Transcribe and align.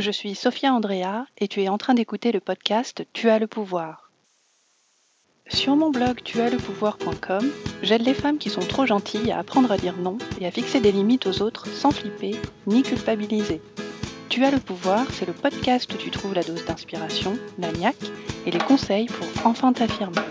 je 0.00 0.10
suis 0.10 0.34
Sophia 0.34 0.72
Andrea 0.72 1.26
et 1.38 1.48
tu 1.48 1.62
es 1.62 1.68
en 1.68 1.78
train 1.78 1.94
d'écouter 1.94 2.32
le 2.32 2.40
podcast 2.40 3.04
Tu 3.12 3.28
as 3.28 3.38
le 3.38 3.46
pouvoir. 3.46 4.10
Sur 5.48 5.76
mon 5.76 5.90
blog 5.90 6.22
tuaslepouvoir.com, 6.22 7.50
j'aide 7.82 8.02
les 8.02 8.14
femmes 8.14 8.38
qui 8.38 8.50
sont 8.50 8.60
trop 8.60 8.86
gentilles 8.86 9.32
à 9.32 9.38
apprendre 9.38 9.70
à 9.72 9.76
dire 9.76 9.96
non 9.96 10.16
et 10.40 10.46
à 10.46 10.50
fixer 10.50 10.80
des 10.80 10.92
limites 10.92 11.26
aux 11.26 11.42
autres 11.42 11.66
sans 11.68 11.90
flipper 11.90 12.36
ni 12.66 12.82
culpabiliser. 12.82 13.60
Tu 14.28 14.44
as 14.44 14.50
le 14.50 14.60
pouvoir, 14.60 15.06
c'est 15.12 15.26
le 15.26 15.32
podcast 15.32 15.92
où 15.92 15.96
tu 15.96 16.10
trouves 16.10 16.34
la 16.34 16.44
dose 16.44 16.64
d'inspiration, 16.64 17.36
la 17.58 17.72
niaque 17.72 18.10
et 18.46 18.50
les 18.50 18.58
conseils 18.58 19.06
pour 19.06 19.26
enfin 19.44 19.72
t'affirmer. 19.72 20.22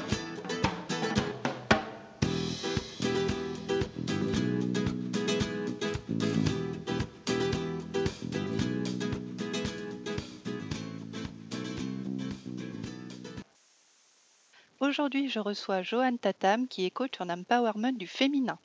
Aujourd'hui, 14.89 15.29
je 15.29 15.37
reçois 15.37 15.83
Joanne 15.83 16.17
Tatam, 16.17 16.67
qui 16.67 16.83
est 16.83 16.89
coach 16.89 17.13
en 17.19 17.29
empowerment 17.29 17.95
du 17.95 18.07
féminin. 18.07 18.57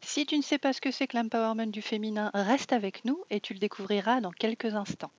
Si 0.00 0.26
tu 0.26 0.36
ne 0.36 0.42
sais 0.42 0.58
pas 0.58 0.72
ce 0.72 0.80
que 0.80 0.90
c'est 0.90 1.06
que 1.06 1.16
l'empowerment 1.16 1.70
du 1.70 1.82
féminin, 1.82 2.32
reste 2.34 2.72
avec 2.72 3.04
nous 3.04 3.22
et 3.30 3.38
tu 3.38 3.52
le 3.54 3.60
découvriras 3.60 4.20
dans 4.20 4.32
quelques 4.32 4.74
instants. 4.74 5.12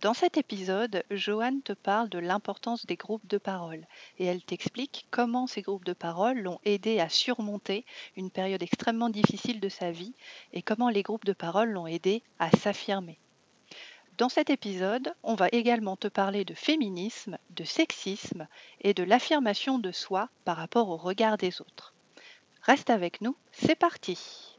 Dans 0.00 0.14
cet 0.14 0.36
épisode, 0.36 1.02
Joanne 1.10 1.62
te 1.62 1.72
parle 1.72 2.08
de 2.10 2.20
l'importance 2.20 2.86
des 2.86 2.94
groupes 2.94 3.26
de 3.26 3.38
parole 3.38 3.84
et 4.20 4.26
elle 4.26 4.44
t'explique 4.44 5.08
comment 5.10 5.48
ces 5.48 5.62
groupes 5.62 5.84
de 5.84 5.94
parole 5.94 6.38
l'ont 6.38 6.60
aidé 6.64 7.00
à 7.00 7.08
surmonter 7.08 7.84
une 8.16 8.30
période 8.30 8.62
extrêmement 8.62 9.10
difficile 9.10 9.58
de 9.58 9.68
sa 9.68 9.90
vie 9.90 10.14
et 10.52 10.62
comment 10.62 10.90
les 10.90 11.02
groupes 11.02 11.24
de 11.24 11.32
parole 11.32 11.70
l'ont 11.70 11.88
aidé 11.88 12.22
à 12.38 12.52
s'affirmer. 12.52 13.18
Dans 14.18 14.30
cet 14.30 14.48
épisode, 14.48 15.12
on 15.22 15.34
va 15.34 15.48
également 15.52 15.94
te 15.94 16.08
parler 16.08 16.46
de 16.46 16.54
féminisme, 16.54 17.36
de 17.50 17.64
sexisme 17.64 18.46
et 18.80 18.94
de 18.94 19.02
l'affirmation 19.02 19.78
de 19.78 19.92
soi 19.92 20.30
par 20.46 20.56
rapport 20.56 20.88
au 20.88 20.96
regard 20.96 21.36
des 21.36 21.60
autres. 21.60 21.92
Reste 22.62 22.88
avec 22.88 23.20
nous, 23.20 23.36
c'est 23.52 23.74
parti 23.74 24.56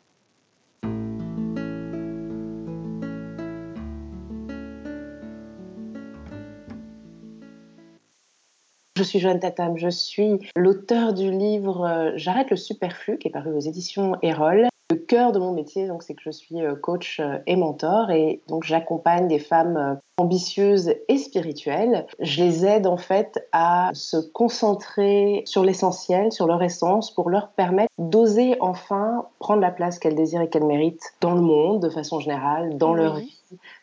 Je 8.95 9.03
suis 9.03 9.19
Joanne 9.19 9.39
Tatam, 9.39 9.75
je 9.77 9.89
suis 9.89 10.37
l'auteur 10.55 11.13
du 11.13 11.31
livre 11.31 11.83
euh, 11.83 12.11
J'arrête 12.15 12.51
le 12.51 12.57
superflu 12.57 13.17
qui 13.17 13.27
est 13.27 13.31
paru 13.31 13.51
aux 13.53 13.59
éditions 13.59 14.17
Erol 14.21 14.67
le 14.89 14.95
cœur 14.95 15.33
de 15.33 15.39
mon 15.39 15.51
métier, 15.51 15.85
donc, 15.87 16.01
c'est 16.01 16.13
que 16.13 16.21
je 16.23 16.31
suis 16.31 16.61
euh, 16.61 16.73
coach 16.75 17.19
euh, 17.19 17.39
et 17.45 17.57
mentor 17.57 18.09
et 18.09 18.41
donc 18.47 18.63
j'accompagne 18.63 19.27
des 19.27 19.39
femmes 19.39 19.75
euh, 19.75 19.95
ambitieuses 20.17 20.93
et 21.09 21.17
spirituelles. 21.17 22.07
Je 22.21 22.41
les 22.41 22.65
aide 22.65 22.87
en 22.87 22.95
fait 22.95 23.45
à 23.51 23.89
se 23.93 24.15
concentrer 24.15 25.41
sur 25.45 25.65
l'essentiel, 25.65 26.31
sur 26.31 26.47
leur 26.47 26.63
essence, 26.63 27.13
pour 27.13 27.29
leur 27.29 27.49
permettre 27.49 27.91
d'oser 27.97 28.55
enfin 28.61 29.25
prendre 29.39 29.61
la 29.61 29.71
place 29.71 29.99
qu'elles 29.99 30.15
désirent 30.15 30.41
et 30.41 30.49
qu'elles 30.49 30.65
méritent 30.65 31.13
dans 31.19 31.33
le 31.33 31.41
monde 31.41 31.81
de 31.81 31.89
façon 31.89 32.21
générale, 32.21 32.77
dans 32.77 32.93
leur 32.93 33.17
vie 33.17 33.37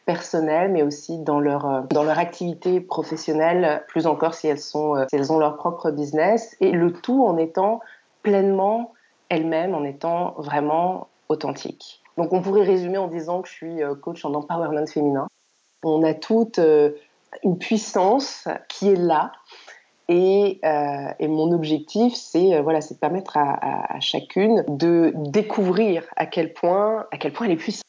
personnelle, 0.07 0.73
mais 0.73 0.83
aussi 0.83 1.19
dans 1.19 1.39
leur 1.39 1.85
dans 1.91 2.03
leur 2.03 2.19
activité 2.19 2.81
professionnelle, 2.81 3.85
plus 3.89 4.07
encore 4.07 4.35
si 4.35 4.47
elles 4.49 4.59
sont 4.59 4.95
si 5.09 5.17
elles 5.17 5.33
ont 5.33 5.39
leur 5.39 5.57
propre 5.57 5.91
business, 5.91 6.57
et 6.61 6.73
le 6.73 6.93
tout 6.93 7.25
en 7.25 7.37
étant 7.37 7.81
pleinement 8.23 8.94
elle-même 9.29 9.75
en 9.75 9.85
étant 9.85 10.35
vraiment 10.39 11.09
authentique. 11.29 12.03
Donc 12.17 12.33
on 12.33 12.43
pourrait 12.43 12.63
résumer 12.63 12.99
en 12.99 13.09
disant 13.09 13.43
que 13.43 13.49
je 13.49 13.55
suis 13.55 13.83
euh, 13.83 13.95
coach 13.95 14.25
en 14.25 14.35
empowerment 14.35 14.87
féminin. 14.87 15.27
On 15.83 16.03
a 16.03 16.15
toute 16.15 16.59
euh, 16.59 16.93
une 17.43 17.59
puissance 17.59 18.49
qui 18.69 18.89
est 18.89 18.97
là. 18.97 19.33
Et, 20.09 20.61
euh, 20.65 21.13
mon 21.21 21.51
objectif, 21.53 22.15
c'est 22.15 22.61
voilà, 22.61 22.81
de 22.81 22.95
permettre 22.95 23.39
à, 23.39 23.95
à, 23.97 24.01
chacune 24.01 24.63
de 24.69 25.13
découvrir 25.17 26.05
à 26.17 26.27
quel 26.27 26.53
point, 26.53 27.07
à 27.11 27.17
quel 27.17 27.33
point 27.33 27.47
elle 27.47 27.53
est 27.53 27.57
puissante 27.57 27.83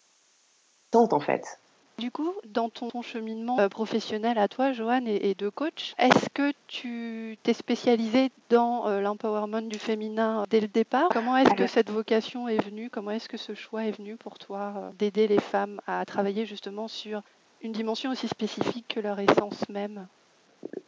en 0.94 1.20
fait. 1.20 1.60
Du 1.98 2.12
coup, 2.12 2.34
dans 2.46 2.70
ton, 2.70 3.02
cheminement 3.02 3.58
euh, 3.60 3.70
professionnel 3.70 4.38
à 4.38 4.50
toi, 4.50 4.74
Joanne, 4.74 5.08
et, 5.08 5.34
de 5.34 5.48
coach, 5.48 5.94
est-ce 5.98 6.30
que 6.34 6.52
tu 6.68 7.38
t'es 7.42 7.54
spécialisée 7.54 8.32
dans 8.50 8.88
euh, 8.88 9.00
l'empowerment 9.00 9.62
du 9.62 9.80
féminin 9.80 10.44
dès 10.50 10.60
le 10.60 10.68
départ? 10.68 11.08
Comment 11.12 11.38
est-ce 11.38 11.54
que 11.54 11.68
cette 11.68 11.90
vocation 11.90 12.50
est 12.50 12.62
venue? 12.62 12.90
Comment 12.90 13.12
est-ce 13.12 13.30
que 13.30 13.38
ce 13.38 13.54
choix 13.54 13.86
est 13.86 13.92
venu 13.92 14.18
pour 14.18 14.38
toi 14.38 14.74
euh, 14.76 14.92
d'aider 15.00 15.28
les 15.28 15.40
femmes 15.40 15.80
à 15.88 16.04
travailler 16.06 16.46
justement 16.46 16.90
sur 16.90 17.22
une 17.62 17.72
dimension 17.72 18.12
aussi 18.12 18.28
spécifique 18.28 18.88
que 18.90 19.00
leur 19.00 19.20
essence 19.20 19.68
même? 19.70 20.08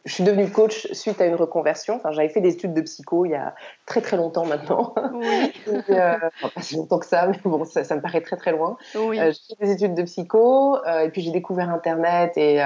Je 0.06 0.14
suis 0.14 0.24
devenue 0.24 0.50
coach 0.50 0.88
suite 0.94 1.20
à 1.20 1.26
une 1.26 1.36
reconversion. 1.36 1.96
Enfin, 1.96 2.12
j'avais 2.12 2.30
fait 2.30 2.40
des 2.40 2.54
études 2.54 2.74
de 2.74 2.82
psycho 2.82 3.26
il 3.26 3.32
y 3.32 3.36
a 3.36 3.54
très 3.86 4.02
très 4.02 4.16
longtemps 4.16 4.46
maintenant. 4.46 4.96
Oui. 5.14 5.54
euh, 5.90 6.18
pas 6.42 6.62
si 6.62 6.78
longtemps 6.78 7.00
que 7.00 7.06
ça, 7.06 7.28
mais 7.28 7.38
bon, 7.44 7.66
ça, 7.66 7.84
ça 7.84 7.96
me 7.96 8.02
paraît 8.02 8.22
très 8.22 8.38
très 8.38 8.52
loin. 8.52 8.78
Oui. 8.96 9.20
Euh, 9.20 9.32
j'ai 9.32 9.56
fait 9.56 9.66
des 9.66 9.72
études 9.74 9.96
de 9.96 10.04
psycho 10.04 10.78
euh, 10.86 11.02
et 11.02 11.10
puis 11.10 11.22
j'ai 11.22 11.32
découvert 11.32 11.70
Internet 11.70 12.38
et, 12.38 12.62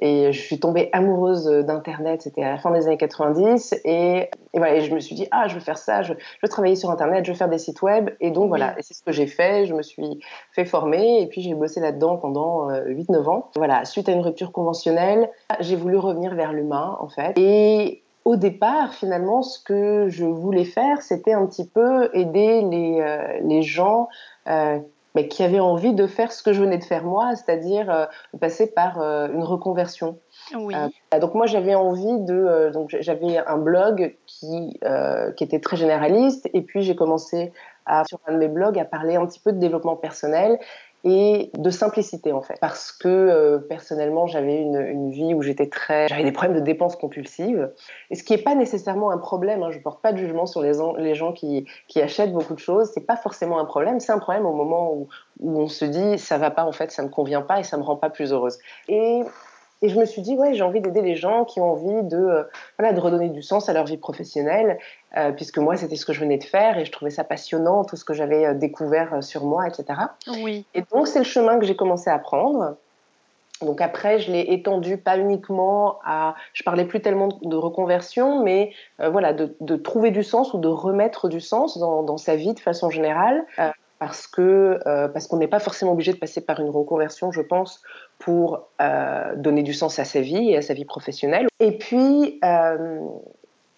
et 0.00 0.32
je 0.32 0.40
suis 0.40 0.58
tombée 0.58 0.88
amoureuse 0.92 1.46
d'Internet. 1.46 2.22
C'était 2.22 2.42
à 2.42 2.50
la 2.50 2.58
fin 2.58 2.70
des 2.70 2.86
années 2.86 2.96
90 2.96 3.80
et, 3.84 4.28
et 4.52 4.58
voilà, 4.58 4.76
et 4.76 4.80
je 4.80 4.94
me 4.94 5.00
suis 5.00 5.14
dit 5.14 5.26
ah 5.30 5.48
je 5.48 5.54
veux 5.54 5.60
faire 5.60 5.78
ça, 5.78 6.02
je, 6.02 6.14
je 6.14 6.38
veux 6.42 6.48
travailler 6.48 6.76
sur 6.76 6.90
Internet, 6.90 7.24
je 7.24 7.32
veux 7.32 7.36
faire 7.36 7.48
des 7.48 7.58
sites 7.58 7.82
web 7.82 8.10
et 8.20 8.30
donc 8.30 8.48
voilà, 8.48 8.74
et 8.78 8.82
c'est 8.82 8.94
ce 8.94 9.02
que 9.02 9.12
j'ai 9.12 9.26
fait. 9.26 9.66
Je 9.66 9.74
me 9.74 9.82
suis 9.82 10.20
fait 10.52 10.64
former 10.64 11.22
et 11.22 11.26
puis 11.26 11.40
j'ai 11.42 11.54
bossé 11.54 11.80
là-dedans 11.80 12.16
pendant 12.16 12.70
8-9 12.70 13.12
euh, 13.12 13.26
ans. 13.28 13.50
Voilà, 13.56 13.84
suite 13.84 14.08
à 14.08 14.12
une 14.12 14.20
rupture 14.20 14.52
conventionnelle, 14.52 15.30
j'ai 15.60 15.76
voulu 15.76 15.96
revenir 15.96 16.34
vers 16.34 16.52
l'humain 16.52 16.96
en 17.00 17.08
fait. 17.08 17.32
Et 17.36 18.02
au 18.24 18.36
départ, 18.36 18.94
finalement, 18.94 19.42
ce 19.42 19.58
que 19.58 20.08
je 20.08 20.24
voulais 20.24 20.64
faire, 20.64 21.02
c'était 21.02 21.32
un 21.32 21.46
petit 21.46 21.66
peu 21.66 22.10
aider 22.12 22.62
les, 22.62 23.00
euh, 23.00 23.40
les 23.42 23.62
gens 23.62 24.08
euh, 24.48 24.78
mais 25.14 25.28
qui 25.28 25.42
avaient 25.42 25.60
envie 25.60 25.92
de 25.92 26.06
faire 26.06 26.32
ce 26.32 26.42
que 26.42 26.52
je 26.52 26.60
venais 26.62 26.78
de 26.78 26.84
faire 26.84 27.04
moi, 27.04 27.34
c'est-à-dire 27.34 27.90
euh, 27.90 28.06
passer 28.40 28.72
par 28.72 29.00
euh, 29.00 29.28
une 29.32 29.42
reconversion. 29.42 30.18
Oui. 30.54 30.74
Euh, 30.74 31.18
donc 31.18 31.34
moi, 31.34 31.46
j'avais 31.46 31.74
envie 31.74 32.20
de, 32.20 32.70
donc 32.72 32.96
j'avais 33.00 33.38
un 33.38 33.58
blog 33.58 34.16
qui 34.26 34.78
qui 35.36 35.44
était 35.44 35.60
très 35.60 35.76
généraliste, 35.76 36.48
et 36.54 36.62
puis 36.62 36.82
j'ai 36.82 36.96
commencé 36.96 37.52
à, 37.86 38.04
sur 38.04 38.18
un 38.26 38.34
de 38.34 38.38
mes 38.38 38.48
blogs 38.48 38.78
à 38.78 38.84
parler 38.84 39.16
un 39.16 39.26
petit 39.26 39.40
peu 39.40 39.52
de 39.52 39.58
développement 39.58 39.96
personnel 39.96 40.58
et 41.04 41.50
de 41.56 41.70
simplicité 41.70 42.32
en 42.32 42.42
fait. 42.42 42.58
Parce 42.60 42.92
que 42.92 43.08
euh, 43.08 43.58
personnellement 43.58 44.26
j'avais 44.26 44.60
une, 44.60 45.10
vie 45.10 45.34
où 45.34 45.42
j'étais 45.42 45.68
très 45.68 46.08
j'avais 46.08 46.24
des 46.24 46.32
problèmes 46.32 46.58
de 46.58 46.64
dépenses 46.64 46.96
compulsives. 46.96 47.70
Et 48.10 48.14
ce 48.14 48.22
qui 48.22 48.34
n'est 48.34 48.42
pas 48.42 48.54
nécessairement 48.54 49.10
un 49.10 49.18
problème 49.18 49.62
hein, 49.62 49.70
je 49.70 49.78
porte 49.78 50.02
pas 50.02 50.12
de 50.12 50.18
jugement 50.18 50.46
sur 50.46 50.62
les, 50.62 51.14
gens 51.14 51.32
qui, 51.32 51.66
achètent 51.96 52.32
beaucoup 52.32 52.54
de 52.54 52.58
choses. 52.58 52.90
C'est 52.92 53.06
pas 53.06 53.16
forcément 53.16 53.58
un 53.58 53.64
problème. 53.64 54.00
C'est 54.00 54.12
un 54.12 54.18
problème 54.18 54.46
au 54.46 54.52
moment 54.52 54.92
où, 54.92 55.08
on 55.42 55.68
se 55.68 55.84
dit 55.84 56.18
ça 56.18 56.36
va 56.36 56.50
pas 56.50 56.64
en 56.64 56.72
fait 56.72 56.90
ça 56.90 57.02
me 57.02 57.08
convient 57.08 57.40
pas 57.40 57.60
et 57.60 57.62
ça 57.62 57.78
me 57.78 57.82
rend 57.82 57.96
pas 57.96 58.10
plus 58.10 58.32
heureuse. 58.32 58.58
Et 58.88 59.22
et 59.82 59.88
je 59.88 59.98
me 59.98 60.04
suis 60.04 60.22
dit, 60.22 60.36
ouais, 60.36 60.54
j'ai 60.54 60.62
envie 60.62 60.80
d'aider 60.80 61.02
les 61.02 61.16
gens 61.16 61.44
qui 61.44 61.60
ont 61.60 61.72
envie 61.72 62.02
de, 62.02 62.16
euh, 62.16 62.44
voilà, 62.78 62.92
de 62.92 63.00
redonner 63.00 63.28
du 63.28 63.42
sens 63.42 63.68
à 63.68 63.72
leur 63.72 63.86
vie 63.86 63.96
professionnelle, 63.96 64.78
euh, 65.16 65.32
puisque 65.32 65.58
moi, 65.58 65.76
c'était 65.76 65.96
ce 65.96 66.04
que 66.04 66.12
je 66.12 66.20
venais 66.20 66.38
de 66.38 66.44
faire 66.44 66.78
et 66.78 66.84
je 66.84 66.92
trouvais 66.92 67.10
ça 67.10 67.24
passionnant, 67.24 67.84
tout 67.84 67.96
ce 67.96 68.04
que 68.04 68.14
j'avais 68.14 68.46
euh, 68.46 68.54
découvert 68.54 69.22
sur 69.22 69.44
moi, 69.44 69.66
etc. 69.66 69.98
Oui. 70.42 70.64
Et 70.74 70.82
donc, 70.92 71.08
c'est 71.08 71.18
le 71.18 71.24
chemin 71.24 71.58
que 71.58 71.66
j'ai 71.66 71.76
commencé 71.76 72.10
à 72.10 72.18
prendre. 72.18 72.76
Donc 73.62 73.80
après, 73.80 74.20
je 74.20 74.32
l'ai 74.32 74.52
étendu 74.52 74.96
pas 74.96 75.18
uniquement 75.18 75.98
à, 76.04 76.34
je 76.54 76.62
parlais 76.62 76.86
plus 76.86 77.00
tellement 77.00 77.28
de 77.42 77.56
reconversion, 77.56 78.42
mais 78.42 78.72
euh, 79.00 79.10
voilà, 79.10 79.34
de, 79.34 79.54
de, 79.60 79.76
trouver 79.76 80.10
du 80.10 80.22
sens 80.22 80.54
ou 80.54 80.58
de 80.58 80.68
remettre 80.68 81.28
du 81.28 81.40
sens 81.40 81.76
dans, 81.76 82.02
dans 82.02 82.16
sa 82.16 82.36
vie 82.36 82.54
de 82.54 82.60
façon 82.60 82.88
générale. 82.88 83.44
Euh, 83.58 83.70
parce 84.00 84.26
que 84.26 84.80
euh, 84.86 85.08
parce 85.08 85.28
qu'on 85.28 85.36
n'est 85.36 85.46
pas 85.46 85.60
forcément 85.60 85.92
obligé 85.92 86.12
de 86.12 86.18
passer 86.18 86.40
par 86.40 86.58
une 86.58 86.70
reconversion, 86.70 87.30
je 87.32 87.42
pense, 87.42 87.82
pour 88.18 88.66
euh, 88.80 89.36
donner 89.36 89.62
du 89.62 89.74
sens 89.74 89.98
à 89.98 90.04
sa 90.04 90.22
vie 90.22 90.50
et 90.50 90.56
à 90.56 90.62
sa 90.62 90.72
vie 90.72 90.86
professionnelle. 90.86 91.46
Et 91.60 91.76
puis 91.76 92.40
euh, 92.42 92.98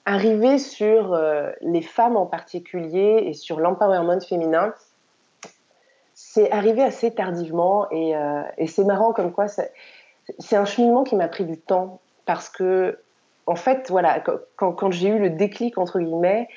arriver 0.06 0.58
sur 0.58 1.20
les 1.60 1.82
femmes 1.82 2.16
en 2.16 2.26
particulier 2.26 3.24
et 3.26 3.32
sur 3.32 3.58
l'empowerment 3.58 4.20
féminin, 4.20 4.72
c'est 6.14 6.50
arrivé 6.52 6.84
assez 6.84 7.12
tardivement 7.12 7.88
et, 7.90 8.14
c'est 8.68 8.84
marrant 8.84 9.12
comme 9.12 9.32
quoi 9.32 9.46
c'est 9.48 10.56
un 10.56 10.64
cheminement 10.64 11.02
qui 11.02 11.16
m'a 11.16 11.28
pris 11.28 11.44
du 11.44 11.58
temps 11.58 12.00
parce 12.26 12.48
que 12.48 12.98
en 13.46 13.56
fait 13.56 13.90
voilà 13.90 14.22
quand, 14.56 14.90
j'ai 14.90 15.08
eu 15.08 15.18
le 15.18 15.30
déclic 15.30 15.78
entre 15.78 16.00
guillemets 16.00 16.48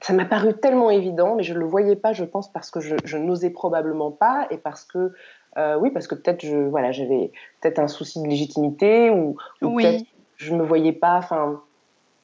ça 0.00 0.12
m'a 0.12 0.24
paru 0.24 0.54
tellement 0.54 0.90
évident, 0.90 1.34
mais 1.34 1.42
je 1.42 1.54
ne 1.54 1.58
le 1.58 1.66
voyais 1.66 1.96
pas, 1.96 2.12
je 2.12 2.24
pense, 2.24 2.52
parce 2.52 2.70
que 2.70 2.80
je, 2.80 2.96
je 3.04 3.16
n'osais 3.18 3.50
probablement 3.50 4.10
pas 4.10 4.46
et 4.50 4.58
parce 4.58 4.84
que, 4.84 5.12
euh, 5.56 5.76
oui, 5.78 5.90
parce 5.90 6.06
que 6.06 6.14
peut-être 6.14 6.44
je, 6.44 6.56
voilà, 6.56 6.92
j'avais 6.92 7.32
peut-être 7.60 7.78
un 7.78 7.88
souci 7.88 8.22
de 8.22 8.28
légitimité 8.28 9.10
ou, 9.10 9.36
ou 9.62 9.68
Oui. 9.74 9.82
peut-être 9.82 10.04
je 10.36 10.54
me 10.54 10.62
voyais 10.62 10.92
pas, 10.92 11.16
enfin, 11.16 11.60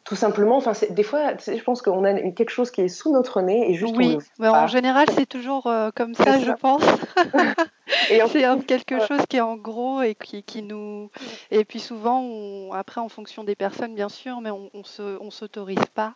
tout 0.04 0.14
simplement, 0.14 0.58
enfin, 0.58 0.72
des 0.90 1.02
fois, 1.02 1.36
je 1.38 1.62
pense 1.62 1.82
qu'on 1.82 2.04
a 2.04 2.14
quelque 2.30 2.50
chose 2.50 2.70
qui 2.70 2.82
est 2.82 2.88
sous 2.88 3.10
notre 3.10 3.40
nez 3.40 3.70
et 3.70 3.74
juste 3.74 3.94
on 3.94 3.96
Oui, 3.96 4.18
le 4.38 4.50
pas. 4.50 4.64
en 4.64 4.66
général, 4.68 5.08
c'est 5.10 5.26
toujours 5.26 5.66
euh, 5.66 5.90
comme 5.96 6.14
ça, 6.14 6.38
je 6.38 6.52
pense. 6.52 6.84
c'est 8.28 8.66
quelque 8.66 9.00
chose 9.00 9.26
qui 9.28 9.38
est 9.38 9.40
en 9.40 9.56
gros 9.56 10.02
et 10.02 10.14
qui, 10.14 10.44
qui 10.44 10.62
nous. 10.62 11.10
Et 11.50 11.64
puis 11.64 11.80
souvent, 11.80 12.20
on, 12.20 12.72
après, 12.72 13.00
en 13.00 13.08
fonction 13.08 13.42
des 13.42 13.56
personnes, 13.56 13.94
bien 13.94 14.10
sûr, 14.10 14.40
mais 14.40 14.50
on 14.50 14.70
ne 14.74 15.18
on 15.18 15.30
s'autorise 15.30 15.86
pas 15.92 16.14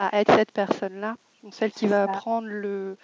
à 0.00 0.18
être 0.20 0.34
cette 0.34 0.50
personne-là, 0.50 1.14
celle 1.52 1.70
qui 1.70 1.86
va 1.86 2.08
prendre 2.08 2.48
le, 2.48 2.96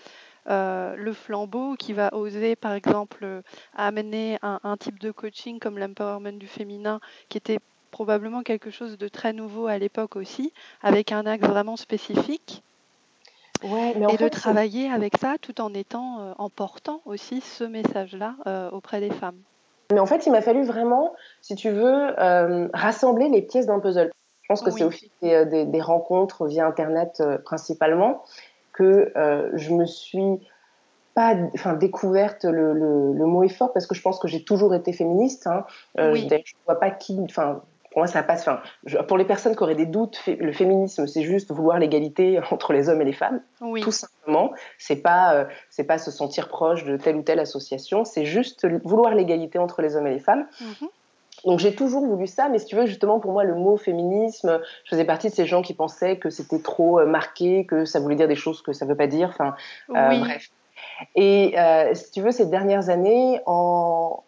euh, 0.48 0.96
le 0.96 1.12
flambeau, 1.12 1.76
qui 1.76 1.92
va 1.92 2.12
oser, 2.12 2.56
par 2.56 2.72
exemple, 2.72 3.42
amener 3.76 4.38
un, 4.42 4.58
un 4.64 4.76
type 4.76 4.98
de 4.98 5.12
coaching 5.12 5.60
comme 5.60 5.78
l'empowerment 5.78 6.38
du 6.38 6.48
féminin, 6.48 6.98
qui 7.28 7.38
était 7.38 7.58
probablement 7.90 8.42
quelque 8.42 8.70
chose 8.70 8.98
de 8.98 9.08
très 9.08 9.32
nouveau 9.32 9.68
à 9.68 9.78
l'époque 9.78 10.16
aussi, 10.16 10.52
avec 10.82 11.12
un 11.12 11.26
axe 11.26 11.46
vraiment 11.46 11.76
spécifique. 11.76 12.62
Ouais, 13.62 13.94
mais 13.96 14.12
et 14.12 14.16
de 14.16 14.28
travailler 14.28 14.90
avec 14.90 15.16
ça 15.16 15.36
tout 15.40 15.60
en 15.60 15.72
étant, 15.72 16.20
euh, 16.20 16.32
en 16.38 16.50
portant 16.50 17.00
aussi 17.06 17.40
ce 17.40 17.64
message-là 17.64 18.34
euh, 18.46 18.70
auprès 18.70 19.00
des 19.00 19.10
femmes. 19.10 19.38
Mais 19.92 20.00
en 20.00 20.06
fait, 20.06 20.26
il 20.26 20.32
m'a 20.32 20.42
fallu 20.42 20.64
vraiment, 20.64 21.14
si 21.42 21.54
tu 21.54 21.70
veux, 21.70 22.20
euh, 22.20 22.68
rassembler 22.74 23.28
les 23.28 23.42
pièces 23.42 23.66
d'un 23.66 23.80
puzzle. 23.80 24.10
Je 24.46 24.54
pense 24.54 24.62
que 24.62 24.70
c'est 24.70 24.84
au 24.84 24.90
fil 24.90 25.10
des, 25.22 25.64
des, 25.64 25.80
rencontres 25.80 26.46
via 26.46 26.66
Internet 26.66 27.22
principalement 27.44 28.22
que 28.72 29.12
je 29.54 29.74
me 29.74 29.86
suis 29.86 30.40
pas, 31.14 31.34
enfin, 31.54 31.72
découverte 31.72 32.44
le, 32.44 32.74
le, 32.74 33.12
le, 33.12 33.26
mot 33.26 33.42
est 33.42 33.48
fort 33.48 33.72
parce 33.72 33.86
que 33.86 33.94
je 33.94 34.02
pense 34.02 34.18
que 34.18 34.28
j'ai 34.28 34.44
toujours 34.44 34.74
été 34.74 34.92
féministe. 34.92 35.46
Hein. 35.46 35.64
Oui. 35.98 36.28
Je, 36.30 36.36
je 36.44 36.54
vois 36.66 36.78
pas 36.78 36.90
qui, 36.90 37.18
enfin, 37.24 37.62
pour 37.96 38.02
moi, 38.02 38.06
ça 38.08 38.22
passe. 38.22 38.46
Enfin, 38.46 38.60
pour 39.04 39.16
les 39.16 39.24
personnes 39.24 39.56
qui 39.56 39.62
auraient 39.62 39.74
des 39.74 39.86
doutes, 39.86 40.20
le 40.26 40.52
féminisme, 40.52 41.06
c'est 41.06 41.22
juste 41.22 41.50
vouloir 41.50 41.78
l'égalité 41.78 42.38
entre 42.50 42.74
les 42.74 42.90
hommes 42.90 43.00
et 43.00 43.06
les 43.06 43.14
femmes, 43.14 43.40
oui. 43.62 43.80
tout 43.80 43.90
simplement. 43.90 44.52
C'est 44.76 44.96
pas, 44.96 45.32
euh, 45.32 45.44
c'est 45.70 45.84
pas 45.84 45.96
se 45.96 46.10
sentir 46.10 46.48
proche 46.48 46.84
de 46.84 46.98
telle 46.98 47.16
ou 47.16 47.22
telle 47.22 47.40
association. 47.40 48.04
C'est 48.04 48.26
juste 48.26 48.66
vouloir 48.84 49.14
l'égalité 49.14 49.58
entre 49.58 49.80
les 49.80 49.96
hommes 49.96 50.06
et 50.06 50.12
les 50.12 50.20
femmes. 50.20 50.46
Mm-hmm. 50.60 50.88
Donc 51.46 51.60
j'ai 51.60 51.74
toujours 51.74 52.04
voulu 52.04 52.26
ça, 52.26 52.48
mais 52.48 52.58
si 52.58 52.66
tu 52.66 52.76
veux, 52.76 52.86
justement, 52.86 53.20
pour 53.20 53.32
moi, 53.32 53.44
le 53.44 53.54
mot 53.54 53.76
féminisme, 53.76 54.60
je 54.84 54.90
faisais 54.90 55.04
partie 55.04 55.30
de 55.30 55.34
ces 55.34 55.46
gens 55.46 55.62
qui 55.62 55.74
pensaient 55.74 56.18
que 56.18 56.28
c'était 56.28 56.58
trop 56.58 56.98
euh, 56.98 57.06
marqué, 57.06 57.64
que 57.64 57.84
ça 57.84 58.00
voulait 58.00 58.16
dire 58.16 58.28
des 58.28 58.34
choses 58.36 58.62
que 58.62 58.72
ça 58.72 58.84
veut 58.84 58.96
pas 58.96 59.06
dire. 59.06 59.28
Enfin, 59.28 59.54
euh, 59.94 60.08
oui. 60.10 60.20
bref. 60.20 60.50
Et 61.14 61.58
euh, 61.58 61.94
si 61.94 62.10
tu 62.10 62.20
veux, 62.20 62.32
ces 62.32 62.46
dernières 62.46 62.90
années, 62.90 63.40
en, 63.46 64.22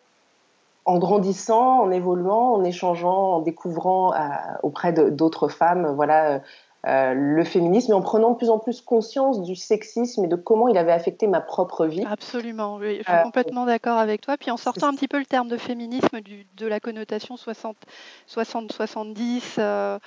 en 0.85 0.99
grandissant, 0.99 1.81
en 1.81 1.91
évoluant, 1.91 2.55
en 2.55 2.65
échangeant, 2.65 3.33
en 3.33 3.41
découvrant 3.41 4.15
euh, 4.15 4.19
auprès 4.63 4.93
d'autres 4.93 5.49
femmes, 5.49 5.93
voilà, 5.95 6.41
euh, 6.87 7.13
le 7.13 7.43
féminisme 7.43 7.91
et 7.91 7.95
en 7.95 8.03
prenant 8.03 8.31
de 8.31 8.37
plus 8.37 8.51
en 8.51 8.61
plus 8.61 8.81
conscience 8.81 9.43
du 9.43 9.57
sexisme 9.57 10.25
et 10.25 10.29
de 10.29 10.37
comment 10.37 10.69
il 10.69 10.79
avait 10.79 10.93
affecté 10.93 11.27
ma 11.27 11.41
propre 11.41 11.87
vie. 11.87 12.05
Absolument, 12.09 12.77
oui, 12.77 12.99
je 12.99 13.03
suis 13.03 13.13
euh, 13.13 13.23
complètement 13.23 13.67
d'accord 13.67 13.99
avec 13.99 14.21
toi. 14.21 14.37
Puis 14.37 14.53
en 14.53 14.57
sortant 14.57 14.87
un 14.87 14.95
petit 14.95 15.09
peu 15.09 15.19
le 15.19 15.27
terme 15.27 15.49
de 15.49 15.57
féminisme 15.57 16.21
du, 16.21 16.47
de 16.57 16.67
la 16.69 16.79
connotation 16.79 17.35
60-70, 17.35 19.57
euh, 19.59 19.99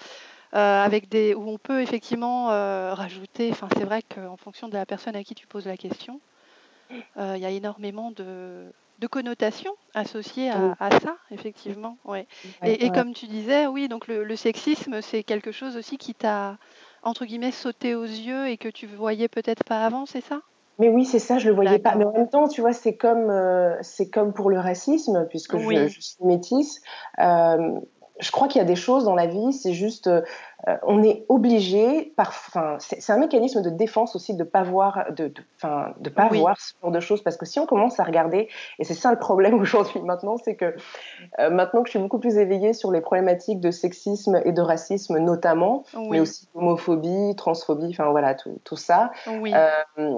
avec 0.53 1.09
des, 1.09 1.33
où 1.33 1.50
on 1.50 1.57
peut 1.57 1.81
effectivement 1.81 2.47
rajouter, 2.94 3.50
enfin 3.51 3.68
c'est 3.77 3.83
vrai 3.83 4.01
qu'en 4.01 4.38
fonction 4.38 4.69
de 4.69 4.73
la 4.73 4.85
personne 4.85 5.18
à 5.18 5.23
qui 5.23 5.35
tu 5.35 5.47
poses 5.47 5.65
la 5.65 5.77
question, 5.77 6.21
il 7.18 7.38
y 7.38 7.45
a 7.45 7.50
énormément 7.50 8.12
de, 8.12 8.71
de 9.01 9.07
connotations 9.07 9.74
associées 9.95 10.51
à, 10.51 10.89
ça, 11.01 11.18
effectivement. 11.31 11.98
Ouais. 12.06 12.27
et, 12.63 12.89
comme 12.92 13.13
tu 13.13 13.25
disais, 13.25 13.65
oui, 13.65 13.88
donc 13.88 14.07
le, 14.07 14.36
sexisme, 14.36 15.01
c'est 15.01 15.24
quelque 15.24 15.51
chose 15.51 15.75
aussi 15.75 15.98
qui 15.98 16.13
t'a, 16.13 16.57
entre 17.03 17.25
guillemets, 17.25 17.51
sauté 17.51 17.95
aux 17.95 18.06
yeux 18.06 18.48
et 18.48 18.57
que 18.57 18.69
tu 18.69 18.86
voyais 18.86 19.27
peut-être 19.27 19.63
pas 19.63 19.83
avant, 19.83 20.06
c'est 20.06 20.21
ça? 20.21 20.42
Mais 20.77 20.89
oui, 20.89 21.03
c'est 21.06 21.19
ça, 21.19 21.39
je 21.39 21.50
le 21.50 21.56
voyais 21.56 21.80
pas. 21.80 21.95
Mais 21.95 22.06
en 22.06 22.13
même 22.13 22.30
temps, 22.30 22.48
tu 22.48 22.62
vois, 22.62 22.74
c'est 22.74 22.95
comme, 22.95 23.30
euh, 23.30 23.75
c'est 23.81 24.09
comme 24.09 24.33
pour 24.33 24.50
le 24.50 24.59
racisme, 24.59 25.27
puisque 25.30 25.57
je, 25.57 25.88
suis 26.00 26.15
métisse. 26.24 26.81
Euh, 27.19 27.80
je 28.21 28.31
crois 28.31 28.47
qu'il 28.47 28.59
y 28.59 28.62
a 28.62 28.68
des 28.68 28.75
choses 28.75 29.03
dans 29.03 29.15
la 29.15 29.25
vie, 29.25 29.51
c'est 29.51 29.73
juste, 29.73 30.07
euh, 30.07 30.21
on 30.83 31.03
est 31.03 31.25
obligé, 31.27 32.13
enfin, 32.18 32.77
c'est 32.79 33.12
un 33.12 33.18
mécanisme 33.18 33.62
de 33.63 33.69
défense 33.69 34.15
aussi 34.15 34.35
de 34.35 34.44
pas 34.44 34.62
voir, 34.62 35.06
de, 35.12 35.33
enfin, 35.57 35.94
de, 36.00 36.09
pas 36.09 36.27
voir 36.27 36.56
ce 36.59 36.73
genre 36.81 36.91
de 36.91 37.00
choses, 37.00 37.23
parce 37.23 37.35
que 37.35 37.45
si 37.45 37.59
on 37.59 37.65
commence 37.65 38.00
à 38.00 38.03
regarder, 38.03 38.47
et 38.77 38.83
c'est 38.83 38.94
ça 38.94 39.12
le 39.12 39.18
problème 39.18 39.56
aujourd'hui 39.59 40.01
maintenant, 40.01 40.38
c'est 40.38 40.56
que 40.56 40.75
euh, 41.39 41.50
maintenant 41.50 41.81
que 41.81 41.88
je 41.88 41.91
suis 41.91 42.00
beaucoup 42.00 42.19
plus 42.19 42.38
éveillée 42.38 42.73
sur 42.73 42.91
les 42.91 43.01
problématiques 43.01 43.59
de 43.59 43.71
sexisme 43.71 44.39
et 44.45 44.51
de 44.51 44.62
racisme 44.62 45.18
notamment, 45.18 45.83
mais 46.09 46.19
aussi 46.19 46.47
homophobie, 46.53 47.35
transphobie, 47.35 47.89
enfin 47.89 48.09
voilà, 48.12 48.35
tout, 48.35 48.59
tout 48.63 48.77
ça. 48.77 49.12
Oui. 49.27 49.51
Euh, 49.56 50.15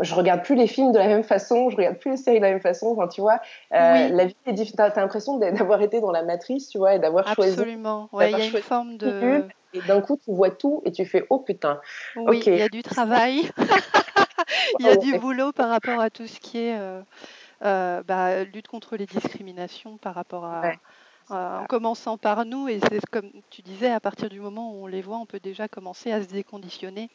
je 0.00 0.14
regarde 0.14 0.42
plus 0.42 0.54
les 0.54 0.66
films 0.66 0.92
de 0.92 0.98
la 0.98 1.06
même 1.06 1.22
façon, 1.22 1.70
je 1.70 1.76
regarde 1.76 1.98
plus 1.98 2.12
les 2.12 2.16
séries 2.16 2.38
de 2.38 2.44
la 2.44 2.50
même 2.50 2.60
façon. 2.60 2.88
Enfin, 2.88 3.08
tu 3.08 3.20
vois, 3.20 3.40
euh, 3.72 4.08
la 4.08 4.26
vie 4.26 4.36
est 4.46 4.52
difficile. 4.52 4.76
T'as 4.76 4.86
as, 4.86 5.00
l'impression 5.00 5.38
d'avoir 5.38 5.82
été 5.82 6.00
dans 6.00 6.12
la 6.12 6.22
matrice, 6.22 6.68
tu 6.68 6.78
vois, 6.78 6.94
et 6.94 6.98
d'avoir 6.98 7.26
choisi. 7.34 7.52
Absolument. 7.52 8.08
Ouais, 8.12 8.30
il 8.30 8.38
y 8.38 8.40
a 8.40 8.46
une 8.46 8.62
forme 8.62 8.96
de. 8.96 9.46
Et 9.74 9.80
d'un 9.82 10.02
coup, 10.02 10.18
tu 10.22 10.30
vois 10.34 10.50
tout 10.50 10.82
et 10.84 10.92
tu 10.92 11.06
fais 11.06 11.24
oh 11.30 11.38
putain. 11.38 11.80
Oui, 12.16 12.42
il 12.46 12.56
y 12.56 12.62
a 12.62 12.68
du 12.68 12.82
travail. 12.82 13.50
Il 14.78 14.86
y 14.86 14.88
a 14.88 14.96
du 14.96 15.18
boulot 15.18 15.52
par 15.52 15.68
rapport 15.68 16.00
à 16.00 16.10
tout 16.10 16.26
ce 16.26 16.40
qui 16.40 16.58
est 16.58 16.76
euh, 16.76 17.00
euh, 17.64 18.02
bah, 18.02 18.42
lutte 18.44 18.66
contre 18.66 18.96
les 18.96 19.06
discriminations 19.06 19.96
par 19.98 20.14
rapport 20.14 20.44
à. 20.44 20.62
Ouais. 20.62 20.78
en 21.30 21.64
commençant 21.68 22.18
par 22.18 22.44
nous, 22.44 22.68
et 22.68 22.80
c'est 22.80 23.00
comme 23.06 23.30
tu 23.50 23.62
disais, 23.62 23.90
à 23.90 24.00
partir 24.00 24.28
du 24.28 24.40
moment 24.40 24.72
où 24.72 24.84
on 24.84 24.86
les 24.86 25.00
voit, 25.00 25.18
on 25.18 25.26
peut 25.26 25.40
déjà 25.40 25.68
commencer 25.68 26.10
à 26.10 26.22
se 26.22 26.28
déconditionner 26.28 27.08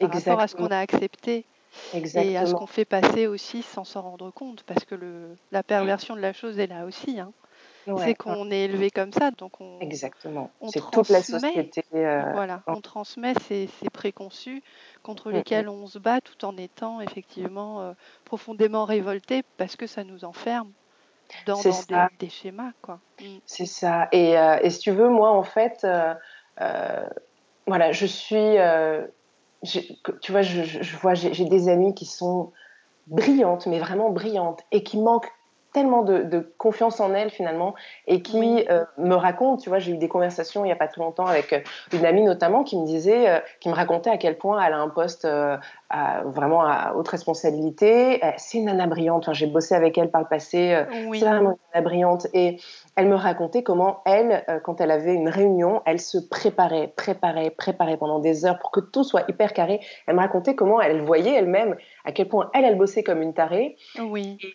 par 0.00 0.08
Exactement. 0.08 0.36
rapport 0.36 0.44
à 0.44 0.48
ce 0.48 0.56
qu'on 0.56 0.74
a 0.74 0.78
accepté 0.78 1.46
Exactement. 1.94 2.32
et 2.32 2.36
à 2.36 2.46
ce 2.46 2.54
qu'on 2.54 2.66
fait 2.66 2.84
passer 2.84 3.26
aussi 3.26 3.62
sans 3.62 3.84
s'en 3.84 4.02
rendre 4.02 4.30
compte, 4.30 4.62
parce 4.64 4.84
que 4.84 4.94
le, 4.94 5.36
la 5.50 5.62
perversion 5.62 6.14
de 6.14 6.20
la 6.20 6.32
chose 6.32 6.58
est 6.58 6.66
là 6.66 6.84
aussi. 6.84 7.18
Hein. 7.18 7.32
Ouais, 7.86 8.04
c'est 8.04 8.14
qu'on 8.14 8.48
ouais. 8.48 8.56
est 8.56 8.64
élevé 8.66 8.90
comme 8.90 9.12
ça, 9.12 9.30
donc 9.32 9.60
on. 9.60 9.80
Exactement. 9.80 10.50
C'est 10.68 10.80
toute 10.92 11.08
la 11.08 11.22
société. 11.22 11.82
Euh... 11.94 12.30
Voilà, 12.32 12.62
on 12.68 12.80
transmet 12.80 13.34
ces, 13.48 13.68
ces 13.80 13.90
préconçus 13.90 14.62
contre 15.02 15.28
mm 15.28 15.32
-hmm. 15.32 15.36
lesquels 15.36 15.68
on 15.68 15.86
se 15.86 15.98
bat, 15.98 16.20
tout 16.20 16.44
en 16.44 16.56
étant 16.56 17.00
effectivement 17.00 17.80
euh, 17.80 17.92
profondément 18.24 18.84
révolté 18.84 19.42
parce 19.56 19.74
que 19.76 19.86
ça 19.88 20.04
nous 20.04 20.24
enferme 20.24 20.70
dans, 21.46 21.60
dans 21.60 21.62
des, 21.62 22.16
des, 22.18 22.28
schémas, 22.28 22.72
quoi. 22.82 23.00
Mm. 23.20 23.38
C'est 23.46 23.66
ça. 23.66 24.08
Et, 24.12 24.38
euh, 24.38 24.58
et, 24.62 24.70
si 24.70 24.78
tu 24.78 24.92
veux, 24.92 25.08
moi, 25.08 25.30
en 25.30 25.42
fait, 25.42 25.86
voilà, 27.66 27.90
je 27.92 28.06
suis 28.06 28.58
tu 29.64 30.32
vois, 30.32 30.42
je, 30.42 30.62
je 30.64 30.96
vois, 30.96 31.14
j'ai 31.14 31.44
des 31.44 31.68
amies 31.68 31.94
qui 31.94 32.06
sont 32.06 32.52
brillantes, 33.06 33.66
mais 33.66 33.78
vraiment 33.78 34.10
brillantes, 34.10 34.62
et 34.72 34.82
qui 34.82 34.98
manquent 34.98 35.32
tellement 35.72 36.02
de, 36.02 36.22
de, 36.22 36.52
confiance 36.58 37.00
en 37.00 37.14
elles 37.14 37.30
finalement 37.30 37.74
et 38.06 38.22
qui 38.22 38.38
oui. 38.38 38.64
euh, 38.70 38.84
me 38.98 39.14
racontent, 39.14 39.56
tu 39.56 39.68
vois, 39.68 39.78
j'ai 39.78 39.92
eu 39.92 39.96
des 39.96 40.08
conversations 40.08 40.62
il 40.64 40.68
n'y 40.68 40.72
a 40.72 40.76
pas 40.76 40.88
très 40.88 41.00
longtemps 41.00 41.26
avec 41.26 41.52
euh, 41.52 41.60
une 41.92 42.04
amie 42.04 42.22
notamment 42.22 42.64
qui 42.64 42.78
me 42.78 42.86
disait, 42.86 43.28
euh, 43.28 43.38
qui 43.60 43.68
me 43.68 43.74
racontait 43.74 44.10
à 44.10 44.16
quel 44.16 44.38
point 44.38 44.64
elle 44.64 44.72
a 44.72 44.78
un 44.78 44.88
poste 44.88 45.24
euh, 45.24 45.56
à, 45.90 46.22
vraiment 46.24 46.62
à 46.62 46.94
haute 46.94 47.08
responsabilité. 47.08 48.20
C'est 48.36 48.58
une 48.58 48.66
nana 48.66 48.86
brillante, 48.86 49.24
enfin, 49.24 49.32
j'ai 49.32 49.46
bossé 49.46 49.74
avec 49.74 49.98
elle 49.98 50.10
par 50.10 50.20
le 50.20 50.26
passé, 50.26 50.84
oui. 51.06 51.18
c'est 51.18 51.26
vraiment 51.26 51.50
une 51.50 51.56
nana 51.74 51.84
brillante 51.84 52.26
et 52.32 52.58
elle 52.96 53.08
me 53.08 53.14
racontait 53.14 53.62
comment 53.62 54.00
elle, 54.04 54.44
quand 54.64 54.80
elle 54.80 54.90
avait 54.90 55.14
une 55.14 55.28
réunion, 55.28 55.82
elle 55.84 56.00
se 56.00 56.18
préparait, 56.18 56.92
préparait, 56.96 57.50
préparait 57.50 57.96
pendant 57.96 58.18
des 58.18 58.46
heures 58.46 58.58
pour 58.58 58.70
que 58.70 58.80
tout 58.80 59.04
soit 59.04 59.24
hyper 59.28 59.52
carré. 59.52 59.80
Elle 60.06 60.16
me 60.16 60.20
racontait 60.20 60.54
comment 60.54 60.80
elle 60.80 61.02
voyait 61.02 61.34
elle-même 61.34 61.76
à 62.04 62.12
quel 62.12 62.28
point 62.28 62.50
elle, 62.54 62.64
elle 62.64 62.76
bossait 62.76 63.02
comme 63.02 63.22
une 63.22 63.34
tarée. 63.34 63.76
Oui. 63.98 64.38
Et, 64.42 64.54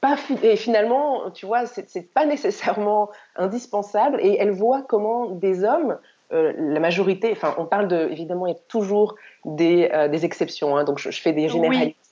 pas 0.00 0.16
et 0.42 0.56
finalement, 0.56 1.30
tu 1.30 1.46
vois, 1.46 1.66
c'est 1.66 2.12
pas 2.14 2.24
nécessairement 2.24 3.10
indispensable. 3.36 4.18
Et 4.22 4.36
elle 4.38 4.50
voit 4.50 4.82
comment 4.82 5.26
des 5.30 5.64
hommes, 5.64 5.98
euh, 6.32 6.52
la 6.56 6.80
majorité, 6.80 7.32
enfin, 7.32 7.54
on 7.58 7.66
parle 7.66 7.88
de, 7.88 8.08
évidemment, 8.10 8.46
il 8.46 8.54
y 8.54 8.56
a 8.56 8.60
toujours 8.68 9.16
des, 9.44 9.90
euh, 9.92 10.08
des 10.08 10.24
exceptions, 10.24 10.76
hein, 10.76 10.84
donc 10.84 10.98
je, 10.98 11.10
je, 11.10 11.20
fais 11.20 11.32
des 11.32 11.48
généralités. 11.48 11.96
Oui. 11.98 12.06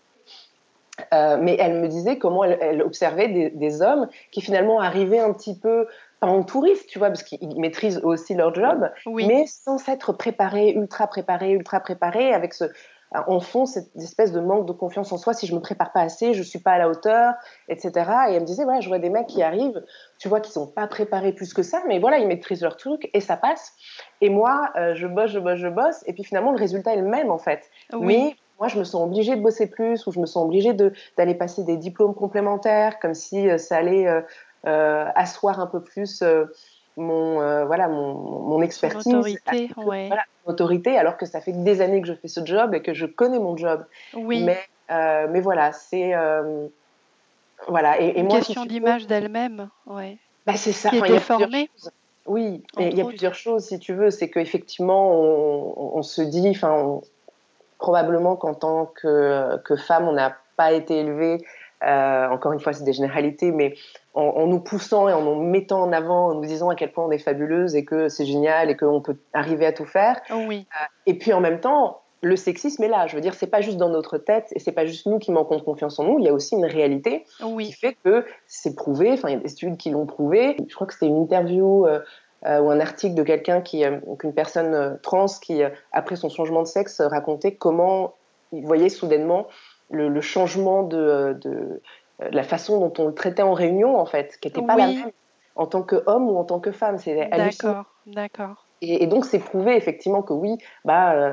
Euh, 1.12 1.38
mais 1.40 1.56
elle 1.60 1.80
me 1.80 1.86
disait 1.86 2.18
comment 2.18 2.42
elle, 2.42 2.58
elle 2.60 2.82
observait 2.82 3.28
des, 3.28 3.50
des, 3.50 3.82
hommes 3.82 4.08
qui 4.32 4.40
finalement 4.40 4.80
arrivaient 4.80 5.20
un 5.20 5.32
petit 5.32 5.56
peu, 5.56 5.86
pas 6.18 6.26
en 6.26 6.42
touriste, 6.42 6.88
tu 6.88 6.98
vois, 6.98 7.06
parce 7.06 7.22
qu'ils 7.22 7.60
maîtrisent 7.60 8.00
aussi 8.02 8.34
leur 8.34 8.52
job, 8.52 8.90
oui. 9.06 9.24
mais 9.28 9.46
sans 9.46 9.78
s'être 9.78 10.12
préparés, 10.12 10.70
ultra 10.70 11.06
préparés, 11.06 11.52
ultra 11.52 11.78
préparés, 11.78 12.34
avec 12.34 12.52
ce, 12.52 12.64
en 13.12 13.40
fond 13.40 13.66
cette 13.66 13.94
espèce 13.96 14.32
de 14.32 14.40
manque 14.40 14.66
de 14.66 14.72
confiance 14.72 15.12
en 15.12 15.18
soi. 15.18 15.32
Si 15.34 15.46
je 15.46 15.54
me 15.54 15.60
prépare 15.60 15.92
pas 15.92 16.00
assez 16.00 16.34
je 16.34 16.42
suis 16.42 16.58
pas 16.58 16.72
à 16.72 16.78
la 16.78 16.88
hauteur 16.88 17.34
etc 17.68 17.90
et 18.28 18.34
elle 18.34 18.42
me 18.42 18.46
disait 18.46 18.64
voilà 18.64 18.80
je 18.80 18.88
vois 18.88 18.98
des 18.98 19.10
mecs 19.10 19.26
qui 19.26 19.42
arrivent 19.42 19.82
tu 20.18 20.28
vois 20.28 20.40
qui 20.40 20.52
sont 20.52 20.66
pas 20.66 20.86
préparés 20.86 21.32
plus 21.32 21.54
que 21.54 21.62
ça 21.62 21.82
mais 21.86 21.98
voilà 21.98 22.18
ils 22.18 22.26
maîtrisent 22.26 22.62
leur 22.62 22.76
truc 22.76 23.10
et 23.14 23.20
ça 23.20 23.36
passe. 23.36 23.72
Et 24.20 24.30
moi 24.30 24.70
euh, 24.76 24.94
je 24.94 25.06
bosse 25.06 25.30
je 25.30 25.38
bosse 25.38 25.58
je 25.58 25.68
bosse 25.68 26.04
et 26.06 26.12
puis 26.12 26.24
finalement 26.24 26.52
le 26.52 26.58
résultat 26.58 26.92
est 26.92 27.00
le 27.00 27.08
même 27.08 27.30
en 27.30 27.38
fait. 27.38 27.62
Oui. 27.92 28.00
mais 28.06 28.36
moi 28.58 28.68
je 28.68 28.78
me 28.78 28.84
sens 28.84 29.02
obligée 29.02 29.36
de 29.36 29.40
bosser 29.40 29.68
plus 29.68 30.06
ou 30.06 30.12
je 30.12 30.20
me 30.20 30.26
sens 30.26 30.44
obligée 30.44 30.74
de 30.74 30.92
d'aller 31.16 31.34
passer 31.34 31.64
des 31.64 31.76
diplômes 31.76 32.14
complémentaires 32.14 32.98
comme 32.98 33.14
si 33.14 33.48
euh, 33.48 33.58
ça 33.58 33.76
allait 33.76 34.06
euh, 34.06 34.20
euh 34.66 35.06
asseoir 35.14 35.60
un 35.60 35.66
peu 35.66 35.80
plus 35.80 36.22
euh, 36.22 36.46
mon 36.98 37.40
euh, 37.40 37.64
voilà 37.64 37.88
mon, 37.88 38.14
mon 38.14 38.60
expertise. 38.60 39.06
autorité 39.06 39.68
que, 39.68 39.80
ouais. 39.80 40.08
voilà, 40.08 40.24
autorité 40.48 40.96
alors 40.96 41.16
que 41.16 41.26
ça 41.26 41.40
fait 41.40 41.52
des 41.52 41.80
années 41.80 42.00
que 42.00 42.08
je 42.08 42.14
fais 42.14 42.28
ce 42.28 42.44
job 42.44 42.74
et 42.74 42.82
que 42.82 42.94
je 42.94 43.06
connais 43.06 43.38
mon 43.38 43.56
job 43.56 43.84
oui 44.14 44.42
mais 44.44 44.58
euh, 44.90 45.26
mais 45.30 45.40
voilà 45.40 45.72
c'est 45.72 46.14
euh, 46.14 46.68
voilà. 47.66 48.00
Et, 48.00 48.20
Une 48.20 48.28
question 48.28 48.64
d'image 48.64 49.06
d'elle-même, 49.06 49.68
ouais. 49.86 50.18
Bah, 50.46 50.54
c'est 50.56 50.72
ça. 50.72 50.90
Qui 50.90 50.98
est 50.98 51.08
déformée. 51.08 51.70
Oui, 52.26 52.62
mais 52.76 52.90
il 52.90 52.98
y 52.98 53.00
a 53.00 53.06
plusieurs 53.06 53.34
choses, 53.34 53.64
si 53.64 53.78
tu 53.78 53.94
veux. 53.94 54.10
C'est 54.10 54.28
qu'effectivement, 54.28 55.12
on, 55.12 55.96
on, 55.96 56.02
se 56.02 56.20
dit, 56.20 56.50
enfin, 56.50 57.00
probablement 57.78 58.36
qu'en 58.36 58.54
tant 58.54 58.86
que, 58.86 59.56
que 59.64 59.76
femme, 59.76 60.08
on 60.08 60.12
n'a 60.12 60.36
pas 60.56 60.72
été 60.72 60.98
élevé. 60.98 61.42
Euh, 61.85 62.28
encore 62.28 62.52
une 62.52 62.61
fois, 62.61 62.73
c'est 62.73 62.85
des 62.85 62.92
généralités, 62.92 63.52
mais 63.52 63.75
en, 64.14 64.23
en, 64.23 64.47
nous 64.47 64.61
poussant 64.61 65.08
et 65.08 65.12
en 65.12 65.23
nous 65.23 65.42
mettant 65.42 65.82
en 65.82 65.92
avant, 65.92 66.28
en 66.28 66.35
nous 66.35 66.47
disant 66.47 66.70
à 66.70 66.75
quel 66.75 66.92
point 66.92 67.04
on 67.04 67.11
est 67.11 67.18
fabuleuse 67.18 67.76
et 67.76 67.85
que 67.85 68.08
c'est 68.08 68.26
génial 68.26 68.70
et 68.70 68.76
qu'on 68.76 69.00
peut 69.00 69.16
arriver 69.32 69.66
à 69.66 69.73
tout 69.73 69.87
faire. 69.87 70.20
Oh 70.30 70.44
oui. 70.47 70.66
Euh, 70.75 70.85
et 71.06 71.14
puis 71.14 71.32
en 71.32 71.40
même 71.40 71.61
temps, 71.61 72.00
le 72.20 72.35
sexisme 72.35 72.82
est 72.82 72.88
là. 72.88 73.06
Je 73.06 73.14
veux 73.14 73.20
dire, 73.20 73.35
c'est 73.35 73.47
pas 73.47 73.61
juste 73.61 73.76
dans 73.76 73.90
notre 73.90 74.18
tête 74.18 74.47
et 74.52 74.58
c'est 74.58 74.73
pas 74.73 74.87
juste 74.87 75.06
nous 75.06 75.18
qui 75.18 75.30
manquons 75.30 75.56
de 75.56 75.62
confiance 75.62 75.99
en 76.00 76.04
nous. 76.04 76.18
Il 76.18 76.25
y 76.25 76.28
a 76.28 76.32
aussi 76.32 76.56
une 76.56 76.66
réalité 76.66 77.25
oui. 77.44 77.66
qui 77.66 77.73
fait 77.73 77.97
que 78.04 78.26
c'est 78.49 78.75
prouvé. 78.75 79.12
Enfin, 79.12 79.28
il 79.28 79.35
y 79.35 79.37
a 79.37 79.40
des 79.40 79.52
études 79.52 79.76
qui 79.76 79.90
l'ont 79.90 80.06
prouvé. 80.06 80.56
Je 80.68 80.75
crois 80.75 80.87
que 80.87 80.94
c'était 80.94 81.06
une 81.06 81.23
interview 81.23 81.87
euh, 81.87 82.00
euh, 82.47 82.61
ou 82.61 82.70
un 82.70 82.78
article 82.78 83.14
de 83.16 83.25
quelqu'un 83.25 83.61
qui, 83.61 83.85
euh, 83.85 83.99
une 84.23 84.32
personne 84.32 84.73
euh, 84.73 84.94
trans 85.02 85.26
qui, 85.42 85.61
après 85.90 86.14
son 86.14 86.28
changement 86.28 86.62
de 86.62 86.68
sexe, 86.68 87.00
racontait 87.00 87.56
comment 87.56 88.14
il 88.52 88.64
voyait 88.64 88.88
soudainement 88.88 89.49
le, 89.90 90.09
le 90.09 90.21
changement 90.21 90.83
de, 90.83 91.37
de, 91.40 91.50
de, 91.50 91.80
la 92.30 92.42
façon 92.42 92.78
dont 92.80 92.92
on 93.02 93.09
le 93.09 93.14
traitait 93.14 93.42
en 93.42 93.52
réunion, 93.52 93.99
en 93.99 94.07
fait, 94.07 94.38
qui 94.40 94.49
n'était 94.49 94.62
pas 94.62 94.75
oui. 94.75 94.80
la 94.80 94.87
même 94.88 95.12
en 95.57 95.66
tant 95.66 95.83
qu'homme 95.83 96.28
ou 96.28 96.37
en 96.37 96.45
tant 96.45 96.61
que 96.61 96.73
femme. 96.73 96.99
C'est. 96.99 97.28
D'accord, 97.30 97.87
d'accord. 98.07 98.64
Et, 98.80 99.02
et, 99.02 99.07
donc, 99.07 99.25
c'est 99.25 99.40
prouvé 99.40 99.76
effectivement 99.76 100.23
que 100.23 100.33
oui, 100.33 100.57
bah, 100.85 101.14
euh, 101.14 101.33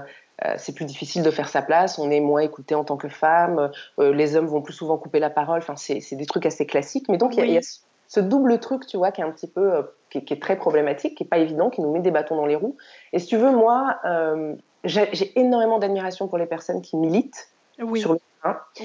c'est 0.58 0.74
plus 0.74 0.86
difficile 0.86 1.22
de 1.22 1.30
faire 1.32 1.48
sa 1.48 1.62
place, 1.62 2.00
on 2.00 2.10
est 2.10 2.20
moins 2.20 2.42
écouté 2.42 2.74
en 2.74 2.84
tant 2.84 2.98
que 2.98 3.08
femme, 3.08 3.72
euh, 4.00 4.14
les 4.14 4.36
hommes 4.36 4.48
vont 4.48 4.62
plus 4.62 4.74
souvent 4.74 4.98
couper 4.98 5.20
la 5.20 5.30
parole, 5.30 5.60
enfin, 5.60 5.76
c'est 5.76 6.16
des 6.16 6.26
trucs 6.26 6.46
assez 6.46 6.66
classiques. 6.66 7.08
Mais 7.08 7.18
donc, 7.18 7.38
il 7.38 7.44
oui. 7.44 7.50
y, 7.50 7.54
y, 7.54 7.58
a 7.58 7.62
ce 8.08 8.20
double 8.20 8.60
truc, 8.60 8.86
tu 8.86 8.98
vois, 8.98 9.12
qui 9.12 9.22
est 9.22 9.24
un 9.24 9.32
petit 9.32 9.48
peu, 9.48 9.74
euh, 9.74 9.82
qui, 10.10 10.24
qui, 10.24 10.34
est 10.34 10.42
très 10.42 10.56
problématique, 10.56 11.16
qui 11.16 11.24
est 11.24 11.28
pas 11.28 11.38
évident, 11.38 11.70
qui 11.70 11.82
nous 11.82 11.92
met 11.92 12.00
des 12.00 12.12
bâtons 12.12 12.36
dans 12.36 12.46
les 12.46 12.56
roues. 12.56 12.78
Et 13.14 13.20
si 13.20 13.28
tu 13.28 13.38
veux, 13.38 13.52
moi, 13.52 14.00
euh, 14.06 14.56
j'ai 14.84 15.38
énormément 15.40 15.80
d'admiration 15.80 16.28
pour 16.28 16.38
les 16.38 16.46
personnes 16.46 16.82
qui 16.82 16.98
militent 16.98 17.50
oui. 17.80 18.02
sur 18.02 18.14
le 18.14 18.20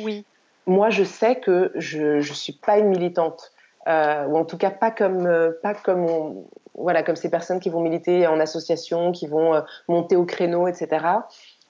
Oui. 0.03 0.25
Moi, 0.67 0.91
je 0.91 1.05
sais 1.05 1.37
que 1.37 1.73
je 1.75 2.21
je 2.21 2.33
suis 2.33 2.53
pas 2.53 2.79
une 2.79 2.89
militante, 2.89 3.53
euh, 3.89 4.27
ou 4.27 4.37
en 4.37 4.45
tout 4.45 4.59
cas 4.59 4.71
pas 4.71 4.91
comme 4.91 5.27
euh, 5.27 5.53
pas 5.63 5.75
comme 5.75 6.05
on, 6.05 6.47
voilà 6.75 7.03
comme 7.03 7.17
ces 7.17 7.31
personnes 7.31 7.61
qui 7.61 7.71
vont 7.71 7.81
militer 7.81 8.27
en 8.27 8.39
association, 8.41 9.13
qui 9.13 9.27
vont 9.27 9.55
euh, 9.55 9.63
monter 9.89 10.17
au 10.17 10.25
créneau, 10.25 10.69
etc. 10.69 11.07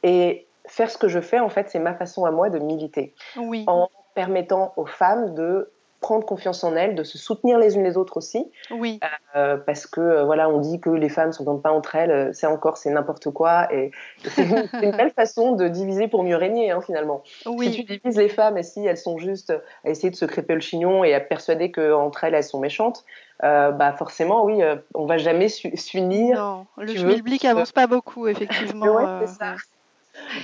Et 0.03 0.47
faire 0.67 0.91
ce 0.91 0.99
que 0.99 1.09
je 1.09 1.21
fais, 1.21 1.41
en 1.41 1.49
fait, 1.49 1.69
c'est 1.71 1.79
ma 1.79 1.95
façon 1.95 2.25
à 2.25 2.31
moi 2.31 2.51
de 2.51 2.59
militer, 2.59 3.15
oui. 3.37 3.65
en 3.67 3.89
permettant 4.15 4.73
aux 4.77 4.87
femmes 4.87 5.35
de 5.35 5.71
prendre 6.01 6.25
confiance 6.25 6.65
en 6.65 6.77
elles, 6.77 6.95
de 6.95 7.05
se 7.05 7.19
soutenir 7.19 7.59
les 7.59 7.77
unes 7.77 7.85
les 7.85 7.97
autres 7.97 8.17
aussi. 8.17 8.51
Oui. 8.71 9.01
Euh, 9.37 9.59
parce 9.59 9.87
que 9.87 10.01
euh, 10.01 10.25
voilà, 10.25 10.49
on 10.49 10.59
dit 10.59 10.81
que 10.81 10.89
les 10.89 11.11
femmes 11.11 11.33
s'entendent 11.33 11.63
pas 11.63 11.73
entre 11.73 11.95
elles, 11.95 12.11
euh, 12.11 12.31
c'est 12.33 12.47
encore 12.47 12.79
c'est 12.79 12.91
n'importe 12.91 13.31
quoi 13.31 13.73
et, 13.73 13.91
c'est 14.25 14.45
une, 14.45 14.69
une, 14.83 14.97
belle 14.97 15.13
façon 15.13 15.53
de 15.53 15.69
diviser 15.69 16.09
pour 16.09 16.23
mieux 16.23 16.37
régner 16.37 16.71
hein, 16.71 16.81
finalement. 16.81 17.23
Oui. 17.47 17.73
Si 17.73 17.85
tu 17.85 17.99
divises 17.99 18.17
les 18.17 18.31
femmes 18.31 18.57
et 18.57 18.63
si 18.63 18.85
elles 18.85 18.97
sont 18.97 19.19
juste 19.19 19.53
à 19.85 19.91
essayer 19.91 20.11
de 20.11 20.17
se 20.17 20.25
crêper 20.25 20.55
le 20.55 20.61
chignon 20.61 21.05
et 21.05 21.15
à 21.15 21.21
persuader 21.21 21.71
qu'entre 21.71 22.25
elles 22.25 22.35
elles 22.35 22.45
sont 22.45 22.61
méchantes, 22.61 23.05
euh, 23.45 23.71
bah 23.71 23.93
forcément 23.93 24.45
oui, 24.45 24.63
euh, 24.63 24.77
on 24.95 25.05
va 25.05 25.19
jamais 25.19 25.49
s'unir. 25.49 26.39
Non, 26.39 26.67
le 26.79 26.95
schmilblick 26.95 27.45
avance 27.45 27.73
pas 27.73 27.87
beaucoup 27.87 28.27
effectivement. 28.27 28.87
ouais, 28.87 29.27
c'est 29.27 29.39
ça. 29.39 29.55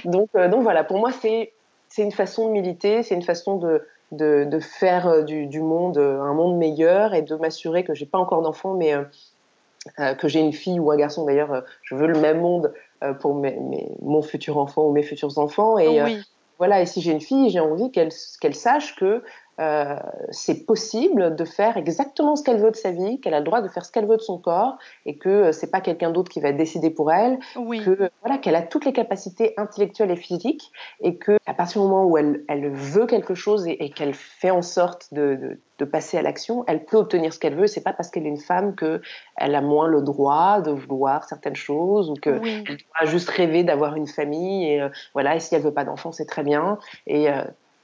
Donc 0.04 0.28
donc 0.34 0.62
voilà, 0.62 0.84
pour 0.84 0.98
moi 0.98 1.12
c'est 1.12 1.52
c'est 1.88 2.02
une 2.02 2.12
façon 2.12 2.48
de 2.48 2.52
militer, 2.52 3.02
c'est 3.02 3.14
une 3.14 3.22
façon 3.22 3.56
de 3.56 3.82
de, 4.12 4.44
de 4.44 4.60
faire 4.60 5.06
euh, 5.08 5.22
du, 5.22 5.46
du, 5.46 5.60
monde 5.60 5.98
euh, 5.98 6.20
un 6.20 6.34
monde 6.34 6.56
meilleur 6.56 7.14
et 7.14 7.22
de 7.22 7.34
m'assurer 7.36 7.84
que 7.84 7.94
j'ai 7.94 8.06
pas 8.06 8.18
encore 8.18 8.42
d'enfants, 8.42 8.74
mais 8.74 8.94
euh, 8.94 10.14
que 10.14 10.28
j'ai 10.28 10.40
une 10.40 10.52
fille 10.52 10.80
ou 10.80 10.90
un 10.90 10.96
garçon. 10.96 11.24
D'ailleurs, 11.24 11.62
je 11.82 11.94
veux 11.94 12.06
le 12.06 12.18
même 12.18 12.40
monde 12.40 12.72
pour 13.20 13.34
mes, 13.34 13.52
mes, 13.52 13.88
mon 14.02 14.22
futur 14.22 14.56
enfant 14.56 14.84
ou 14.86 14.92
mes 14.92 15.04
futurs 15.04 15.38
enfants. 15.38 15.78
Et 15.78 16.02
oui. 16.02 16.18
voilà, 16.58 16.80
et 16.82 16.86
si 16.86 17.00
j'ai 17.00 17.12
une 17.12 17.20
fille, 17.20 17.50
j'ai 17.50 17.60
envie 17.60 17.92
qu'elle 17.92 18.10
qu'elle 18.40 18.54
sache 18.54 18.96
que 18.96 19.22
euh, 19.60 19.96
c'est 20.30 20.66
possible 20.66 21.34
de 21.34 21.44
faire 21.44 21.76
exactement 21.76 22.36
ce 22.36 22.42
qu'elle 22.42 22.60
veut 22.60 22.70
de 22.70 22.76
sa 22.76 22.90
vie, 22.90 23.20
qu'elle 23.20 23.34
a 23.34 23.38
le 23.38 23.44
droit 23.44 23.62
de 23.62 23.68
faire 23.68 23.84
ce 23.84 23.92
qu'elle 23.92 24.06
veut 24.06 24.16
de 24.16 24.22
son 24.22 24.38
corps, 24.38 24.76
et 25.06 25.16
que 25.16 25.28
euh, 25.28 25.52
c'est 25.52 25.70
pas 25.70 25.80
quelqu'un 25.80 26.10
d'autre 26.10 26.30
qui 26.30 26.40
va 26.40 26.52
décider 26.52 26.90
pour 26.90 27.12
elle, 27.12 27.38
oui. 27.56 27.82
que 27.82 28.10
voilà 28.22 28.38
qu'elle 28.38 28.56
a 28.56 28.62
toutes 28.62 28.84
les 28.84 28.92
capacités 28.92 29.54
intellectuelles 29.56 30.10
et 30.10 30.16
physiques, 30.16 30.70
et 31.00 31.16
que 31.16 31.38
à 31.46 31.54
partir 31.54 31.80
du 31.80 31.88
moment 31.88 32.04
où 32.04 32.18
elle, 32.18 32.44
elle 32.48 32.70
veut 32.70 33.06
quelque 33.06 33.34
chose 33.34 33.66
et, 33.66 33.84
et 33.84 33.90
qu'elle 33.90 34.14
fait 34.14 34.50
en 34.50 34.62
sorte 34.62 35.12
de, 35.12 35.36
de, 35.36 35.60
de 35.78 35.84
passer 35.84 36.18
à 36.18 36.22
l'action, 36.22 36.64
elle 36.66 36.84
peut 36.84 36.96
obtenir 36.96 37.32
ce 37.32 37.38
qu'elle 37.38 37.54
veut. 37.54 37.66
C'est 37.66 37.82
pas 37.82 37.92
parce 37.92 38.10
qu'elle 38.10 38.26
est 38.26 38.30
une 38.30 38.40
femme 38.40 38.74
que 38.74 39.00
elle 39.36 39.54
a 39.54 39.60
moins 39.60 39.88
le 39.88 40.02
droit 40.02 40.60
de 40.60 40.70
vouloir 40.70 41.24
certaines 41.24 41.56
choses 41.56 42.10
ou 42.10 42.14
que 42.14 42.38
oui. 42.40 42.64
elle 42.68 42.76
doit 42.76 43.10
juste 43.10 43.28
rêver 43.30 43.64
d'avoir 43.64 43.96
une 43.96 44.06
famille 44.06 44.70
et 44.70 44.80
euh, 44.80 44.88
voilà. 45.14 45.36
Et 45.36 45.40
si 45.40 45.54
elle 45.54 45.62
veut 45.62 45.74
pas 45.74 45.84
d'enfant, 45.84 46.12
c'est 46.12 46.26
très 46.26 46.42
bien. 46.42 46.78
Et 47.06 47.30
euh, 47.30 47.42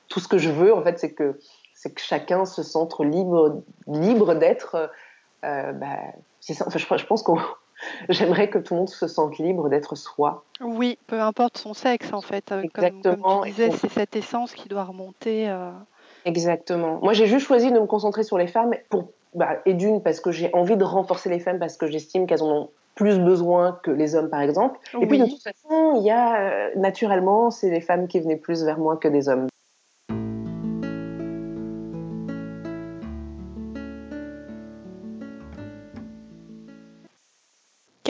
tout 0.09 0.21
ce 0.21 0.29
que 0.29 0.39
je 0.39 0.51
veux, 0.51 0.75
en 0.75 0.83
fait, 0.83 0.99
c'est 0.99 1.13
que 1.13 1.39
c'est 1.83 1.91
que 1.93 2.01
chacun 2.01 2.45
se 2.45 2.63
sente 2.63 3.01
libre, 3.01 3.61
libre 3.89 4.35
d'être. 4.37 4.89
Euh, 5.45 5.73
bah, 5.73 5.99
c'est 6.39 6.55
ça. 6.55 6.65
Enfin, 6.69 6.79
je, 6.79 6.87
je 6.97 7.07
pense 7.07 7.25
que 7.25 7.33
j'aimerais 8.09 8.49
que 8.49 8.59
tout 8.59 8.75
le 8.75 8.81
monde 8.81 8.89
se 8.89 9.09
sente 9.09 9.39
libre 9.39 9.69
d'être 9.69 9.97
soi. 9.97 10.45
Oui, 10.61 10.97
peu 11.09 11.21
importe 11.21 11.59
son 11.59 11.75
sexe, 11.75 12.13
en 12.13 12.21
fait. 12.21 12.53
Exactement. 12.53 13.15
Comme, 13.17 13.23
comme 13.23 13.45
tu 13.45 13.51
disais, 13.51 13.71
c'est 13.73 13.91
cette 13.91 14.15
essence 14.15 14.53
qui 14.53 14.69
doit 14.69 14.85
remonter. 14.85 15.51
Euh... 15.51 15.73
Exactement. 16.25 17.01
Moi, 17.03 17.15
j'ai 17.15 17.27
juste 17.27 17.47
choisi 17.47 17.73
de 17.73 17.81
me 17.81 17.87
concentrer 17.87 18.23
sur 18.23 18.39
les 18.39 18.47
femmes 18.47 18.75
pour, 18.89 19.09
bah, 19.35 19.57
et 19.67 19.75
d'une 19.75 20.01
parce 20.05 20.21
que 20.21 20.31
j'ai 20.31 20.55
envie 20.55 20.77
de 20.77 20.85
renforcer 20.85 21.31
les 21.31 21.41
femmes 21.41 21.59
parce 21.59 21.77
que 21.77 21.89
j'estime 21.89 22.29
qu'elles 22.29 22.45
en 22.45 22.51
ont 22.51 22.71
plus 22.95 23.19
besoin 23.19 23.81
que 23.83 23.91
les 23.91 24.15
hommes, 24.15 24.31
par 24.31 24.43
exemple. 24.43 24.79
Oui. 24.95 25.03
Et 25.03 25.07
puis, 25.09 25.19
de 25.19 25.25
toute 25.25 25.43
façon, 25.43 25.97
il 25.97 26.05
y 26.05 26.11
a 26.13 26.37
euh, 26.43 26.71
naturellement, 26.77 27.51
c'est 27.51 27.71
les 27.71 27.81
femmes 27.81 28.07
qui 28.07 28.21
venaient 28.21 28.37
plus 28.37 28.63
vers 28.63 28.79
moi 28.79 28.97
que 28.97 29.09
des 29.09 29.29
hommes. 29.29 29.49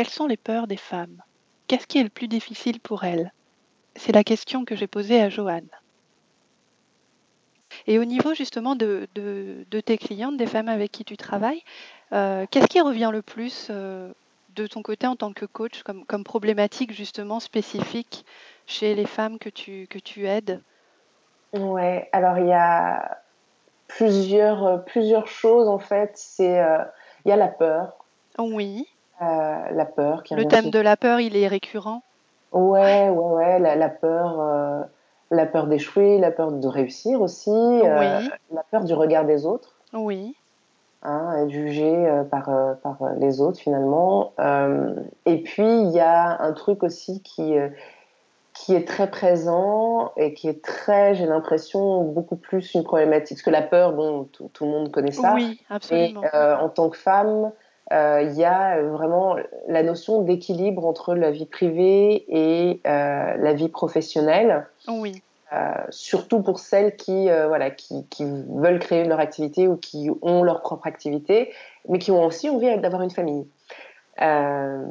Quelles 0.02 0.10
sont 0.10 0.26
les 0.26 0.36
peurs 0.36 0.66
des 0.66 0.76
femmes? 0.76 1.22
Qu'est-ce 1.68 1.86
qui 1.86 1.98
est 1.98 2.02
le 2.02 2.08
plus 2.08 2.26
difficile 2.26 2.80
pour 2.80 3.04
elles? 3.04 3.32
C'est 3.94 4.10
la 4.10 4.24
question 4.24 4.64
que 4.64 4.74
j'ai 4.74 4.88
posée 4.88 5.22
à 5.22 5.28
Joanne. 5.28 5.68
Et 7.86 8.00
au 8.00 8.04
niveau 8.04 8.34
justement 8.34 8.74
de, 8.74 9.06
de, 9.14 9.64
de, 9.70 9.80
tes 9.80 9.98
clientes, 9.98 10.36
des 10.36 10.48
femmes 10.48 10.68
avec 10.68 10.90
qui 10.90 11.04
tu 11.04 11.16
travailles, 11.16 11.62
euh, 12.12 12.46
qu'est-ce 12.50 12.66
qui 12.66 12.80
revient 12.80 13.10
le 13.12 13.22
plus 13.22 13.68
euh, 13.70 14.12
de 14.56 14.66
ton 14.66 14.82
côté 14.82 15.06
en 15.06 15.14
tant 15.14 15.32
que 15.32 15.46
coach 15.46 15.84
comme, 15.84 16.04
comme, 16.04 16.24
problématique 16.24 16.92
justement 16.92 17.38
spécifique 17.38 18.26
chez 18.66 18.96
les 18.96 19.06
femmes 19.06 19.38
que 19.38 19.50
tu, 19.50 19.86
que 19.86 20.00
tu 20.00 20.26
aides? 20.26 20.60
Ouais, 21.52 22.08
alors 22.10 22.38
il 22.38 22.48
y 22.48 22.52
a 22.52 23.20
plusieurs, 23.86 24.84
plusieurs 24.84 25.28
choses 25.28 25.68
en 25.68 25.78
fait. 25.78 26.10
C'est 26.16 26.60
euh, 26.60 26.82
il 27.24 27.28
y 27.28 27.32
a 27.32 27.36
la 27.36 27.46
peur. 27.46 28.04
Oui. 28.36 28.88
Euh, 29.22 29.70
la 29.70 29.84
peur 29.84 30.22
qui 30.22 30.34
Le 30.34 30.46
thème 30.46 30.70
de 30.70 30.80
la 30.80 30.96
peur, 30.96 31.20
il 31.20 31.36
est 31.36 31.46
récurrent? 31.46 32.02
Ouais, 32.52 33.08
ouais, 33.08 33.10
ouais, 33.10 33.58
la, 33.60 33.76
la 33.76 33.88
peur, 33.88 34.40
euh, 34.40 34.82
la 35.30 35.46
peur 35.46 35.66
d'échouer, 35.68 36.18
la 36.18 36.30
peur 36.30 36.52
de 36.52 36.66
réussir 36.66 37.22
aussi, 37.22 37.50
oui. 37.50 38.28
la 38.52 38.62
peur 38.70 38.84
du 38.84 38.94
regard 38.94 39.24
des 39.24 39.46
autres. 39.46 39.76
Oui. 39.92 40.34
Hein, 41.02 41.44
être 41.44 41.50
jugé 41.50 42.22
par, 42.30 42.50
par 42.82 42.96
les 43.16 43.40
autres 43.40 43.58
finalement. 43.58 44.32
Euh, 44.38 44.94
et 45.26 45.42
puis 45.42 45.66
il 45.66 45.90
y 45.90 46.00
a 46.00 46.42
un 46.42 46.52
truc 46.52 46.82
aussi 46.82 47.22
qui 47.22 47.54
qui 48.54 48.74
est 48.74 48.86
très 48.86 49.10
présent 49.10 50.12
et 50.16 50.34
qui 50.34 50.48
est 50.48 50.62
très, 50.62 51.14
j'ai 51.14 51.26
l'impression, 51.26 52.02
beaucoup 52.02 52.36
plus 52.36 52.74
une 52.74 52.84
problématique. 52.84 53.38
Parce 53.38 53.42
que 53.42 53.50
la 53.50 53.62
peur, 53.62 53.92
bon, 53.92 54.24
tout, 54.24 54.50
tout 54.52 54.64
le 54.64 54.70
monde 54.70 54.90
connaît 54.90 55.12
ça. 55.12 55.34
Oui, 55.34 55.60
absolument. 55.70 56.22
Euh, 56.34 56.56
en 56.56 56.68
tant 56.68 56.90
que 56.90 56.98
femme, 56.98 57.50
il 57.92 57.96
euh, 57.96 58.22
y 58.22 58.44
a 58.44 58.80
vraiment 58.82 59.36
la 59.68 59.82
notion 59.82 60.22
d'équilibre 60.22 60.86
entre 60.86 61.14
la 61.14 61.30
vie 61.30 61.46
privée 61.46 62.24
et 62.28 62.80
euh, 62.86 63.36
la 63.36 63.52
vie 63.52 63.68
professionnelle. 63.68 64.66
Oui. 64.88 65.22
surtout 65.90 66.40
pour 66.40 66.58
celles 66.58 66.96
qui, 66.96 67.26
voilà, 67.26 67.70
qui, 67.70 68.06
qui, 68.08 68.24
veulent 68.24 68.78
créer 68.78 69.04
leur 69.04 69.20
activité 69.20 69.68
ou 69.68 69.76
qui 69.76 70.10
ont 70.22 70.42
leur 70.42 70.62
propre 70.62 70.86
activité, 70.86 71.52
mais 71.88 71.98
qui 71.98 72.10
ont 72.10 72.24
aussi 72.24 72.48
envie 72.48 72.78
d'avoir 72.78 73.02
une 73.02 73.10
famille. 73.10 73.46
Euh, 74.20 74.86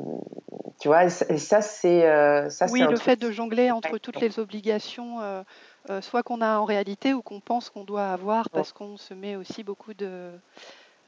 tu 0.80 0.88
vois, 0.88 1.04
et 1.06 1.10
ça, 1.10 1.62
c'est. 1.62 2.08
Euh, 2.08 2.50
oui, 2.72 2.82
le 2.82 2.88
truc 2.88 3.00
fait 3.02 3.16
de 3.16 3.30
jongler 3.30 3.70
entre 3.70 4.00
toutes 4.00 4.20
les 4.20 4.40
obligations, 4.40 5.22
euh, 5.22 5.44
euh, 5.92 6.02
soit 6.02 6.24
qu'on 6.24 6.42
a 6.42 6.58
en 6.58 6.66
réalité 6.66 7.14
ou 7.14 7.22
qu'on 7.22 7.40
pense 7.40 7.70
qu'on 7.70 7.84
doit 7.84 8.08
avoir 8.08 8.50
parce 8.50 8.74
qu'on 8.74 8.98
se 8.98 9.14
met 9.14 9.36
aussi 9.36 9.64
beaucoup 9.64 9.94
de, 9.94 10.32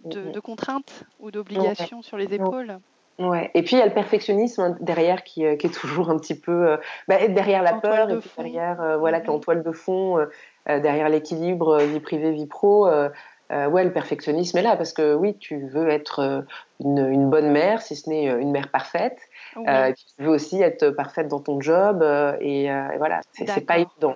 de, 0.06 0.32
de 0.32 0.40
contraintes 0.40 1.06
ou 1.20 1.32
d'obligations 1.32 1.98
ouais. 1.98 2.04
sur 2.04 2.18
les 2.18 2.34
épaules. 2.34 2.80
Ouais. 3.20 3.52
Et 3.54 3.62
puis 3.62 3.76
il 3.76 3.80
y 3.80 3.82
a 3.82 3.86
le 3.86 3.94
perfectionnisme 3.94 4.76
derrière 4.80 5.24
qui, 5.24 5.46
qui 5.58 5.68
est 5.68 5.74
toujours 5.74 6.10
un 6.10 6.18
petit 6.18 6.38
peu 6.38 6.78
bah, 7.08 7.28
derrière 7.28 7.62
la 7.62 7.76
en 7.76 7.80
peur 7.80 8.10
et 8.10 8.18
puis 8.18 8.30
derrière 8.38 8.82
euh, 8.82 8.98
voilà 8.98 9.22
en 9.28 9.38
toile 9.40 9.62
de 9.62 9.72
fond 9.72 10.18
derrière 10.66 11.10
l'équilibre 11.10 11.78
vie 11.80 12.00
privée, 12.00 12.32
vie 12.32 12.48
pro, 12.48 12.88
ouais, 12.88 13.84
le 13.84 13.92
perfectionnisme 13.94 14.58
est 14.58 14.64
là 14.64 14.76
parce 14.76 14.94
que 14.94 15.14
oui, 15.14 15.38
tu 15.38 15.68
veux 15.68 15.90
être 15.90 16.44
une, 16.80 17.08
une 17.08 17.30
bonne 17.30 17.52
mère, 17.52 17.84
si 17.84 17.96
ce 17.96 18.10
n'est 18.10 18.26
une 18.26 18.52
mère 18.52 18.70
parfaite. 18.70 19.20
Oui. 19.56 19.64
tu 19.94 20.24
veux 20.24 20.30
aussi 20.30 20.62
être 20.62 20.90
parfaite 20.90 21.28
dans 21.28 21.40
ton 21.40 21.62
job 21.62 22.02
et, 22.42 22.64
et 22.64 22.98
voilà, 22.98 23.22
c'est 23.34 23.66
pas 23.66 23.78
évident. 23.78 24.16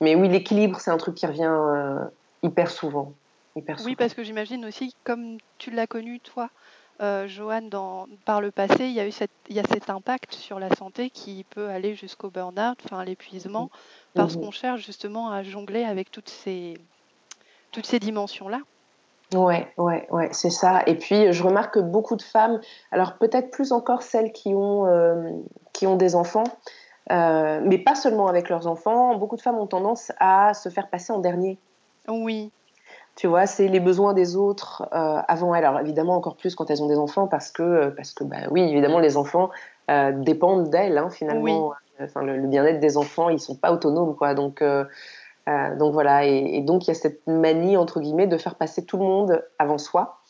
Mais 0.00 0.14
oui, 0.14 0.28
l'équilibre, 0.28 0.80
c'est 0.80 0.90
un 0.90 0.96
truc 0.96 1.16
qui 1.16 1.26
revient 1.26 2.08
hyper 2.42 2.70
souvent. 2.70 3.12
Hyper 3.56 3.76
oui, 3.84 3.96
parce 3.96 4.14
que 4.14 4.22
j'imagine 4.22 4.64
aussi, 4.64 4.94
comme 5.04 5.38
tu 5.58 5.70
l'as 5.70 5.86
connu 5.86 6.20
toi, 6.20 6.50
euh, 7.00 7.28
Joanne, 7.28 7.68
dans, 7.68 8.06
par 8.24 8.40
le 8.40 8.50
passé, 8.50 8.86
il 8.86 8.92
y, 8.92 9.00
a 9.00 9.06
eu 9.06 9.12
cette, 9.12 9.30
il 9.48 9.56
y 9.56 9.60
a 9.60 9.64
cet 9.72 9.88
impact 9.88 10.32
sur 10.32 10.58
la 10.58 10.74
santé 10.74 11.10
qui 11.10 11.44
peut 11.50 11.68
aller 11.68 11.94
jusqu'au 11.94 12.30
burn-out, 12.30 12.78
enfin 12.84 13.04
l'épuisement, 13.04 13.64
mmh. 13.64 13.68
parce 14.14 14.36
mmh. 14.36 14.40
qu'on 14.40 14.50
cherche 14.50 14.84
justement 14.84 15.30
à 15.30 15.42
jongler 15.42 15.84
avec 15.84 16.10
toutes 16.10 16.28
ces, 16.28 16.74
toutes 17.70 17.86
ces 17.86 18.00
dimensions-là. 18.00 18.60
Ouais, 19.34 19.68
ouais, 19.76 20.08
ouais, 20.10 20.28
c'est 20.32 20.50
ça. 20.50 20.82
Et 20.86 20.94
puis, 20.94 21.32
je 21.32 21.42
remarque 21.42 21.74
que 21.74 21.80
beaucoup 21.80 22.16
de 22.16 22.22
femmes, 22.22 22.60
alors 22.90 23.18
peut-être 23.18 23.50
plus 23.50 23.72
encore 23.72 24.02
celles 24.02 24.32
qui 24.32 24.54
ont, 24.54 24.86
euh, 24.86 25.30
qui 25.72 25.86
ont 25.86 25.96
des 25.96 26.14
enfants, 26.16 26.44
euh, 27.12 27.60
mais 27.62 27.78
pas 27.78 27.94
seulement 27.94 28.28
avec 28.28 28.48
leurs 28.48 28.66
enfants, 28.66 29.16
beaucoup 29.16 29.36
de 29.36 29.42
femmes 29.42 29.58
ont 29.58 29.66
tendance 29.66 30.12
à 30.18 30.54
se 30.54 30.68
faire 30.70 30.88
passer 30.88 31.12
en 31.12 31.18
dernier. 31.18 31.58
Oui. 32.08 32.50
Tu 33.18 33.26
vois, 33.26 33.46
c'est 33.46 33.66
les 33.66 33.80
besoins 33.80 34.14
des 34.14 34.36
autres 34.36 34.88
euh, 34.92 35.20
avant 35.26 35.52
elles. 35.52 35.64
Alors 35.64 35.80
évidemment 35.80 36.14
encore 36.14 36.36
plus 36.36 36.54
quand 36.54 36.70
elles 36.70 36.84
ont 36.84 36.86
des 36.86 36.98
enfants 36.98 37.26
parce 37.26 37.50
que 37.50 37.64
euh, 37.64 37.90
parce 37.90 38.12
que 38.12 38.22
bah 38.22 38.36
oui 38.52 38.62
évidemment 38.62 39.00
les 39.00 39.16
enfants 39.16 39.50
euh, 39.90 40.12
dépendent 40.12 40.70
d'elles 40.70 40.96
hein, 40.96 41.10
finalement. 41.10 41.42
Oui. 41.42 41.74
Enfin 42.00 42.22
le, 42.22 42.36
le 42.36 42.46
bien-être 42.46 42.78
des 42.78 42.96
enfants 42.96 43.28
ils 43.28 43.40
sont 43.40 43.56
pas 43.56 43.72
autonomes 43.72 44.14
quoi 44.14 44.34
donc 44.34 44.62
euh, 44.62 44.84
donc 45.48 45.94
voilà 45.94 46.26
et, 46.26 46.58
et, 46.58 46.60
donc 46.60 46.86
il 46.86 46.88
y 46.88 46.90
a 46.92 46.94
cette 46.94 47.26
manie 47.26 47.76
entre 47.76 47.98
guillemets 47.98 48.28
de 48.28 48.36
faire 48.36 48.54
passer 48.54 48.84
tout 48.84 48.98
le 48.98 49.04
monde 49.04 49.44
avant 49.58 49.78
soi 49.78 50.20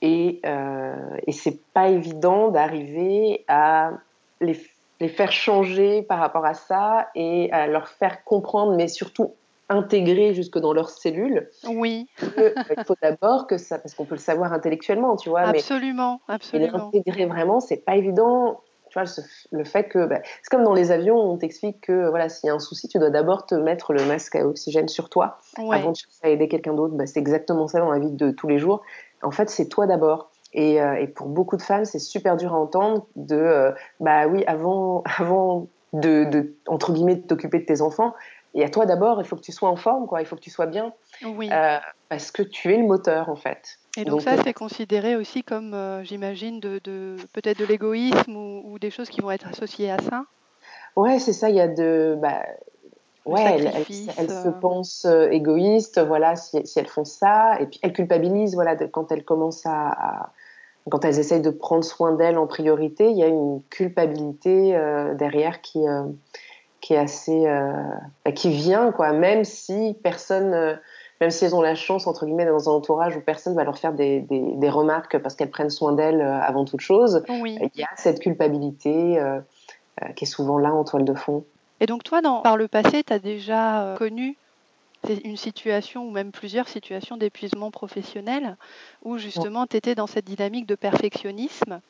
et 0.00 0.40
et 1.26 1.32
c'est 1.32 1.60
pas 1.74 1.88
évident 1.88 2.48
d'arriver 2.48 3.44
à 3.48 3.90
les 4.40 4.58
les 5.00 5.08
faire 5.08 5.30
changer 5.30 6.00
par 6.00 6.20
rapport 6.20 6.46
à 6.46 6.54
ça 6.54 7.08
et 7.14 7.52
à 7.52 7.66
leur 7.66 7.88
faire 7.88 8.24
comprendre 8.24 8.74
mais 8.76 8.88
surtout 8.88 9.34
intégrer 9.68 10.34
jusque 10.34 10.58
dans 10.58 10.72
leurs 10.72 10.90
cellules. 10.90 11.48
Oui. 11.68 12.06
il 12.22 12.84
faut 12.86 12.96
d'abord 13.02 13.46
que 13.46 13.56
ça, 13.56 13.78
parce 13.78 13.94
qu'on 13.94 14.04
peut 14.04 14.14
le 14.14 14.20
savoir 14.20 14.52
intellectuellement, 14.52 15.16
tu 15.16 15.28
vois, 15.28 15.42
absolument, 15.42 16.20
mais 16.28 16.34
absolument. 16.34 16.90
l'intégrer 16.92 17.26
vraiment, 17.26 17.60
c'est 17.60 17.84
pas 17.84 17.96
évident. 17.96 18.60
Tu 18.90 19.00
vois, 19.00 19.10
le 19.50 19.64
fait 19.64 19.84
que, 19.84 20.06
bah, 20.06 20.20
c'est 20.22 20.50
comme 20.50 20.62
dans 20.62 20.74
les 20.74 20.92
avions, 20.92 21.16
on 21.16 21.36
t'explique 21.36 21.80
que 21.80 22.08
voilà, 22.08 22.28
s'il 22.28 22.46
y 22.46 22.50
a 22.50 22.54
un 22.54 22.60
souci, 22.60 22.86
tu 22.86 22.98
dois 22.98 23.10
d'abord 23.10 23.46
te 23.46 23.54
mettre 23.54 23.92
le 23.92 24.04
masque 24.04 24.36
à 24.36 24.46
oxygène 24.46 24.88
sur 24.88 25.08
toi 25.08 25.38
ouais. 25.58 25.76
avant 25.76 25.90
de 25.90 25.96
chercher 25.96 26.20
à 26.22 26.28
aider 26.28 26.46
quelqu'un 26.46 26.74
d'autre. 26.74 26.94
Bah, 26.94 27.06
c'est 27.06 27.18
exactement 27.18 27.66
ça 27.66 27.80
dans 27.80 27.90
la 27.90 27.98
vie 27.98 28.12
de 28.12 28.30
tous 28.30 28.46
les 28.46 28.58
jours. 28.58 28.82
En 29.22 29.30
fait, 29.30 29.50
c'est 29.50 29.68
toi 29.68 29.86
d'abord. 29.86 30.30
Et, 30.52 30.80
euh, 30.80 30.94
et, 30.94 31.08
pour 31.08 31.26
beaucoup 31.26 31.56
de 31.56 31.62
femmes, 31.62 31.84
c'est 31.84 31.98
super 31.98 32.36
dur 32.36 32.54
à 32.54 32.58
entendre 32.58 33.06
de, 33.16 33.34
euh, 33.34 33.72
bah 33.98 34.28
oui, 34.28 34.44
avant, 34.46 35.02
avant 35.18 35.66
de, 35.92 36.24
de 36.24 36.54
entre 36.68 36.92
guillemets, 36.92 37.16
de 37.16 37.26
t'occuper 37.26 37.58
de 37.58 37.64
tes 37.64 37.80
enfants, 37.80 38.14
et 38.54 38.64
à 38.64 38.68
toi 38.68 38.86
d'abord, 38.86 39.20
il 39.20 39.26
faut 39.26 39.36
que 39.36 39.42
tu 39.42 39.52
sois 39.52 39.68
en 39.68 39.76
forme, 39.76 40.06
quoi. 40.06 40.20
Il 40.20 40.26
faut 40.26 40.36
que 40.36 40.40
tu 40.40 40.50
sois 40.50 40.66
bien. 40.66 40.92
Oui. 41.24 41.48
Euh, 41.52 41.78
parce 42.08 42.30
que 42.30 42.42
tu 42.42 42.72
es 42.72 42.76
le 42.76 42.86
moteur, 42.86 43.28
en 43.28 43.36
fait. 43.36 43.78
Et 43.96 44.04
donc, 44.04 44.12
donc 44.12 44.22
ça, 44.22 44.34
euh, 44.34 44.42
c'est 44.44 44.52
considéré 44.52 45.16
aussi 45.16 45.42
comme, 45.42 45.74
euh, 45.74 46.04
j'imagine, 46.04 46.60
de, 46.60 46.80
de 46.84 47.16
peut-être 47.32 47.58
de 47.58 47.64
l'égoïsme 47.64 48.36
ou, 48.36 48.62
ou, 48.64 48.78
des 48.78 48.90
choses 48.90 49.08
qui 49.08 49.20
vont 49.20 49.32
être 49.32 49.48
associées 49.48 49.90
à 49.90 49.98
ça? 49.98 50.24
Ouais, 50.94 51.18
c'est 51.18 51.32
ça. 51.32 51.50
Il 51.50 51.56
y 51.56 51.60
a 51.60 51.66
de, 51.66 52.16
bah, 52.20 52.42
ouais, 53.26 53.42
elles 53.42 53.66
elle, 53.66 54.10
elle, 54.16 54.30
se 54.30 54.48
pensent 54.48 55.06
égoïstes, 55.32 56.00
voilà, 56.00 56.36
si, 56.36 56.64
si, 56.64 56.78
elles 56.78 56.86
font 56.86 57.04
ça, 57.04 57.60
et 57.60 57.66
puis 57.66 57.80
elles 57.82 57.92
culpabilisent, 57.92 58.54
voilà, 58.54 58.76
de, 58.76 58.86
quand 58.86 59.10
elles 59.10 59.24
commencent 59.24 59.66
à, 59.66 59.88
à 59.88 60.30
quand 60.90 61.04
elles 61.04 61.18
essayent 61.18 61.40
de 61.40 61.50
prendre 61.50 61.82
soin 61.82 62.12
d'elles 62.12 62.36
en 62.36 62.46
priorité, 62.46 63.10
il 63.10 63.16
y 63.16 63.22
a 63.22 63.26
une 63.26 63.62
culpabilité 63.70 64.78
derrière 65.16 65.62
qui 65.62 65.82
qui 66.84 66.92
est 66.92 66.98
assez 66.98 67.46
euh, 67.46 67.72
qui 68.34 68.50
vient 68.50 68.92
quoi. 68.92 69.12
Même 69.12 69.44
si 69.44 69.96
personne 70.02 70.52
euh, 70.52 70.74
même 71.18 71.30
si 71.30 71.46
elles 71.46 71.54
ont 71.54 71.62
la 71.62 71.74
chance 71.74 72.06
entre 72.06 72.26
guillemets 72.26 72.44
dans 72.44 72.68
un 72.68 72.72
entourage 72.74 73.16
où 73.16 73.22
personne 73.22 73.54
va 73.54 73.64
leur 73.64 73.78
faire 73.78 73.94
des, 73.94 74.20
des, 74.20 74.42
des 74.56 74.68
remarques 74.68 75.18
parce 75.18 75.34
qu'elles 75.34 75.50
prennent 75.50 75.70
soin 75.70 75.92
d'elles 75.92 76.20
euh, 76.20 76.38
avant 76.42 76.66
toute 76.66 76.82
chose 76.82 77.24
oui. 77.30 77.58
il 77.74 77.80
y 77.80 77.84
a 77.84 77.88
cette 77.96 78.20
culpabilité 78.20 79.18
euh, 79.18 79.40
qui 80.14 80.24
est 80.24 80.28
souvent 80.28 80.58
là 80.58 80.74
en 80.74 80.84
toile 80.84 81.06
de 81.06 81.14
fond. 81.14 81.46
Et 81.80 81.86
donc 81.86 82.04
toi 82.04 82.20
dans, 82.20 82.42
par 82.42 82.58
le 82.58 82.68
passé 82.68 83.02
tu 83.02 83.14
as 83.14 83.18
déjà 83.18 83.94
connu 83.96 84.36
une 85.24 85.38
situation 85.38 86.06
ou 86.06 86.10
même 86.10 86.32
plusieurs 86.32 86.68
situations 86.68 87.16
d'épuisement 87.16 87.70
professionnel 87.70 88.58
où 89.02 89.16
justement 89.16 89.66
tu 89.66 89.78
étais 89.78 89.94
dans 89.94 90.06
cette 90.06 90.26
dynamique 90.26 90.66
de 90.66 90.74
perfectionnisme 90.74 91.80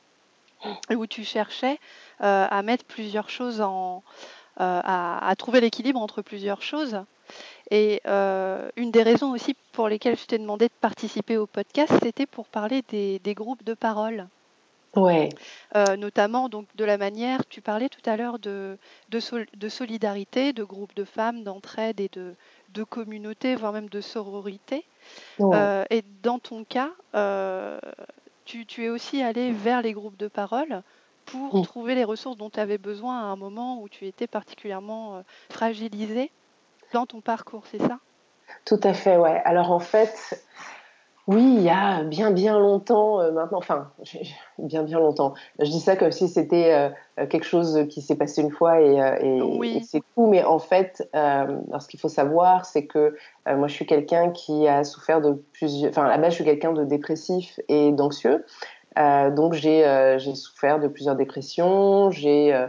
où 0.95 1.07
tu 1.07 1.25
cherchais 1.25 1.79
à 2.21 2.63
mettre 2.63 2.85
plusieurs 2.85 3.29
choses 3.29 3.61
en, 3.61 4.03
à, 4.57 5.29
à, 5.29 5.37
trouver 5.37 5.61
l'équilibre 5.61 6.01
entre 6.01 6.23
plusieurs 6.23 6.63
choses. 6.63 7.01
Et 7.71 8.01
euh, 8.07 8.69
une 8.77 8.91
des 8.91 9.03
raisons 9.03 9.33
aussi 9.33 9.57
pour 9.73 9.89
lesquelles 9.89 10.19
je 10.19 10.27
t'ai 10.27 10.39
demandé 10.39 10.67
de 10.67 10.73
participer 10.81 11.37
au 11.37 11.47
podcast, 11.47 11.93
c'était 12.03 12.27
pour 12.27 12.47
parler 12.47 12.83
des, 12.89 13.19
des, 13.21 13.35
groupes 13.35 13.65
de 13.65 13.75
parole. 13.75 14.29
Ouais. 14.95 15.31
Euh, 15.75 15.97
notamment 15.97 16.49
donc 16.49 16.67
de 16.77 16.85
la 16.85 16.99
manière, 16.99 17.45
tu 17.47 17.61
parlais 17.61 17.89
tout 17.89 18.09
à 18.09 18.17
l'heure 18.17 18.39
de, 18.39 18.79
de, 19.09 19.21
sol, 19.21 19.47
de, 19.57 19.69
solidarité, 19.69 20.53
de 20.53 20.63
groupes 20.63 20.95
de 20.95 21.05
femmes, 21.05 21.43
d'entraide 21.43 22.01
et 22.01 22.11
de, 22.13 22.35
de 22.75 22.85
communauté, 22.85 23.57
voire 23.57 23.73
même 23.73 23.89
de 23.89 24.01
sororité. 24.01 24.85
Ouais. 25.39 25.85
et 25.91 26.03
dans 26.23 26.39
ton 26.39 26.65
cas, 26.65 26.91
euh, 27.15 27.79
tu, 28.45 28.67
tu, 28.67 28.85
es 28.85 28.89
aussi 28.89 29.23
allé 29.23 29.51
vers 29.51 29.83
les 29.83 29.93
groupes 29.93 30.17
de 30.17 30.29
parole 30.29 30.83
pour 31.27 31.57
mmh. 31.57 31.63
trouver 31.63 31.95
les 31.95 32.05
ressources 32.05 32.37
dont 32.37 32.51
tu 32.51 32.61
avais 32.61 32.79
besoin 32.79 33.21
à 33.21 33.25
un 33.25 33.37
moment 33.37 33.81
où 33.81 33.89
tu 33.89 34.07
étais 34.07 34.27
particulièrement 34.27 35.17
euh, 35.17 35.23
fragilisée 35.51 36.31
dans 36.93 37.07
ton 37.07 37.21
parcours, 37.21 37.65
c'est 37.71 37.81
ça? 37.81 37.99
Tout 38.65 38.81
à 38.83 38.93
fait, 38.93 39.17
ouais. 39.17 39.41
Alors 39.45 39.73
en 39.73 39.81
fait, 39.81 40.45
oui, 41.27 41.55
il 41.57 41.63
y 41.63 41.71
a 41.71 42.03
bien 42.03 42.31
bien 42.31 42.59
longtemps 42.59 43.21
euh, 43.21 43.33
maintenant, 43.33 43.59
enfin 43.59 43.91
bien 44.59 44.83
bien 44.83 44.99
longtemps. 44.99 45.33
Je 45.59 45.65
dis 45.65 45.81
ça 45.81 45.97
comme 45.97 46.13
si 46.13 46.29
c'était 46.29 46.93
euh, 47.19 47.27
quelque 47.27 47.45
chose 47.45 47.87
qui 47.89 48.03
s'est 48.03 48.17
passé 48.17 48.43
une 48.43 48.51
fois 48.51 48.81
et, 48.81 49.01
euh, 49.01 49.17
et, 49.21 49.43
oui. 49.43 49.79
et 49.79 49.83
c'est 49.83 50.03
tout, 50.15 50.27
mais 50.27 50.45
en 50.45 50.59
fait, 50.59 51.09
euh, 51.17 51.59
ce 51.81 51.89
qu'il 51.89 51.99
faut 51.99 52.09
savoir, 52.09 52.67
c'est 52.67 52.87
que 52.87 53.17
euh, 53.49 53.57
moi 53.57 53.67
je 53.69 53.75
suis 53.75 53.87
quelqu'un 53.87 54.31
qui 54.31 54.69
a 54.69 54.85
souffert 54.85 55.23
de 55.23 55.43
plusieurs, 55.55 55.91
enfin 55.91 56.05
à 56.05 56.11
la 56.11 56.19
base 56.19 56.31
je 56.31 56.37
suis 56.37 56.45
quelqu'un 56.45 56.73
de 56.73 56.85
dépressif 56.85 57.59
et 57.69 57.91
d'anxieux. 57.93 58.45
Euh, 58.99 59.31
donc 59.31 59.55
j'ai 59.55 59.85
euh, 59.85 60.19
j'ai 60.19 60.35
souffert 60.35 60.79
de 60.79 60.89
plusieurs 60.89 61.17
dépressions, 61.17 62.11
j'ai 62.11 62.55
euh, 62.55 62.69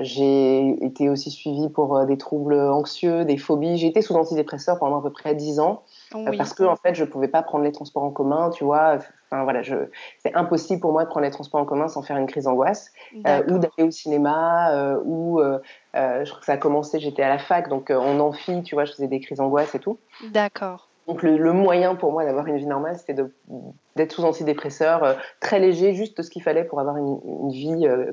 j'ai 0.00 0.84
été 0.84 1.08
aussi 1.08 1.30
suivie 1.30 1.68
pour 1.68 2.04
des 2.06 2.18
troubles 2.18 2.54
anxieux, 2.54 3.24
des 3.24 3.36
phobies. 3.36 3.78
J'ai 3.78 3.88
été 3.88 4.00
sous 4.00 4.14
antidépresseurs 4.14 4.78
pendant 4.78 5.00
à 5.00 5.02
peu 5.02 5.10
près 5.10 5.34
10 5.34 5.58
ans 5.58 5.82
oui. 6.14 6.36
parce 6.36 6.54
que 6.54 6.62
en 6.62 6.76
fait 6.76 6.94
je 6.94 7.04
pouvais 7.04 7.26
pas 7.26 7.42
prendre 7.42 7.64
les 7.64 7.72
transports 7.72 8.04
en 8.04 8.12
commun, 8.12 8.50
tu 8.50 8.64
vois. 8.64 8.98
Enfin 9.30 9.42
voilà, 9.42 9.62
c'est 9.64 10.34
impossible 10.34 10.80
pour 10.80 10.92
moi 10.92 11.04
de 11.04 11.08
prendre 11.08 11.24
les 11.24 11.32
transports 11.32 11.60
en 11.60 11.64
commun 11.64 11.88
sans 11.88 12.02
faire 12.02 12.16
une 12.16 12.28
crise 12.28 12.44
d'angoisse 12.44 12.92
euh, 13.26 13.42
ou 13.48 13.58
d'aller 13.58 13.82
au 13.82 13.90
cinéma 13.90 14.72
euh, 14.72 15.00
ou 15.04 15.40
euh, 15.40 15.58
je 15.94 16.28
crois 16.28 16.40
que 16.40 16.46
ça 16.46 16.52
a 16.52 16.56
commencé, 16.58 17.00
j'étais 17.00 17.22
à 17.22 17.28
la 17.28 17.38
fac 17.38 17.68
donc 17.68 17.90
en 17.90 18.20
amphi, 18.20 18.62
tu 18.62 18.76
vois, 18.76 18.84
je 18.84 18.92
faisais 18.92 19.08
des 19.08 19.18
crises 19.18 19.38
d'angoisse 19.38 19.74
et 19.74 19.80
tout. 19.80 19.98
D'accord. 20.30 20.90
Donc 21.06 21.22
le, 21.22 21.36
le, 21.36 21.52
moyen 21.52 21.94
pour 21.94 22.12
moi 22.12 22.24
d'avoir 22.24 22.46
une 22.46 22.56
vie 22.56 22.66
normale, 22.66 22.96
c'était 22.98 23.22
d'être 23.94 24.12
sous 24.12 24.24
antidépresseurs, 24.24 25.04
euh, 25.04 25.14
très 25.40 25.60
léger, 25.60 25.94
juste 25.94 26.20
ce 26.20 26.30
qu'il 26.30 26.42
fallait 26.42 26.64
pour 26.64 26.80
avoir 26.80 26.96
une, 26.96 27.18
une 27.24 27.50
vie 27.50 27.86
euh, 27.86 28.12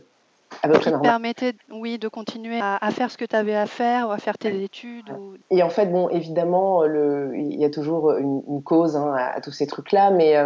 à 0.62 0.68
peu 0.68 0.78
près 0.78 0.92
normale. 0.92 1.10
permettait, 1.10 1.56
oui, 1.72 1.98
de 1.98 2.08
continuer 2.08 2.60
à, 2.62 2.78
à 2.78 2.92
faire 2.92 3.10
ce 3.10 3.18
que 3.18 3.26
tu 3.26 3.36
avais 3.36 3.56
à 3.56 3.66
faire, 3.66 4.10
ou 4.10 4.12
à 4.12 4.18
faire 4.18 4.38
tes 4.38 4.64
études. 4.64 5.10
Ou... 5.10 5.34
Et 5.50 5.64
en 5.64 5.70
fait, 5.70 5.88
bon, 5.88 6.10
évidemment, 6.10 6.86
il 6.86 7.56
y 7.56 7.66
a 7.66 7.70
toujours 7.70 8.12
une, 8.12 8.44
une 8.48 8.62
cause 8.62 8.96
hein, 8.96 9.14
à, 9.18 9.38
à, 9.38 9.42
tous 9.42 9.52
ces 9.52 9.66
trucs-là, 9.66 10.12
mais, 10.12 10.38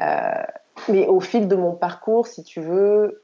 euh, 0.00 0.42
mais 0.88 1.06
au 1.06 1.20
fil 1.20 1.48
de 1.48 1.56
mon 1.56 1.72
parcours, 1.72 2.26
si 2.26 2.42
tu 2.42 2.60
veux, 2.60 3.22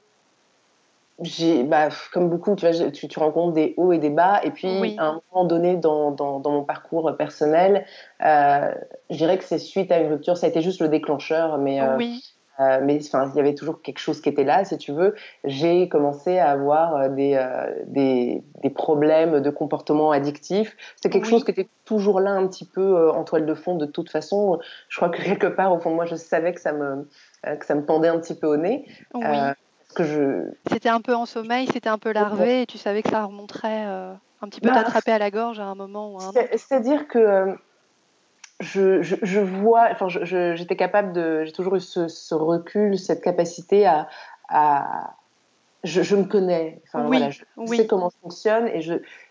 j'ai 1.20 1.62
bah, 1.62 1.88
comme 2.12 2.29
beaucoup 2.29 2.57
tu 2.57 2.66
vois 2.66 2.90
tu, 2.90 3.09
tu, 3.09 3.18
rencontres 3.18 3.55
des 3.55 3.74
hauts 3.77 3.92
et 3.92 3.98
des 3.98 4.11
bas. 4.11 4.40
Et 4.42 4.50
puis 4.50 4.68
oui. 4.81 4.96
à 4.98 5.07
un 5.07 5.20
moment 5.33 5.46
donné 5.46 5.77
dans, 5.77 6.11
dans, 6.11 6.40
dans 6.40 6.50
mon 6.50 6.64
parcours 6.64 7.16
personnel 7.16 7.85
euh, 8.24 8.74
je 9.11 9.16
dirais 9.16 9.38
que 9.38 9.44
c'est 9.44 9.59
suite 9.59 9.92
à 9.92 9.98
une 10.00 10.11
rupture. 10.11 10.37
Ça 10.37 10.46
a 10.46 10.48
été 10.50 10.61
juste 10.61 10.81
le 10.81 10.88
déclencheur 10.88 11.59
mais 11.59 11.81
euh, 11.81 11.96
oui. 11.96 12.20
euh, 12.59 12.81
mais 12.83 12.98
enfin 13.07 13.31
il 13.33 13.37
y 13.37 13.40
avait 13.40 13.55
toujours 13.55 13.81
quelque 13.81 14.00
chose 14.00 14.20
qui 14.20 14.29
était 14.29 14.42
là 14.42 14.64
si 14.64 14.77
tu 14.77 14.90
veux. 14.92 15.14
J'ai 15.44 15.88
commencé 15.88 16.38
à 16.38 16.50
avoir 16.50 17.09
des, 17.11 17.35
euh, 17.35 17.72
des, 17.87 18.42
des 18.62 18.70
problèmes 18.70 19.40
de 19.40 19.50
comportement 19.50 20.11
addictif. 20.11 20.77
C'est 21.00 21.11
quelque 21.11 21.27
oui. 21.27 21.31
chose 21.31 21.44
qui 21.44 21.53
était 21.53 21.68
toujours 21.85 22.18
là 22.18 22.33
un 22.33 22.48
petit 22.48 22.66
peu 22.66 22.81
euh, 22.81 23.12
en 23.12 23.22
toile 23.22 23.46
de 23.46 23.55
fond 23.55 23.77
de 23.77 23.87
toute 23.87 24.11
façon. 24.11 24.59
Je 24.88 24.96
crois 24.96 25.11
que 25.11 25.22
quelque 25.22 25.46
part 25.46 25.72
au 25.72 25.79
fond 25.79 25.94
moi 25.94 26.07
je 26.07 26.16
savais 26.16 26.53
que 26.53 26.61
ça 26.61 26.72
me 26.72 27.09
que 27.44 27.64
ça 27.64 27.77
me 27.77 27.85
pendait 27.85 28.09
un 28.09 28.18
petit 28.18 28.35
peu 28.35 28.48
au 28.48 28.57
nez. 28.57 28.85
Oui 29.14 29.22
que 29.95 30.05
je... 30.05 30.51
C'était 30.71 30.89
un 30.89 31.01
peu 31.01 31.15
en 31.15 31.27
sommeil, 31.27 31.67
c'était 31.73 31.89
un 31.89 31.99
peu 31.99 32.13
larvé 32.13 32.63
et 32.63 32.67
tu 32.67 32.79
savais 32.79 33.03
que 33.03 33.11
ça 33.11 33.25
remonterait 33.25 33.85
euh, 33.87 34.13
un 34.43 34.49
petit 34.49 34.61
peu 34.61 34.69
Bah, 34.69 34.75
t'attraper 34.75 35.13
à 35.13 35.19
la 35.19 35.31
gorge 35.31 35.61
à 35.61 35.65
un 35.65 35.75
moment 35.75 36.13
ou 36.13 36.19
à 36.19 36.25
un 36.25 36.29
autre. 36.29 36.39
C'est- 36.51 36.59
C'est-à-dire 36.59 37.09
que 37.09 37.19
euh, 37.19 37.55
je, 38.61 39.03
je, 39.03 39.17
je 39.23 39.41
vois, 39.41 39.89
enfin, 39.91 40.07
j'étais 40.09 40.77
capable 40.77 41.13
de, 41.13 41.45
j'ai 41.45 41.53
toujours 41.53 41.77
eu 41.77 41.81
ce, 41.81 42.09
ce 42.09 42.35
recul, 42.35 42.99
cette 42.99 43.23
capacité 43.23 43.87
à, 43.87 44.09
à 44.49 45.15
je, 45.85 46.03
je 46.03 46.16
me 46.16 46.25
connais, 46.25 46.81
enfin 46.87 47.05
voilà, 47.05 47.29
Oui, 47.57 47.66
je 47.68 47.75
sais 47.77 47.87
comment 47.87 48.09
je 48.09 48.16
fonctionne 48.23 48.68
et 48.68 48.81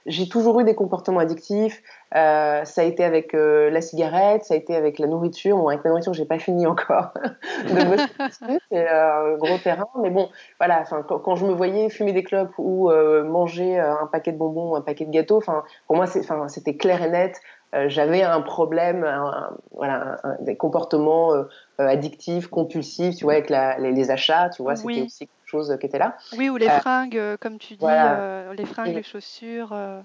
j'ai 0.05 0.29
toujours 0.29 0.59
eu 0.59 0.63
des 0.63 0.75
comportements 0.75 1.19
addictifs. 1.19 1.81
Euh, 2.15 2.63
ça 2.63 2.81
a 2.81 2.83
été 2.83 3.03
avec 3.03 3.33
euh, 3.33 3.71
la 3.71 3.81
cigarette, 3.81 4.43
ça 4.43 4.53
a 4.53 4.57
été 4.57 4.75
avec 4.75 4.99
la 4.99 5.07
nourriture. 5.07 5.57
Bon, 5.57 5.69
avec 5.69 5.83
la 5.83 5.89
nourriture, 5.89 6.13
j'ai 6.13 6.25
pas 6.25 6.37
fini 6.37 6.67
encore 6.67 7.09
de 7.63 7.89
bosser 7.89 8.05
dessus, 8.19 8.59
c'est 8.71 8.87
euh, 8.87 9.33
un 9.33 9.37
gros 9.37 9.57
terrain. 9.57 9.87
Mais 9.99 10.11
bon, 10.11 10.29
voilà, 10.59 10.81
enfin, 10.81 11.01
quand, 11.01 11.17
quand 11.19 11.35
je 11.35 11.45
me 11.47 11.53
voyais 11.53 11.89
fumer 11.89 12.13
des 12.13 12.23
clopes 12.23 12.53
ou 12.59 12.91
euh, 12.91 13.23
manger 13.23 13.79
euh, 13.79 13.91
un 13.91 14.05
paquet 14.05 14.31
de 14.31 14.37
bonbons, 14.37 14.75
un 14.75 14.81
paquet 14.81 15.05
de 15.05 15.11
gâteaux, 15.11 15.37
enfin, 15.37 15.63
pour 15.87 15.95
moi, 15.95 16.05
c'était 16.05 16.77
clair 16.77 17.01
et 17.01 17.09
net. 17.09 17.41
Euh, 17.73 17.89
j'avais 17.89 18.21
un 18.21 18.41
problème, 18.41 19.03
un, 19.03 19.25
un, 19.25 19.57
voilà, 19.71 20.17
un, 20.23 20.35
des 20.41 20.55
comportements 20.55 21.33
euh, 21.33 21.45
addictifs, 21.79 22.45
compulsifs, 22.47 23.15
tu 23.15 23.23
vois, 23.23 23.33
avec 23.33 23.49
la, 23.49 23.79
les, 23.79 23.91
les 23.91 24.11
achats, 24.11 24.49
tu 24.49 24.61
vois, 24.61 24.75
c'était 24.75 24.87
Oui, 24.87 25.03
aussi 25.07 25.27
chose 25.53 25.77
qui 25.79 25.85
était 25.85 25.99
là. 25.99 26.15
oui, 26.37 26.49
ou 26.49 26.57
les 26.57 26.67
Euh, 26.67 26.79
fringues, 26.79 27.17
euh, 27.17 27.37
comme 27.39 27.57
tu 27.57 27.75
dis, 27.75 27.79
voilà. 27.85 28.19
euh, 28.19 28.53
les 28.53 28.65
fringues, 28.65 28.91
Et- 28.91 28.95
les 28.95 29.03
chaussures. 29.03 29.71
euh, 29.73 30.01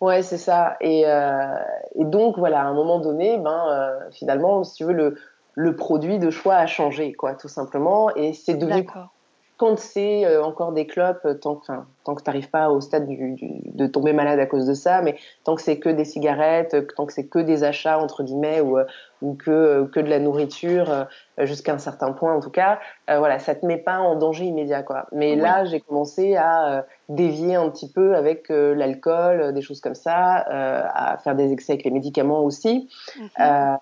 ouais, 0.00 0.22
c'est 0.22 0.38
ça. 0.38 0.76
Et, 0.80 1.06
euh, 1.06 1.54
et 1.94 2.04
donc, 2.04 2.38
voilà, 2.38 2.62
à 2.62 2.64
un 2.64 2.74
moment 2.74 2.98
donné, 2.98 3.38
ben, 3.38 3.64
euh, 3.68 4.10
finalement, 4.10 4.64
si 4.64 4.74
tu 4.76 4.84
veux, 4.84 4.92
le, 4.92 5.16
le 5.54 5.76
produit 5.76 6.18
de 6.18 6.30
choix 6.30 6.56
a 6.56 6.66
changé, 6.66 7.12
quoi, 7.12 7.34
tout 7.34 7.48
simplement. 7.48 8.14
Et 8.16 8.32
c'est 8.32 8.54
devenu 8.54 8.84
D'accord. 8.84 9.14
Quand 9.60 9.78
c'est 9.78 10.24
euh, 10.24 10.42
encore 10.42 10.72
des 10.72 10.86
clopes, 10.86 11.20
euh, 11.26 11.34
tant, 11.34 11.58
enfin, 11.60 11.84
tant 12.04 12.14
que 12.14 12.22
tu 12.22 12.30
n'arrives 12.30 12.48
pas 12.48 12.70
au 12.70 12.80
stade 12.80 13.06
du, 13.06 13.34
du, 13.34 13.60
de 13.66 13.86
tomber 13.86 14.14
malade 14.14 14.38
à 14.38 14.46
cause 14.46 14.64
de 14.64 14.72
ça, 14.72 15.02
mais 15.02 15.16
tant 15.44 15.54
que 15.54 15.60
c'est 15.60 15.78
que 15.78 15.90
des 15.90 16.06
cigarettes, 16.06 16.72
euh, 16.72 16.86
tant 16.96 17.04
que 17.04 17.12
c'est 17.12 17.26
que 17.26 17.40
des 17.40 17.62
achats, 17.62 17.98
entre 17.98 18.22
guillemets, 18.22 18.62
ou, 18.62 18.78
ou 19.20 19.34
que, 19.34 19.84
que 19.92 20.00
de 20.00 20.08
la 20.08 20.18
nourriture, 20.18 21.06
jusqu'à 21.36 21.74
un 21.74 21.78
certain 21.78 22.12
point 22.12 22.34
en 22.34 22.40
tout 22.40 22.48
cas, 22.48 22.78
euh, 23.10 23.18
voilà, 23.18 23.38
ça 23.38 23.54
te 23.54 23.66
met 23.66 23.76
pas 23.76 23.98
en 23.98 24.14
danger 24.14 24.46
immédiat. 24.46 24.82
Quoi. 24.82 25.04
Mais 25.12 25.34
Oui. 25.34 25.40
là, 25.40 25.66
j'ai 25.66 25.80
commencé 25.80 26.36
à 26.36 26.78
euh, 26.78 26.82
dévier 27.10 27.56
un 27.56 27.68
petit 27.68 27.92
peu 27.92 28.16
avec 28.16 28.48
l'alcool, 28.48 29.52
des 29.52 29.60
choses 29.60 29.82
comme 29.82 29.94
ça, 29.94 30.36
à 30.36 31.18
faire 31.18 31.34
des 31.34 31.52
excès 31.52 31.72
avec 31.74 31.84
les 31.84 31.90
médicaments 31.90 32.42
aussi. 32.44 32.88
Mhm. 33.18 33.78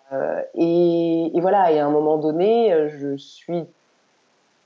Et, 0.54 1.36
et 1.36 1.40
voilà, 1.40 1.70
et 1.70 1.78
à 1.78 1.86
un 1.86 1.90
moment 1.90 2.16
donné, 2.16 2.88
je 2.88 3.16
suis 3.16 3.64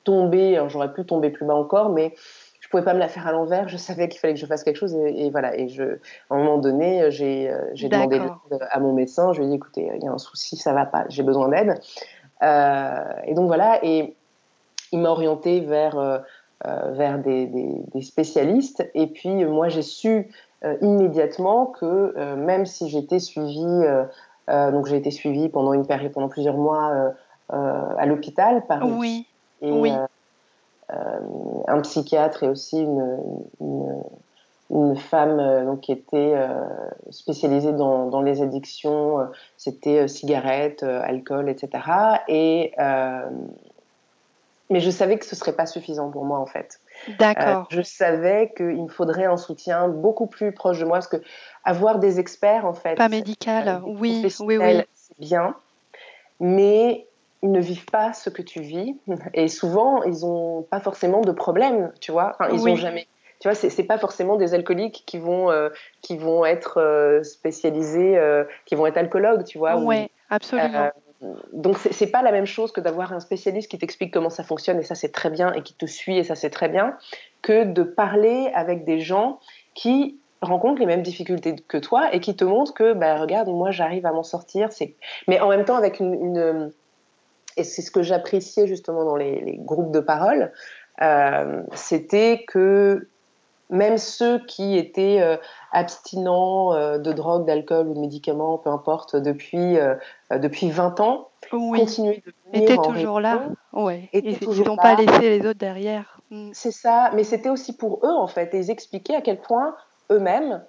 tombée, 0.05 0.57
alors 0.57 0.69
j'aurais 0.69 0.93
pu 0.93 1.05
tomber 1.05 1.31
plus 1.31 1.45
bas 1.47 1.55
encore, 1.55 1.91
mais 1.91 2.15
je 2.61 2.69
pouvais 2.69 2.85
pas 2.85 2.95
me 2.95 2.99
la 2.99 3.09
faire 3.09 3.27
à 3.27 3.33
l'envers. 3.33 3.69
Je 3.69 3.77
savais 3.77 4.09
qu'il 4.09 4.21
fallait 4.21 4.35
que 4.35 4.41
je 4.41 4.47
fasse 4.47 4.65
quelque 4.65 4.77
chose 4.77 4.95
et, 4.95 5.27
et 5.27 5.31
voilà. 5.31 5.57
Et 5.57 5.69
je, 5.69 5.83
à 5.83 6.35
un 6.35 6.39
moment 6.39 6.59
donné, 6.59 7.11
j'ai 7.11 7.51
euh, 7.51 7.59
j'ai 7.75 7.89
demandé 7.89 8.19
l'aide 8.19 8.59
à 8.71 8.81
mon 8.81 8.93
médecin. 8.93 9.33
Je 9.33 9.41
lui 9.41 9.47
ai 9.47 9.51
dit, 9.51 9.57
écoutez, 9.57 9.91
il 9.97 10.05
y 10.05 10.09
a 10.09 10.13
un 10.13 10.19
souci, 10.19 10.57
ça 10.57 10.73
va 10.73 10.87
pas, 10.87 11.05
j'ai 11.09 11.23
besoin 11.23 11.49
d'aide. 11.49 11.75
Euh, 12.43 13.05
et 13.27 13.35
donc 13.35 13.47
voilà. 13.47 13.79
Et 13.83 14.15
il 14.93 15.01
m'a 15.01 15.11
orienté 15.11 15.61
vers 15.61 15.99
euh, 15.99 16.19
euh, 16.67 16.93
vers 16.93 17.19
des, 17.19 17.47
des, 17.47 17.83
des, 17.93 18.03
spécialistes. 18.03 18.89
Et 18.95 19.09
puis 19.09 19.45
moi, 19.45 19.69
j'ai 19.69 19.83
su 19.83 20.29
euh, 20.65 20.77
immédiatement 20.81 21.67
que 21.67 22.15
euh, 22.17 22.37
même 22.37 22.67
si 22.67 22.89
j'étais 22.89 23.19
suivie, 23.19 23.65
euh, 23.67 24.71
donc 24.71 24.87
j'ai 24.87 24.97
été 24.97 25.11
suivie 25.11 25.49
pendant 25.49 25.73
une 25.73 25.85
période, 25.87 26.13
pendant 26.13 26.29
plusieurs 26.29 26.57
mois 26.57 27.13
à 27.49 28.07
l'hôpital 28.07 28.65
par 28.67 28.87
Oui, 28.87 29.27
et 29.63 29.71
oui. 29.71 29.93
euh, 30.91 30.95
un 31.69 31.81
psychiatre 31.81 32.43
et 32.43 32.49
aussi 32.49 32.81
une, 32.81 33.19
une, 33.61 34.03
une 34.73 34.97
femme 34.97 35.39
euh, 35.39 35.65
donc, 35.65 35.81
qui 35.81 35.93
était 35.93 36.33
euh, 36.35 36.65
spécialisée 37.11 37.73
dans, 37.73 38.07
dans, 38.07 38.23
les 38.23 38.43
addictions, 38.43 39.21
euh, 39.21 39.25
c'était 39.57 40.09
cigarettes, 40.09 40.83
alcool, 40.83 41.49
etc. 41.49 41.85
Et, 42.29 42.73
mais 44.71 44.81
je 44.81 44.91
savais 44.91 45.19
que 45.19 45.27
ce 45.27 45.37
serait 45.37 45.53
pas 45.53 45.67
suffisant 45.67 46.11
pour 46.11 46.25
moi 46.25 46.39
en 46.39 46.47
fait. 46.47 46.81
D'accord. 47.19 47.67
je 47.71 47.83
savais 47.83 48.55
qu'il 48.57 48.83
me 48.85 48.89
faudrait 48.89 49.27
un 49.27 49.37
soutien 49.37 49.89
beaucoup 49.89 50.27
plus 50.27 50.53
proche 50.53 50.79
de 50.79 50.87
moi 50.87 50.97
parce 50.97 51.09
que 51.09 51.21
avoir 51.65 51.99
des 51.99 52.19
experts 52.19 52.65
en 52.65 52.73
fait, 52.73 52.95
Pas 52.95 53.11
médical, 53.11 53.83
oui, 53.85 54.27
oui, 54.41 54.57
oui. 54.57 54.83
c'est 54.95 55.19
bien, 55.19 55.55
mais 56.41 57.07
ne 57.51 57.61
vivent 57.61 57.87
pas 57.87 58.13
ce 58.13 58.31
que 58.31 58.43
tu 58.43 58.61
vis 58.61 58.97
et 59.35 59.49
souvent 59.49 60.03
ils 60.05 60.25
ont 60.25 60.63
pas 60.63 60.81
forcément 60.81 61.21
de 61.23 61.33
problème, 61.33 61.93
tu 62.01 62.13
vois. 62.13 62.37
Enfin, 62.39 62.51
ils 62.53 62.61
Oui. 62.61 62.73
ont 62.73 62.77
jamais. 62.77 63.07
Tu 63.41 63.49
vois, 63.49 63.57
c'est 63.57 63.83
pas 63.83 63.99
forcément 63.99 64.37
des 64.37 64.55
alcooliques 64.55 65.03
qui 65.05 65.19
vont 65.19 65.51
euh, 65.51 65.69
qui 66.01 66.17
vont 66.17 66.45
être 66.45 66.81
euh, 66.81 67.25
spécialisés, 67.25 68.17
euh, 68.17 68.45
qui 68.67 68.77
vont 68.77 68.87
être 68.87 68.97
alcoologues, 68.99 69.43
tu 69.43 69.59
vois. 69.59 69.77
Ouais, 69.77 70.05
ou, 70.05 70.35
absolument. 70.35 70.91
donc 71.53 71.77
c'est 71.79 72.07
pas 72.07 72.23
la 72.23 72.31
même 72.31 72.47
chose 72.47 72.71
que 72.71 72.81
d'avoir 72.81 73.13
un 73.13 73.19
spécialiste 73.19 73.69
qui 73.69 73.79
t'explique 73.79 74.13
comment 74.13 74.31
ça 74.31 74.45
fonctionne 74.45 74.79
et 74.79 74.85
ça 74.85 74.95
c'est 74.95 75.11
très 75.11 75.31
bien 75.31 75.53
et 75.55 75.63
qui 75.63 75.75
te 75.75 75.87
suit 75.87 76.19
et 76.19 76.23
ça 76.23 76.37
c'est 76.37 76.51
très 76.51 76.69
bien, 76.69 76.97
que 77.43 77.65
de 77.65 77.83
parler 77.83 78.49
avec 78.55 78.85
des 78.85 79.01
gens 79.01 79.41
qui 79.75 80.21
rencontrent 80.41 80.79
les 80.81 80.87
mêmes 80.87 81.03
difficultés 81.03 81.57
que 81.57 81.79
toi 81.79 82.15
et 82.15 82.21
qui 82.21 82.37
te 82.37 82.45
montrent 82.45 82.75
que 82.75 82.93
bah 82.93 83.17
regarde 83.17 83.49
moi 83.49 83.73
j'arrive 83.73 84.07
à 84.07 84.13
m'en 84.13 84.25
sortir 84.25 84.73
c'est 84.73 84.97
mais 85.29 85.39
en 85.41 85.49
même 85.49 85.65
temps 85.65 85.77
avec 85.77 86.01
une, 86.01 86.15
une 86.15 86.73
et 87.57 87.65
c'est 87.65 87.83
ce 87.83 87.91
que 87.91 88.03
j'appréciais 88.03 88.67
justement 88.67 89.05
dans 89.05 89.17
les, 89.17 89.41
les, 89.41 89.57
groupes 89.57 89.93
de 89.93 90.01
parole 90.01 90.53
euh, 91.01 91.63
c'était 91.75 92.45
que 92.47 93.09
même 93.71 93.97
ceux 93.97 94.39
qui 94.45 94.77
étaient 94.77 95.21
euh, 95.23 95.37
abstinents 95.73 96.75
euh, 96.75 96.99
de 96.99 97.13
drogue, 97.13 97.47
d'alcool 97.47 97.89
ou 97.89 97.95
de 97.95 98.01
médicaments, 98.01 98.59
peu 98.59 98.69
importe, 98.69 99.17
depuis, 99.17 99.79
depuis 100.31 100.71
20 100.71 101.01
ans, 101.01 101.29
oui. 101.53 101.81
continuaient 101.81 102.23
de 102.25 102.33
venir 102.53 102.71
étaient 102.71 102.79
en 102.79 102.83
toujours 102.83 103.21
là. 103.21 103.49
Ouais. 103.73 104.11
étaient 104.13 104.37
Ils 104.45 104.63
n'ont 104.65 104.77
pas 104.77 104.95
laissé 104.95 105.39
les 105.39 105.41
autres 105.47 105.59
derrière. 105.59 106.21
Mm. 106.31 106.51
C'est 106.53 106.71
ça, 106.71 107.11
mais 107.15 107.25
c'était 107.25 107.49
aussi 107.49 107.75
pour 107.77 108.01
eux 108.05 108.15
en 108.15 108.29
fait, 108.29 108.53
et 108.55 108.59
ils 108.59 108.71
expliquaient 108.71 109.17
à 109.17 109.23
quel 109.23 109.41
point 109.41 109.75
eux-mêmes, 110.11 110.63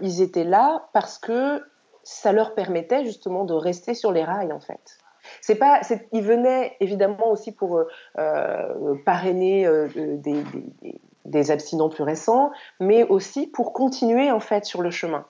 ils 0.00 0.22
étaient 0.22 0.44
là 0.44 0.88
parce 0.92 1.18
que 1.18 1.62
ça 2.02 2.32
leur 2.32 2.54
permettait 2.54 3.04
justement 3.04 3.44
de 3.44 3.54
rester 3.54 3.94
sur 3.94 4.12
les 4.12 4.22
rails 4.24 4.52
en 4.52 4.60
fait. 4.60 4.98
C'est 5.40 5.56
pas, 5.56 5.80
ils 6.12 6.22
venaient 6.22 6.76
évidemment 6.80 7.30
aussi 7.30 7.52
pour 7.52 7.84
euh, 8.18 8.94
parrainer 9.04 9.66
euh, 9.66 9.88
des, 9.94 10.42
des, 10.82 11.00
des, 11.24 11.50
abstinents 11.50 11.88
plus 11.88 12.04
récents, 12.04 12.50
mais 12.80 13.04
aussi 13.04 13.46
pour 13.46 13.72
continuer 13.72 14.30
en 14.30 14.40
fait 14.40 14.64
sur 14.64 14.82
le 14.82 14.90
chemin, 14.90 15.24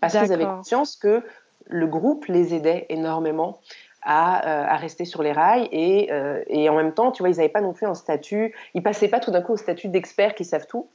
parce 0.00 0.16
qu'ils 0.16 0.32
avaient 0.32 0.44
conscience 0.44 0.96
que 0.96 1.22
le 1.66 1.86
groupe 1.86 2.26
les 2.26 2.54
aidait 2.54 2.86
énormément 2.88 3.58
à, 4.02 4.46
euh, 4.46 4.66
à, 4.68 4.76
rester 4.76 5.04
sur 5.04 5.22
les 5.22 5.32
rails 5.32 5.68
et, 5.70 6.12
euh, 6.12 6.42
et, 6.48 6.68
en 6.68 6.76
même 6.76 6.92
temps, 6.92 7.12
tu 7.12 7.22
vois, 7.22 7.30
ils 7.30 7.36
n'avaient 7.36 7.48
pas 7.48 7.60
non 7.60 7.72
plus 7.72 7.86
un 7.86 7.94
statut, 7.94 8.54
ils 8.74 8.82
passaient 8.82 9.08
pas 9.08 9.20
tout 9.20 9.30
d'un 9.30 9.42
coup 9.42 9.52
au 9.52 9.56
statut 9.56 9.88
d'experts 9.88 10.34
qui 10.34 10.44
savent 10.44 10.66
tout. 10.66 10.88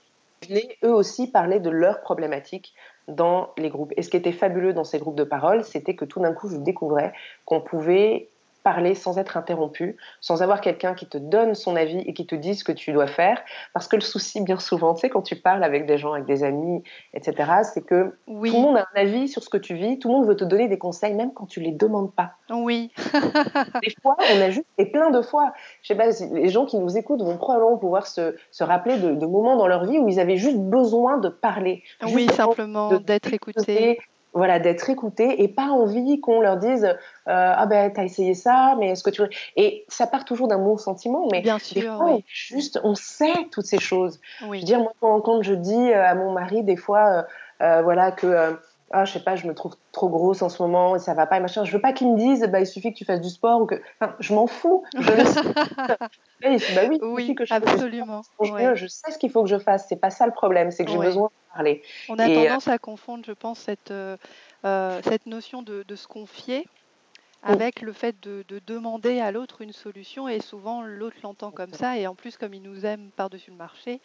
Ils 0.43 0.49
venaient 0.49 0.77
eux 0.84 0.93
aussi 0.93 1.32
parler 1.32 1.60
de 1.60 1.69
leurs 1.69 2.01
problématiques 2.01 2.73
dans 3.08 3.49
les 3.58 3.69
groupes. 3.69 3.93
Et 3.95 4.01
ce 4.01 4.10
qui 4.10 4.17
était 4.17 4.34
fabuleux 4.34 4.73
dans 4.73 4.84
ces 4.84 4.99
groupes 4.99 5.15
de 5.15 5.23
parole, 5.23 5.63
c'était 5.63 5.95
que 5.95 6.06
tout 6.06 6.19
d'un 6.19 6.34
coup, 6.34 6.49
je 6.49 6.58
découvrais 6.58 7.13
qu'on 7.45 7.62
pouvait 7.62 8.27
parler 8.67 8.95
sans 8.95 9.17
être 9.17 9.38
interrompu, 9.38 9.95
sans 10.19 10.43
avoir 10.43 10.60
quelqu'un 10.60 10.93
qui 10.93 11.08
te 11.08 11.17
donne 11.17 11.56
son 11.56 11.77
avis 11.77 11.99
et 11.99 12.13
qui 12.13 12.27
te 12.27 12.36
dise 12.36 12.60
ce 12.60 12.63
que 12.65 12.73
tu 12.73 12.91
dois 12.91 13.08
faire. 13.08 13.41
Parce 13.73 13.88
que 13.88 13.95
le 13.95 14.01
souci, 14.01 14.41
bien 14.41 14.60
souvent, 14.60 14.93
tu 14.93 14.99
sais, 14.99 15.10
quand 15.10 15.21
tu 15.21 15.38
parles 15.38 15.63
avec 15.63 15.86
des 15.86 15.97
gens, 15.97 16.12
avec 16.12 16.25
des 16.25 16.43
amis, 16.43 16.84
etc., 17.13 17.49
c'est 17.63 17.86
que 17.86 18.17
oui. 18.27 18.49
tout 18.49 18.58
le 18.58 18.62
monde 18.62 18.75
a 18.75 18.86
un 18.93 19.01
avis 19.01 19.30
sur 19.30 19.41
ce 19.41 19.47
que 19.47 19.56
tu 19.56 19.75
vis, 19.75 19.99
tout 19.99 20.10
le 20.10 20.15
monde 20.15 20.27
veut 20.27 20.36
te 20.36 20.43
donner 20.43 20.67
des 20.67 20.77
conseils, 20.77 21.13
même 21.13 21.32
quand 21.34 21.45
tu 21.45 21.62
les 21.62 21.71
demandes 21.71 22.13
pas. 22.13 22.32
Oui. 22.49 22.91
des 23.84 23.95
fois, 24.01 24.17
on 24.36 24.41
a 24.41 24.49
juste, 24.49 24.67
et 24.77 24.88
plein 24.88 25.12
de 25.12 25.21
fois, 25.21 25.53
je 25.82 25.88
sais 25.88 25.95
pas, 25.95 26.10
les 26.34 26.49
gens 26.49 26.65
qui 26.65 26.77
nous 26.77 26.97
écoutent 26.97 27.21
vont 27.21 27.38
probablement 27.38 27.77
pouvoir 27.77 28.06
se, 28.06 28.36
se 28.51 28.65
rappeler 28.65 28.97
de, 28.97 29.15
de, 29.15 29.25
moments 29.25 29.56
dans 29.56 29.67
leur 29.67 29.86
vie 29.86 29.97
où 29.97 30.10
ils 30.10 30.19
avaient 30.19 30.36
juste 30.36 30.60
besoin 30.60 31.19
de 31.19 31.30
parler. 31.30 31.84
Oui, 32.12 32.27
simplement 32.34 32.97
d'être 32.97 33.34
écouté 33.34 33.97
voilà, 34.34 34.60
d'être 34.60 34.90
écouté 34.90 35.42
et 35.42 35.48
pas 35.48 35.68
envie 35.68 36.20
qu'on 36.22 36.42
leur 36.42 36.58
dise 36.58 36.86
euh, 36.86 36.94
ah 37.26 37.66
ben 37.66 37.92
t'as 37.92 38.04
essayé 38.04 38.34
ça, 38.34 38.76
mais 38.80 38.90
est-ce 38.90 39.04
que 39.04 39.10
tu 39.10 39.22
et 39.56 39.86
ça 39.88 40.08
part 40.08 40.26
toujours 40.26 40.48
d'un 40.48 40.60
bon 40.60 40.78
sentiment, 40.78 41.28
mais 41.32 41.42
Bien 41.42 41.60
sûr, 41.60 41.82
fois 41.82 42.06
oui. 42.06 42.12
on, 42.12 42.24
juste 42.28 42.80
on 42.84 42.96
sait 42.96 43.48
toutes 43.52 43.66
ces 43.66 43.80
choses. 43.80 44.20
Oui. 44.44 44.58
Je 44.58 44.62
veux 44.62 44.66
dire 44.66 44.80
moi 44.80 44.94
quand, 45.00 45.22
quand 45.22 45.42
je 45.42 45.54
dis 45.54 45.94
à 45.94 46.13
mon 46.16 46.32
mari 46.32 46.63
des 46.63 46.78
fois 46.78 47.26
euh, 47.62 47.82
voilà 47.82 48.12
que 48.12 48.58
ah 48.91 49.06
je 49.06 49.13
sais 49.13 49.19
pas 49.19 49.36
je 49.36 49.47
me 49.47 49.54
trouve 49.54 49.76
trop 49.91 50.10
grosse 50.10 50.41
en 50.41 50.50
ce 50.50 50.62
moment 50.62 50.95
et 50.95 51.00
ça 51.00 51.13
va 51.13 51.26
pas 51.26 51.38
et 51.38 51.39
machin, 51.39 51.63
je 51.63 51.71
veux 51.71 51.82
pas 51.82 51.93
qu'il 51.93 52.12
me 52.12 52.17
dise 52.17 52.41
bah 52.50 52.60
il 52.60 52.67
suffit 52.67 52.93
que 52.93 52.97
tu 52.97 53.06
fasses 53.06 53.21
du 53.21 53.30
sport 53.30 53.62
ou 53.62 53.65
que 53.65 53.76
enfin 54.00 54.15
je 54.19 54.34
m'en 54.34 54.47
fous, 54.47 54.84
je 54.97 55.12
le 55.12 55.26
sais. 55.26 55.41
bah 56.76 56.82
oui, 56.89 57.00
oui, 57.02 57.36
que 57.36 57.45
je 57.45 57.54
absolument. 57.54 58.23
fasse 58.23 58.52
ouais. 58.52 58.76
je 58.76 58.88
sais 58.88 59.12
ce 59.12 59.17
qu'il 59.17 59.32
faut 59.32 59.43
que 59.43 59.50
je 59.50 59.60
fasse, 59.60 59.86
c'est 59.89 59.95
pas 59.97 60.10
ça 60.10 60.26
le 60.26 60.34
problème, 60.34 60.71
c'est 60.71 60.86
que 60.86 60.91
j'ai 60.91 60.97
ouais. 60.97 61.08
besoin 61.08 61.28
de 61.28 61.54
parler. 61.54 61.84
On 62.10 62.19
a 62.19 62.28
et, 62.28 62.36
tendance 62.47 62.67
à 62.67 62.78
confondre, 62.78 63.23
je 63.26 63.34
pense, 63.34 63.60
cette, 63.60 63.91
euh, 63.91 64.17
cette 65.04 65.26
notion 65.26 65.62
de, 65.62 65.84
de, 65.88 65.95
se 65.95 66.08
confier 66.08 66.67
avec 67.43 67.82
le 67.82 67.93
fait 67.93 68.15
de, 68.21 68.43
de 68.47 68.60
demander 68.65 69.19
à 69.19 69.32
l'autre 69.32 69.62
une 69.62 69.71
solution 69.71 70.28
et 70.28 70.41
souvent 70.41 70.82
l'autre 70.82 71.17
l'entend 71.23 71.52
comme 71.52 71.73
ça 71.73 71.97
et 71.97 72.08
en 72.08 72.15
plus 72.15 72.36
comme 72.38 72.54
il 72.54 72.62
nous 72.62 72.86
aime 72.86 73.10
par-dessus 73.15 73.52
le 73.52 73.58
marché, 73.58 74.02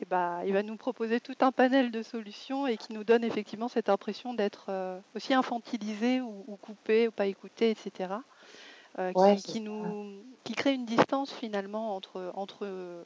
eh 0.00 0.04
ben, 0.06 0.40
il 0.46 0.52
va 0.52 0.62
nous 0.62 0.76
proposer 0.76 1.20
tout 1.20 1.36
un 1.40 1.52
panel 1.52 1.90
de 1.90 2.02
solutions 2.02 2.66
et 2.66 2.76
qui 2.76 2.92
nous 2.92 3.04
donne 3.04 3.24
effectivement 3.24 3.68
cette 3.68 3.88
impression 3.88 4.34
d'être 4.34 4.66
euh, 4.68 4.98
aussi 5.14 5.34
infantilisé 5.34 6.20
ou, 6.20 6.44
ou, 6.46 6.56
coupé 6.56 7.08
ou 7.08 7.10
pas 7.10 7.26
écouté, 7.26 7.70
etc. 7.70 8.14
Euh, 8.98 9.12
qui, 9.12 9.20
c'est 9.20 9.52
qui, 9.52 9.58
ça. 9.58 9.64
nous, 9.64 10.16
qui 10.44 10.54
crée 10.54 10.74
une 10.74 10.84
distance 10.86 11.32
finalement 11.32 11.94
entre, 11.94 12.32
entre, 12.34 13.04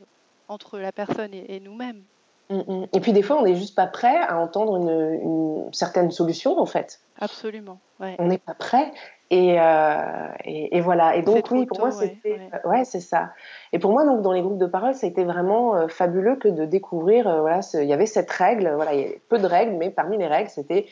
entre 0.48 0.78
la 0.78 0.92
personne 0.92 1.34
et, 1.34 1.56
et 1.56 1.60
nous-mêmes. 1.60 2.02
Mm, 2.50 2.56
mm. 2.56 2.86
Et 2.92 3.00
puis 3.00 3.12
des 3.12 3.22
fois, 3.22 3.38
on 3.38 3.42
n'est 3.42 3.56
juste 3.56 3.74
pas 3.74 3.86
prêt 3.86 4.18
à 4.18 4.38
entendre 4.38 4.76
une, 4.76 5.20
une 5.22 5.72
certaine 5.72 6.10
solution 6.10 6.58
en 6.58 6.66
fait. 6.66 7.00
Absolument. 7.18 7.78
Ouais. 8.00 8.16
On 8.18 8.26
n'est 8.26 8.38
pas 8.38 8.54
prêt. 8.54 8.92
Et, 9.30 9.60
euh, 9.60 10.28
et, 10.44 10.76
et, 10.76 10.80
voilà. 10.80 11.16
Et 11.16 11.22
donc 11.22 11.50
oui, 11.50 11.66
pour 11.66 11.78
tôt, 11.78 11.82
moi, 11.84 11.90
c'était 11.90 12.38
ouais. 12.64 12.70
ouais, 12.70 12.84
c'est 12.84 13.00
ça. 13.00 13.30
Et 13.72 13.78
pour 13.80 13.90
moi, 13.90 14.04
donc 14.04 14.22
dans 14.22 14.32
les 14.32 14.40
groupes 14.40 14.58
de 14.58 14.66
parole, 14.66 14.94
ça 14.94 15.06
a 15.06 15.10
été 15.10 15.24
vraiment 15.24 15.74
euh, 15.74 15.88
fabuleux 15.88 16.36
que 16.36 16.48
de 16.48 16.64
découvrir. 16.64 17.26
Euh, 17.26 17.40
voilà, 17.40 17.60
il 17.74 17.84
y 17.84 17.92
avait 17.92 18.06
cette 18.06 18.30
règle. 18.30 18.72
Voilà, 18.76 18.94
il 18.94 19.00
y 19.00 19.04
avait 19.04 19.20
peu 19.28 19.38
de 19.38 19.46
règles, 19.46 19.72
mais 19.72 19.90
parmi 19.90 20.16
les 20.16 20.28
règles, 20.28 20.50
c'était 20.50 20.86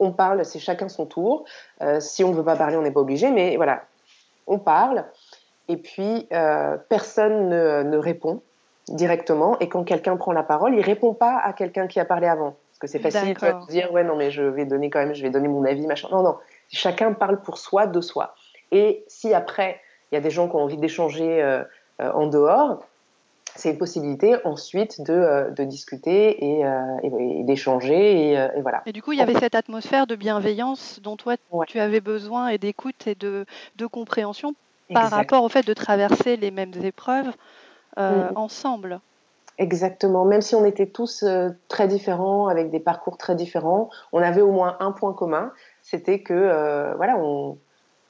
on 0.00 0.12
parle, 0.12 0.44
c'est 0.44 0.58
chacun 0.58 0.88
son 0.88 1.06
tour. 1.06 1.44
Euh, 1.82 2.00
si 2.00 2.24
on 2.24 2.30
ne 2.30 2.34
veut 2.34 2.44
pas 2.44 2.56
parler, 2.56 2.76
on 2.76 2.82
n'est 2.82 2.90
pas 2.90 3.00
obligé, 3.00 3.30
mais 3.30 3.56
voilà, 3.56 3.82
on 4.46 4.58
parle. 4.58 5.04
Et 5.68 5.76
puis 5.76 6.26
euh, 6.32 6.76
personne 6.88 7.48
ne, 7.48 7.82
ne 7.84 7.98
répond 7.98 8.42
directement. 8.88 9.58
Et 9.60 9.68
quand 9.68 9.84
quelqu'un 9.84 10.16
prend 10.16 10.32
la 10.32 10.42
parole, 10.42 10.74
il 10.74 10.80
répond 10.80 11.14
pas 11.14 11.38
à 11.38 11.52
quelqu'un 11.52 11.86
qui 11.86 12.00
a 12.00 12.04
parlé 12.04 12.26
avant. 12.26 12.56
Parce 12.70 12.78
que 12.80 12.86
c'est 12.86 12.98
facile 12.98 13.34
de 13.34 13.66
dire 13.70 13.92
ouais 13.92 14.02
non 14.02 14.16
mais 14.16 14.30
je 14.30 14.42
vais 14.42 14.64
donner 14.64 14.88
quand 14.88 15.00
même, 15.00 15.14
je 15.14 15.22
vais 15.22 15.30
donner 15.30 15.48
mon 15.48 15.64
avis 15.64 15.86
machin. 15.86 16.08
Non 16.10 16.22
non, 16.22 16.36
chacun 16.70 17.12
parle 17.12 17.42
pour 17.42 17.58
soi, 17.58 17.86
de 17.86 18.00
soi. 18.00 18.34
Et 18.72 19.04
si 19.08 19.34
après 19.34 19.80
il 20.10 20.14
y 20.14 20.18
a 20.18 20.20
des 20.20 20.30
gens 20.30 20.48
qui 20.48 20.56
ont 20.56 20.60
envie 20.60 20.76
d'échanger 20.76 21.42
euh, 21.42 21.62
euh, 22.00 22.10
en 22.12 22.26
dehors, 22.26 22.82
c'est 23.56 23.70
une 23.70 23.78
possibilité 23.78 24.36
ensuite 24.44 25.00
de, 25.02 25.12
euh, 25.12 25.50
de 25.50 25.64
discuter 25.64 26.44
et, 26.44 26.60
et, 27.02 27.40
et 27.40 27.44
d'échanger 27.44 28.30
et, 28.30 28.32
et, 28.34 28.60
voilà. 28.62 28.82
Et 28.86 28.92
du 28.92 29.02
coup, 29.02 29.12
il 29.12 29.18
y 29.18 29.22
avait 29.22 29.38
cette 29.38 29.54
atmosphère 29.54 30.06
de 30.06 30.14
bienveillance 30.14 31.00
dont 31.02 31.16
toi 31.16 31.34
ouais. 31.50 31.66
tu 31.66 31.80
avais 31.80 32.00
besoin 32.00 32.48
et 32.48 32.58
d'écoute 32.58 33.06
et 33.06 33.14
de, 33.14 33.44
de 33.76 33.86
compréhension 33.86 34.54
par 34.92 35.04
exact. 35.04 35.16
rapport 35.16 35.44
au 35.44 35.48
fait 35.48 35.66
de 35.66 35.74
traverser 35.74 36.36
les 36.36 36.50
mêmes 36.50 36.74
épreuves 36.82 37.30
mmh. 37.96 38.36
ensemble. 38.36 39.00
Exactement. 39.60 40.24
Même 40.24 40.40
si 40.40 40.54
on 40.54 40.64
était 40.64 40.86
tous 40.86 41.22
euh, 41.22 41.50
très 41.68 41.86
différents, 41.86 42.48
avec 42.48 42.70
des 42.70 42.80
parcours 42.80 43.18
très 43.18 43.34
différents, 43.34 43.90
on 44.10 44.22
avait 44.22 44.40
au 44.40 44.52
moins 44.52 44.78
un 44.80 44.90
point 44.90 45.12
commun, 45.12 45.52
c'était 45.82 46.20
que 46.20 46.34
euh, 46.34 46.94
voilà, 46.96 47.16
on, 47.18 47.58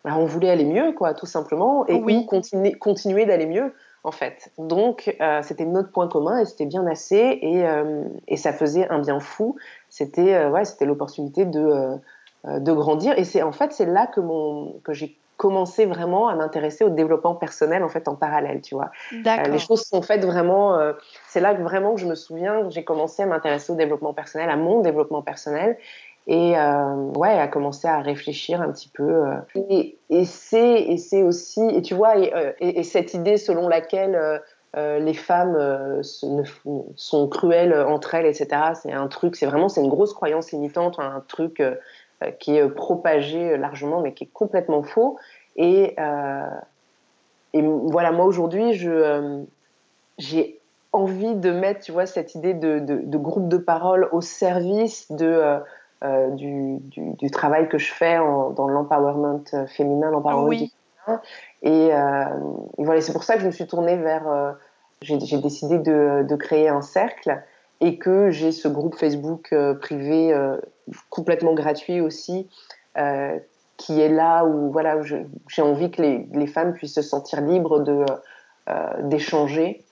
on 0.04 0.24
voulait 0.24 0.50
aller 0.50 0.64
mieux, 0.64 0.92
quoi, 0.92 1.14
tout 1.14 1.26
simplement, 1.26 1.86
et 1.86 1.94
oui. 1.94 2.18
ou 2.18 2.26
continuer, 2.26 2.72
continuer 2.72 3.26
d'aller 3.26 3.46
mieux, 3.46 3.74
en 4.04 4.12
fait. 4.12 4.50
Donc, 4.58 5.14
euh, 5.20 5.40
c'était 5.42 5.66
notre 5.66 5.92
point 5.92 6.08
commun 6.08 6.38
et 6.38 6.44
c'était 6.44 6.66
bien 6.66 6.86
assez, 6.86 7.38
et, 7.42 7.66
euh, 7.66 8.04
et 8.28 8.36
ça 8.36 8.52
faisait 8.52 8.88
un 8.88 8.98
bien 8.98 9.20
fou. 9.20 9.56
C'était 9.88 10.46
ouais, 10.46 10.64
c'était 10.64 10.86
l'opportunité 10.86 11.44
de 11.44 11.96
de 12.46 12.72
grandir, 12.72 13.18
et 13.18 13.24
c'est 13.24 13.42
en 13.42 13.52
fait 13.52 13.70
c'est 13.72 13.84
là 13.84 14.06
que 14.06 14.20
mon 14.20 14.80
que 14.82 14.94
j'ai 14.94 15.18
commencé 15.40 15.86
vraiment 15.86 16.28
à 16.28 16.34
m'intéresser 16.34 16.84
au 16.84 16.90
développement 16.90 17.34
personnel 17.34 17.82
en 17.82 17.88
fait 17.88 18.08
en 18.08 18.14
parallèle, 18.14 18.60
tu 18.60 18.74
vois. 18.74 18.90
Euh, 19.14 19.48
les 19.48 19.58
choses 19.58 19.82
sont 19.86 20.02
faites 20.02 20.22
vraiment. 20.22 20.76
Euh, 20.76 20.92
c'est 21.28 21.40
là 21.40 21.54
que 21.54 21.62
vraiment 21.62 21.94
que 21.94 22.00
je 22.00 22.06
me 22.06 22.14
souviens 22.14 22.64
que 22.64 22.68
j'ai 22.68 22.84
commencé 22.84 23.22
à 23.22 23.26
m'intéresser 23.26 23.72
au 23.72 23.74
développement 23.74 24.12
personnel, 24.12 24.50
à 24.50 24.56
mon 24.56 24.80
développement 24.82 25.22
personnel, 25.22 25.78
et 26.26 26.56
euh, 26.56 26.94
ouais, 27.16 27.38
à 27.38 27.48
commencer 27.48 27.88
à 27.88 28.00
réfléchir 28.00 28.60
un 28.60 28.70
petit 28.70 28.88
peu. 28.88 29.02
euh. 29.02 29.34
Et, 29.54 29.98
et 30.10 30.24
c'est 30.24 31.22
aussi 31.22 31.62
et 31.68 31.82
tu 31.82 31.94
vois 31.94 32.18
et, 32.18 32.34
euh, 32.34 32.52
et, 32.60 32.80
et 32.80 32.82
cette 32.82 33.14
idée 33.14 33.36
selon 33.36 33.68
laquelle 33.68 34.40
euh, 34.76 34.98
les 34.98 35.14
femmes 35.14 36.02
sont 36.02 37.28
cruelles 37.28 37.74
entre 37.74 38.14
elles, 38.14 38.26
etc. 38.26 38.74
C'est 38.80 38.92
un 38.92 39.08
truc, 39.08 39.34
c'est 39.34 39.46
vraiment 39.46 39.68
c'est 39.68 39.80
une 39.80 39.88
grosse 39.88 40.14
croyance 40.14 40.52
limitante, 40.52 40.98
un 40.98 41.24
truc 41.26 41.62
qui 42.38 42.56
est 42.56 42.68
propagé 42.68 43.56
largement, 43.56 44.00
mais 44.00 44.12
qui 44.12 44.24
est 44.24 44.32
complètement 44.32 44.82
faux. 44.82 45.18
Et, 45.56 45.96
et 47.52 47.62
voilà, 47.62 48.12
moi 48.12 48.26
aujourd'hui, 48.26 48.74
je 48.74 49.42
j'ai 50.18 50.60
envie 50.92 51.34
de 51.34 51.50
mettre, 51.50 51.80
tu 51.80 51.92
vois, 51.92 52.06
cette 52.06 52.34
idée 52.34 52.54
de, 52.54 52.78
de, 52.78 53.00
de 53.04 53.18
groupe 53.18 53.48
de 53.48 53.56
parole 53.56 54.08
au 54.12 54.20
service 54.20 55.10
de 55.10 55.60
euh, 56.02 56.30
du, 56.30 56.78
du, 56.78 57.12
du, 57.12 57.30
travail 57.30 57.68
que 57.68 57.76
je 57.78 57.92
fais 57.92 58.18
en, 58.18 58.50
dans 58.50 58.68
l'empowerment 58.68 59.44
féminin, 59.68 60.10
l'empowerment 60.10 60.48
oui. 60.48 60.72
féminin. 61.04 61.20
Et, 61.62 61.90
euh, 61.92 62.24
et 62.78 62.84
voilà, 62.84 63.00
c'est 63.00 63.12
pour 63.12 63.24
ça 63.24 63.34
que 63.34 63.40
je 63.40 63.46
me 63.46 63.50
suis 63.50 63.66
tournée 63.66 63.96
vers. 63.96 64.28
Euh, 64.28 64.52
j'ai 65.02 65.16
décidé 65.38 65.78
de, 65.78 66.26
de, 66.28 66.36
créer 66.36 66.68
un 66.68 66.82
cercle 66.82 67.42
et 67.80 67.96
que 67.96 68.30
j'ai 68.30 68.52
ce 68.52 68.68
groupe 68.68 68.94
Facebook 68.94 69.48
euh, 69.52 69.72
privé 69.74 70.34
complètement 71.08 71.54
gratuit 71.54 72.02
aussi, 72.02 72.48
qui 73.78 74.00
est 74.00 74.10
là 74.10 74.44
où 74.44 74.70
voilà, 74.70 75.00
j'ai 75.02 75.62
envie 75.62 75.90
que 75.90 76.02
les, 76.02 76.28
les, 76.32 76.46
femmes 76.46 76.74
puissent 76.74 76.94
se 76.94 77.02
sentir 77.02 77.40
libres 77.40 77.80
de 77.80 78.04
d'échanger, 79.04 79.82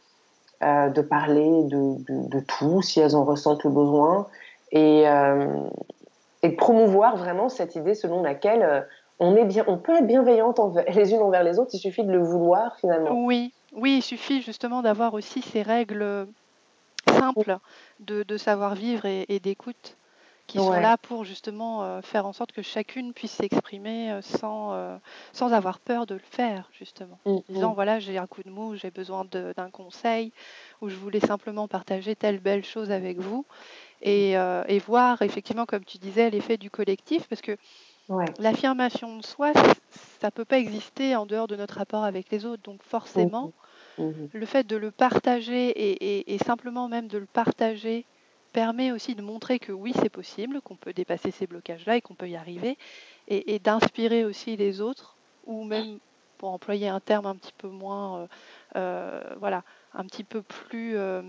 de 0.61 1.01
parler 1.01 1.65
de, 1.65 1.97
de, 2.05 2.29
de, 2.29 2.41
tout 2.41 2.83
si 2.83 3.01
elles 3.01 3.17
en 3.17 3.25
ressentent 3.25 3.65
le 3.65 3.71
besoin 3.71 4.27
et 4.73 5.05
et 6.43 6.51
de 6.51 6.57
promouvoir 6.57 7.17
vraiment 7.17 7.49
cette 7.49 7.75
idée 7.75 7.95
selon 7.95 8.23
laquelle 8.23 8.63
euh, 8.63 8.81
on, 9.19 9.37
est 9.37 9.45
bien, 9.45 9.65
on 9.67 9.79
peut 9.79 9.97
être 9.97 10.07
bienveillante 10.07 10.59
envers, 10.59 10.85
les 10.95 11.13
unes 11.13 11.23
envers 11.23 11.43
les 11.43 11.59
autres, 11.59 11.71
il 11.75 11.79
suffit 11.79 12.05
de 12.05 12.13
le 12.13 12.23
vouloir 12.23 12.77
finalement. 12.77 13.11
Oui, 13.25 13.53
oui 13.73 13.97
il 13.99 14.03
suffit 14.03 14.43
justement 14.43 14.83
d'avoir 14.83 15.15
aussi 15.15 15.43
ces 15.43 15.63
règles 15.63 16.27
simples 17.07 17.59
de, 18.01 18.23
de 18.23 18.37
savoir-vivre 18.37 19.07
et, 19.07 19.27
et 19.29 19.41
d'écoute 19.41 19.97
qui 20.49 20.59
ouais. 20.59 20.65
sont 20.65 20.81
là 20.81 20.97
pour 20.97 21.25
justement 21.25 21.85
euh, 21.85 22.01
faire 22.01 22.27
en 22.27 22.33
sorte 22.33 22.53
que 22.53 22.63
chacune 22.63 23.13
puisse 23.13 23.33
s'exprimer 23.33 24.11
euh, 24.11 24.23
sans, 24.23 24.73
euh, 24.73 24.97
sans 25.33 25.53
avoir 25.53 25.79
peur 25.79 26.07
de 26.07 26.15
le 26.15 26.23
faire, 26.25 26.71
justement. 26.73 27.19
Mm 27.27 27.37
-hmm. 27.37 27.53
Disant, 27.53 27.73
voilà, 27.75 28.01
j'ai 28.01 28.17
un 28.17 28.27
coup 28.27 28.43
de 28.43 28.51
mou, 28.51 28.75
j'ai 28.75 28.91
besoin 28.91 29.25
d'un 29.27 29.71
conseil, 29.71 30.33
ou 30.81 30.89
je 30.89 30.97
voulais 30.97 31.21
simplement 31.21 31.69
partager 31.69 32.17
telle 32.17 32.41
belle 32.41 32.65
chose 32.65 32.91
avec 32.91 33.19
vous, 33.19 33.45
et, 34.03 34.33
et 34.69 34.79
voir 34.79 35.23
effectivement, 35.23 35.67
comme 35.67 35.85
tu 35.85 35.99
disais, 35.99 36.31
l'effet 36.31 36.57
du 36.57 36.71
collectif, 36.71 37.27
parce 37.29 37.43
que 37.43 37.57
ouais. 38.09 38.25
l'affirmation 38.39 39.17
de 39.17 39.25
soi, 39.25 39.53
ça 40.21 40.29
ne 40.29 40.31
peut 40.31 40.45
pas 40.45 40.59
exister 40.59 41.17
en 41.17 41.27
dehors 41.27 41.47
de 41.47 41.57
notre 41.57 41.75
rapport 41.77 42.05
avec 42.05 42.31
les 42.31 42.45
autres. 42.45 42.63
Donc 42.63 42.83
forcément, 42.83 43.53
mm 43.99 44.11
-hmm. 44.11 44.29
le 44.33 44.47
fait 44.47 44.67
de 44.67 44.77
le 44.77 44.91
partager 44.91 45.71
et, 45.71 45.93
et, 46.11 46.35
et 46.35 46.39
simplement 46.39 46.89
même 46.89 47.09
de 47.09 47.19
le 47.19 47.27
partager 47.27 48.05
permet 48.53 48.93
aussi 48.93 49.15
de 49.15 49.23
montrer 49.23 49.59
que 49.59 49.73
oui, 49.73 49.93
c'est 50.01 50.09
possible, 50.21 50.61
qu'on 50.63 50.77
peut 50.77 50.95
dépasser 50.95 51.31
ces 51.31 51.47
blocages-là 51.47 51.97
et 51.97 52.01
qu'on 52.01 52.15
peut 52.15 52.29
y 52.29 52.37
arriver, 52.37 52.77
et, 53.29 53.55
et 53.55 53.59
d'inspirer 53.59 54.25
aussi 54.25 54.57
les 54.57 54.81
autres, 54.81 55.17
ou 55.47 55.65
même, 55.65 55.99
pour 56.39 56.51
employer 56.51 56.89
un 56.89 57.01
terme 57.01 57.27
un 57.27 57.37
petit 57.37 57.53
peu 57.63 57.69
moins, 57.69 58.21
euh, 58.21 58.27
euh, 58.77 59.35
voilà, 59.39 59.63
un 59.93 60.05
petit 60.05 60.25
peu 60.25 60.41
plus 60.43 60.97
euh, 60.97 61.23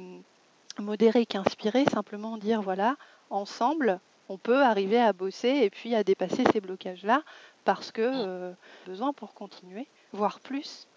modéré 0.79 1.25
qu'inspiré, 1.25 1.85
simplement 1.85 2.37
dire, 2.37 2.61
voilà, 2.61 2.95
ensemble, 3.29 3.99
on 4.29 4.37
peut 4.37 4.61
arriver 4.61 4.99
à 4.99 5.13
bosser 5.13 5.49
et 5.49 5.69
puis 5.69 5.95
à 5.95 6.03
dépasser 6.03 6.43
ces 6.53 6.61
blocages-là, 6.61 7.23
parce 7.65 7.91
que 7.91 8.01
euh, 8.03 8.51
besoin 8.85 9.13
pour 9.13 9.33
continuer, 9.33 9.87
voire 10.13 10.39
plus. 10.39 10.87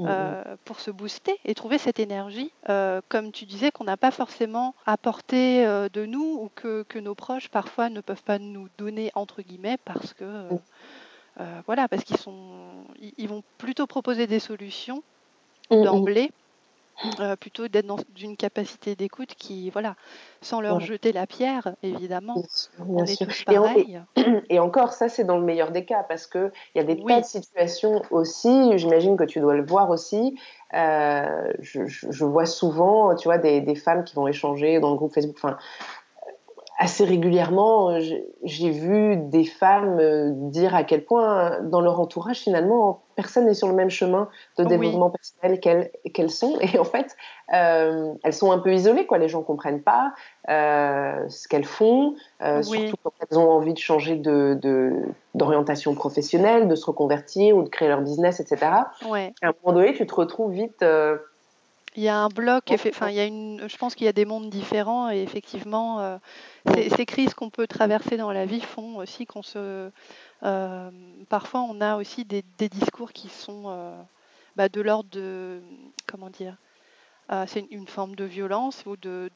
Mm-hmm. 0.00 0.06
Euh, 0.08 0.56
pour 0.64 0.80
se 0.80 0.90
booster 0.90 1.38
et 1.44 1.54
trouver 1.54 1.78
cette 1.78 2.00
énergie, 2.00 2.50
euh, 2.68 3.00
comme 3.08 3.30
tu 3.30 3.44
disais, 3.44 3.70
qu'on 3.70 3.84
n'a 3.84 3.96
pas 3.96 4.10
forcément 4.10 4.74
apporté 4.86 5.64
de 5.64 6.04
nous 6.04 6.40
ou 6.42 6.50
que, 6.56 6.82
que, 6.88 6.98
nos 6.98 7.14
proches 7.14 7.48
parfois 7.48 7.90
ne 7.90 8.00
peuvent 8.00 8.24
pas 8.24 8.40
nous 8.40 8.66
donner 8.76 9.12
entre 9.14 9.40
guillemets 9.40 9.78
parce 9.84 10.12
que 10.12 10.48
voilà, 11.64 11.86
parce 11.86 12.02
qu'ils 12.02 12.16
sont, 12.16 12.84
ils, 13.18 13.28
vont 13.28 13.44
plutôt 13.56 13.86
proposer 13.86 14.26
des 14.26 14.40
solutions 14.40 15.04
d'emblée. 15.70 16.32
Euh, 17.20 17.36
plutôt 17.36 17.68
d'être 17.68 17.86
dans 17.86 17.98
une 18.20 18.36
capacité 18.36 18.94
d'écoute 18.94 19.34
qui, 19.36 19.68
voilà, 19.70 19.96
sans 20.40 20.60
leur 20.60 20.76
ouais. 20.76 20.84
jeter 20.84 21.12
la 21.12 21.26
pierre, 21.26 21.74
évidemment, 21.82 22.34
bien 22.34 22.44
sûr, 22.48 22.84
bien 22.84 23.02
on 23.02 23.04
est 23.04 23.14
sûr. 23.14 23.26
tous 23.26 23.44
pareils. 23.44 24.00
Et, 24.16 24.54
et, 24.54 24.58
encore, 24.60 24.92
ça, 24.92 25.08
c'est 25.08 25.24
dans 25.24 25.36
le 25.36 25.44
meilleur 25.44 25.72
des 25.72 25.84
cas, 25.84 26.04
parce 26.04 26.26
qu'il 26.26 26.52
y 26.76 26.78
a 26.78 26.84
des 26.84 26.94
oui. 26.94 27.12
tas 27.12 27.20
de 27.20 27.26
situations 27.26 28.02
aussi, 28.10 28.78
j'imagine 28.78 29.16
que 29.16 29.24
tu 29.24 29.40
dois 29.40 29.54
le 29.54 29.66
voir 29.66 29.90
aussi. 29.90 30.38
Euh, 30.74 31.52
je, 31.60 32.24
vois 32.24 32.46
souvent, 32.46 33.14
tu 33.16 33.28
vois, 33.28 33.38
des, 33.38 33.60
des, 33.60 33.74
femmes 33.74 34.04
qui 34.04 34.14
vont 34.14 34.26
échanger 34.26 34.80
dans 34.80 34.90
le 34.90 34.96
groupe 34.96 35.12
Facebook. 35.12 35.36
Enfin, 35.36 35.56
assez 36.78 37.04
régulièrement, 37.04 37.90
euh, 37.90 38.00
j'ai 38.42 38.70
vu 38.70 39.16
des 39.16 39.44
femmes 39.44 39.98
euh, 39.98 40.30
dire 40.32 40.74
à 40.74 40.84
quel 40.84 41.04
point, 41.04 41.60
dans 41.62 41.80
leur 41.80 42.00
entourage, 42.00 42.40
finalement, 42.40 43.04
personne 43.14 43.46
n'est 43.46 43.54
sur 43.54 43.68
le 43.68 43.74
même 43.74 43.90
chemin 43.90 44.28
de 44.58 44.64
développement 44.64 45.10
personnel 45.10 45.60
qu'elles 45.60 46.30
sont. 46.30 46.58
Et 46.60 46.78
en 46.78 46.84
fait, 46.84 47.16
euh, 47.52 48.12
elles 48.22 48.32
sont 48.32 48.52
un 48.52 48.58
peu 48.58 48.72
isolées, 48.72 49.06
quoi. 49.06 49.18
Les 49.18 49.28
gens 49.28 49.42
comprennent 49.42 49.82
pas 49.82 50.12
euh, 50.48 51.28
ce 51.28 51.48
qu'elles 51.48 51.64
font, 51.64 52.14
euh, 52.42 52.62
surtout 52.62 52.96
quand 53.02 53.12
elles 53.20 53.38
ont 53.38 53.50
envie 53.50 53.74
de 53.74 53.78
changer 53.78 54.16
d'orientation 55.34 55.92
de, 55.92 55.96
professionnelle, 55.96 56.68
de 56.68 56.74
se 56.74 56.86
reconvertir 56.86 57.56
ou 57.56 57.62
de 57.62 57.68
créer 57.68 57.88
leur 57.88 58.00
business, 58.00 58.40
etc. 58.40 58.72
Ouais. 59.08 59.32
À 59.42 59.48
un 59.48 59.52
moment 59.62 59.78
donné, 59.78 59.94
tu 59.94 60.06
te 60.06 60.14
retrouves 60.14 60.52
vite 60.52 60.84
il 61.96 62.02
y 62.02 62.08
a 62.08 62.18
un 62.18 62.28
bloc, 62.28 62.64
enfin, 62.72 63.08
il 63.08 63.14
y 63.14 63.20
a 63.20 63.24
une, 63.24 63.68
je 63.68 63.76
pense 63.76 63.94
qu'il 63.94 64.06
y 64.06 64.08
a 64.08 64.12
des 64.12 64.24
mondes 64.24 64.50
différents 64.50 65.10
et 65.10 65.22
effectivement, 65.22 66.00
euh, 66.00 66.18
ces, 66.66 67.06
crises 67.06 67.34
qu'on 67.34 67.50
peut 67.50 67.68
traverser 67.68 68.16
dans 68.16 68.32
la 68.32 68.46
vie 68.46 68.60
font 68.60 68.96
aussi 68.96 69.26
qu'on 69.26 69.42
se. 69.42 69.90
Euh, 70.42 70.90
parfois, 71.28 71.60
on 71.60 71.80
a 71.80 71.96
aussi 71.96 72.24
des, 72.24 72.42
discours 72.68 73.12
qui 73.12 73.28
sont 73.28 73.64
euh, 73.66 74.02
bah, 74.56 74.68
de 74.68 74.80
l'ordre 74.80 75.08
de. 75.10 75.60
Comment 76.06 76.30
dire 76.30 76.56
C'est 77.46 77.64
une, 77.70 77.86
forme 77.86 78.16
de 78.16 78.24
violence 78.24 78.82
ou 78.86 78.96
de, 78.96 79.30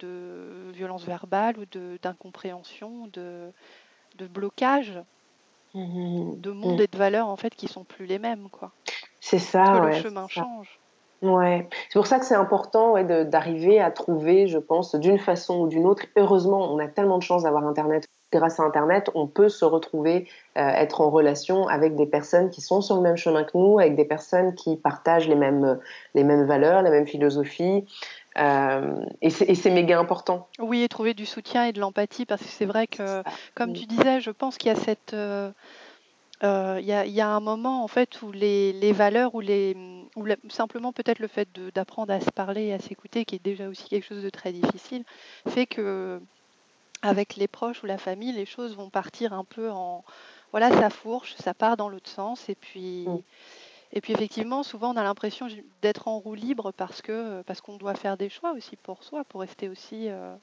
violence 0.72 1.04
verbale 1.04 1.56
ou 1.58 1.96
d'incompréhension, 2.02 3.08
de, 3.12 3.52
de, 4.16 4.26
blocage 4.26 5.00
mmh 5.74 6.40
de 6.40 6.50
monde 6.50 6.80
et 6.80 6.86
de 6.86 6.96
valeurs 6.96 7.28
en 7.28 7.36
fait 7.36 7.54
qui 7.54 7.68
sont 7.68 7.84
plus 7.84 8.06
les 8.06 8.18
mêmes. 8.18 8.48
quoi. 8.50 8.72
C'est 9.20 9.38
ça. 9.38 9.62
Parce 9.62 9.80
que 9.80 9.96
le 9.96 10.02
chemin 10.02 10.26
change. 10.26 10.77
Ouais, 11.20 11.68
c'est 11.88 11.98
pour 11.98 12.06
ça 12.06 12.20
que 12.20 12.24
c'est 12.24 12.36
important 12.36 12.92
ouais, 12.92 13.24
d'arriver 13.24 13.80
à 13.80 13.90
trouver, 13.90 14.46
je 14.46 14.58
pense, 14.58 14.94
d'une 14.94 15.18
façon 15.18 15.60
ou 15.60 15.66
d'une 15.66 15.84
autre. 15.86 16.04
Heureusement, 16.16 16.72
on 16.72 16.78
a 16.78 16.86
tellement 16.86 17.18
de 17.18 17.24
chance 17.24 17.42
d'avoir 17.42 17.66
Internet. 17.66 18.06
Grâce 18.30 18.60
à 18.60 18.62
Internet, 18.62 19.10
on 19.14 19.26
peut 19.26 19.48
se 19.48 19.64
retrouver, 19.64 20.28
euh, 20.58 20.60
être 20.60 21.00
en 21.00 21.10
relation 21.10 21.66
avec 21.66 21.96
des 21.96 22.06
personnes 22.06 22.50
qui 22.50 22.60
sont 22.60 22.82
sur 22.82 22.96
le 22.96 23.02
même 23.02 23.16
chemin 23.16 23.42
que 23.42 23.56
nous, 23.56 23.78
avec 23.78 23.96
des 23.96 24.04
personnes 24.04 24.54
qui 24.54 24.76
partagent 24.76 25.28
les 25.28 25.34
mêmes, 25.34 25.80
les 26.14 26.24
mêmes 26.24 26.44
valeurs, 26.44 26.82
la 26.82 26.90
même 26.90 27.06
philosophie. 27.06 27.86
Euh, 28.38 29.00
et 29.22 29.30
c'est 29.30 29.70
méga 29.70 29.98
important. 29.98 30.46
Oui, 30.60 30.82
et 30.82 30.88
trouver 30.88 31.14
du 31.14 31.26
soutien 31.26 31.64
et 31.64 31.72
de 31.72 31.80
l'empathie, 31.80 32.26
parce 32.26 32.42
que 32.42 32.48
c'est 32.48 32.66
vrai 32.66 32.86
que, 32.86 33.22
comme 33.56 33.72
tu 33.72 33.86
disais, 33.86 34.20
je 34.20 34.30
pense 34.30 34.56
qu'il 34.56 34.70
y 34.70 34.74
a 34.74 34.78
cette... 34.78 35.14
Euh, 35.14 35.50
euh, 36.44 36.78
il 36.80 36.86
y, 36.86 37.10
y, 37.10 37.20
a 37.20 37.28
un 37.28 37.40
moment 37.40 37.82
en 37.82 37.88
fait 37.88 38.22
où 38.22 38.30
les, 38.30 38.72
les 38.72 38.92
valeurs 38.92 39.34
ou 39.34 39.40
les 39.40 39.76
ou 40.14 40.26
simplement 40.48 40.92
peut-être 40.92 41.18
le 41.18 41.26
fait 41.26 41.48
d'apprendre 41.74 42.12
à 42.12 42.20
se 42.20 42.30
parler 42.30 42.66
et 42.66 42.72
à 42.74 42.78
s'écouter 42.78 43.24
qui 43.24 43.34
est 43.34 43.44
déjà 43.44 43.68
aussi 43.68 43.88
quelque 43.88 44.06
chose 44.06 44.22
de 44.22 44.30
très 44.30 44.52
difficile 44.52 45.04
fait 45.48 45.66
que 45.66 46.20
avec 47.02 47.36
les 47.36 47.48
proches 47.48 47.82
ou 47.82 47.86
la 47.86 47.98
famille 47.98 48.32
les 48.32 48.46
choses 48.46 48.76
vont 48.76 48.88
partir 48.88 49.32
un 49.32 49.44
peu 49.44 49.70
en 49.70 50.04
voilà 50.52 50.70
ça 50.70 50.90
fourche 50.90 51.34
ça 51.36 51.54
part 51.54 51.76
dans 51.76 51.88
l'autre 51.88 52.10
sens 52.10 52.48
et 52.48 52.54
puis 52.54 53.06
mm. 53.08 53.18
et 53.94 54.00
puis 54.00 54.12
effectivement 54.12 54.62
souvent 54.62 54.94
on 54.94 54.96
a 54.96 55.02
l'impression 55.02 55.48
d'être 55.82 56.06
en 56.06 56.18
roue 56.18 56.34
libre 56.34 56.70
parce 56.70 57.02
que 57.02 57.42
parce 57.42 57.60
qu'on 57.60 57.76
doit 57.78 57.94
faire 57.94 58.16
des 58.16 58.28
choix 58.28 58.52
aussi 58.52 58.76
pour 58.76 59.02
soi 59.02 59.24
pour 59.24 59.40
rester 59.40 59.68
aussi 59.68 60.08
euh, 60.08 60.34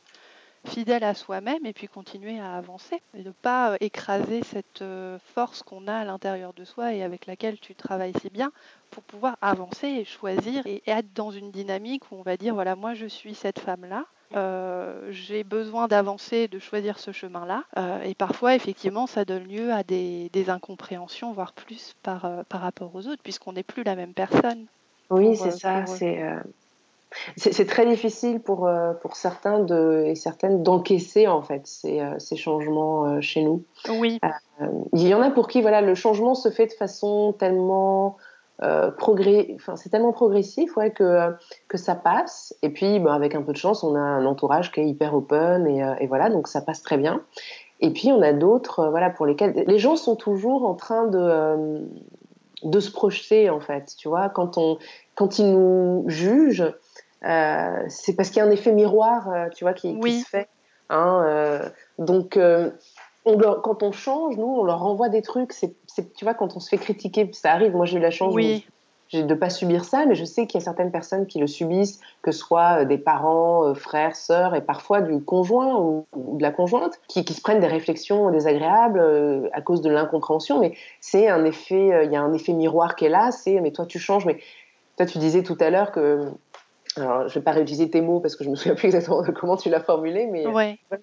fidèle 0.65 1.04
à 1.04 1.13
soi-même 1.13 1.65
et 1.65 1.73
puis 1.73 1.88
continuer 1.88 2.39
à 2.39 2.56
avancer 2.56 3.01
et 3.13 3.23
ne 3.23 3.32
pas 3.32 3.71
euh, 3.71 3.78
écraser 3.80 4.43
cette 4.43 4.82
euh, 4.82 5.17
force 5.34 5.63
qu'on 5.63 5.88
a 5.88 5.93
à 5.93 6.06
l'intérieur 6.06 6.54
de 6.54 6.65
soi 6.65 6.93
et 6.93 7.04
avec 7.04 7.25
laquelle 7.25 7.60
tu 7.60 7.75
travailles 7.75 8.13
si 8.21 8.30
bien 8.30 8.51
pour 8.91 9.04
pouvoir 9.04 9.38
avancer 9.41 9.88
et 9.88 10.06
choisir 10.06 10.65
et 10.65 10.82
être 10.88 11.13
dans 11.13 11.32
une 11.32 11.51
dynamique 11.51 12.12
où 12.12 12.15
on 12.15 12.21
va 12.21 12.38
dire 12.38 12.54
voilà 12.54 12.75
moi 12.75 12.93
je 12.93 13.06
suis 13.06 13.36
cette 13.36 13.60
femme 13.60 13.86
là 13.86 14.06
euh, 14.36 15.08
j'ai 15.12 15.43
besoin 15.43 15.88
d'avancer, 15.88 16.47
de 16.47 16.60
choisir 16.60 16.99
ce 16.99 17.12
chemin-là. 17.12 17.63
et 18.04 18.15
parfois, 18.15 18.56
effectivement, 18.56 19.06
ça 19.06 19.23
donne 19.23 19.47
lieu 19.47 19.71
à 19.71 19.84
des, 19.84 20.30
incompréhensions, 20.47 21.32
voire 21.32 21.54
plus 21.54 21.95
par, 22.01 22.43
par 22.49 22.60
rapport 22.62 22.93
aux 22.95 23.08
autres, 23.08 23.21
puisqu'on 23.21 23.54
n'est 23.54 23.63
plus 23.63 23.84
la 23.84 23.95
même 23.95 24.13
personne. 24.13 24.65
Oui, 25.12 25.38
c'est 25.38 25.51
ça. 25.51 25.86
C'est 25.86 26.21
c'est 27.38 27.65
très 27.67 27.86
difficile 27.86 28.39
pour, 28.39 28.67
euh, 28.67 28.93
pour 28.93 29.15
certains 29.15 29.60
de, 29.60 30.04
et 30.06 30.15
certaines 30.15 30.63
d'encaisser 30.63 31.28
en 31.28 31.41
fait 31.41 31.62
ces, 31.65 31.99
euh, 31.99 32.17
ces 32.19 32.36
changements 32.36 33.06
euh, 33.06 33.21
chez 33.21 33.43
nous. 33.43 33.63
Oui. 33.89 34.19
il 34.93 35.08
y 35.08 35.13
en 35.13 35.21
a 35.21 35.32
pour 35.32 35.47
qui 35.47 35.62
voilà 35.62 35.82
le 35.82 35.95
changement 35.95 36.36
se 36.36 36.49
fait 36.49 36.67
de 36.67 36.73
façon 36.73 37.34
tellement 37.38 38.17
progrès, 38.97 39.51
enfin 39.56 39.75
c'est 39.75 39.89
tellement 39.89 40.13
progressif 40.13 40.78
ouais 40.78 40.91
que 40.91 41.36
que 41.67 41.78
ça 41.78 41.93
passe. 41.93 42.56
Et 42.62 42.69
puis 42.69 42.99
ben, 42.99 43.12
avec 43.12 43.36
un 43.36 43.41
peu 43.41 43.51
de 43.51 43.58
chance, 43.58 43.84
on 43.84 43.95
a 43.95 43.99
un 43.99 44.25
entourage 44.25 44.71
qui 44.71 44.80
est 44.80 44.88
hyper 44.88 45.13
open 45.13 45.67
et, 45.67 45.84
et 45.99 46.08
voilà 46.08 46.30
donc 46.30 46.47
ça 46.47 46.62
passe 46.62 46.82
très 46.82 46.97
bien. 46.97 47.21
Et 47.82 47.91
puis 47.91 48.13
on 48.13 48.21
a 48.21 48.32
d'autres 48.32 48.88
voilà 48.88 49.10
pour 49.10 49.25
lesquels 49.25 49.65
les 49.67 49.78
gens 49.78 49.97
sont 49.97 50.15
toujours 50.15 50.65
en 50.65 50.73
train 50.73 51.06
de 51.08 51.86
de 52.63 52.80
se 52.80 52.91
projeter 52.91 53.49
en 53.49 53.60
fait. 53.60 53.93
Tu 53.97 54.08
vois 54.08 54.30
quand 54.30 54.58
on 54.58 54.78
quand 55.15 55.39
ils 55.39 55.51
nous 55.51 56.04
jugent 56.08 56.62
euh, 56.62 56.71
c'est 57.21 58.15
parce 58.15 58.30
qu'il 58.30 58.38
y 58.38 58.41
a 58.41 58.45
un 58.45 58.51
effet 58.51 58.71
miroir, 58.71 59.30
euh, 59.30 59.49
tu 59.49 59.63
vois, 59.63 59.73
qui, 59.73 59.93
se 59.93 60.28
fait. 60.28 60.47
Hein, 60.89 61.23
euh, 61.25 61.69
donc, 61.97 62.39
on 63.25 63.38
quand 63.38 63.84
on 63.84 63.91
change, 63.91 64.38
nous, 64.38 64.47
on 64.47 64.63
leur 64.63 64.80
renvoie 64.80 65.10
des 65.10 65.21
trucs. 65.21 65.54
C'est, 65.54 65.75
tu 66.13 66.25
vois, 66.25 66.34
quand 66.34 66.56
on 66.56 66.60
se 66.60 66.69
fait 66.69 66.78
critiquer, 66.78 67.30
ça 67.34 67.51
arrive. 67.51 67.75
Moi, 67.75 67.86
j'ai 67.86 67.97
eu 67.97 68.01
la 68.01 68.12
chance 68.12 68.36
de 68.36 69.21
ne 69.21 69.34
pas 69.36 69.49
subir 69.49 69.86
ça, 69.86 70.06
mais 70.06 70.15
je 70.15 70.25
sais 70.25 70.45
qu'il 70.45 70.60
y 70.60 70.62
a 70.62 70.65
certaines 70.65 70.91
personnes 70.91 71.25
qui 71.25 71.39
le 71.39 71.47
subissent, 71.47 72.01
que 72.21 72.32
ce 72.32 72.39
soit 72.39 72.86
des 72.86 72.97
parents, 72.97 73.73
frères, 73.73 74.15
sœurs, 74.15 74.56
et 74.56 74.62
parfois 74.62 75.01
du 75.01 75.23
conjoint 75.23 75.80
ou, 75.80 76.06
de 76.15 76.41
la 76.41 76.51
conjointe, 76.51 76.99
qui, 77.08 77.23
qui, 77.23 77.34
se 77.34 77.41
prennent 77.41 77.62
des 77.62 77.67
réflexions 77.67 78.30
désagréables 78.30 79.49
à 79.54 79.62
cause 79.62 79.82
de 79.82 79.89
l'incompréhension. 79.89 80.60
Mais 80.60 80.73
c'est 80.99 81.30
un 81.30 81.45
effet, 81.45 82.06
il 82.06 82.12
y 82.12 82.15
a 82.15 82.21
un 82.21 82.34
effet 82.34 82.54
miroir 82.54 82.95
qui 82.95 83.06
est 83.06 83.10
là. 83.10 83.32
C'est, 83.32 83.60
mais 83.62 83.71
toi, 83.71 83.86
tu 83.86 83.99
changes. 83.99 84.25
Mais 84.25 84.39
toi, 84.97 85.06
tu 85.06 85.17
disais 85.17 85.43
tout 85.43 85.58
à 85.60 85.69
l'heure 85.69 85.91
que 85.91 86.32
alors, 86.97 87.27
je 87.27 87.34
vais 87.36 87.43
pas 87.43 87.51
réutiliser 87.51 87.89
tes 87.89 88.01
mots 88.01 88.19
parce 88.19 88.36
que 88.36 88.43
je 88.43 88.49
me 88.49 88.55
souviens 88.55 88.75
plus 88.75 88.86
exactement 88.86 89.21
de 89.21 89.31
comment 89.31 89.58
tu 89.58 89.69
l'as 89.69 89.81
formulé, 89.81 90.27
mais 90.27 90.45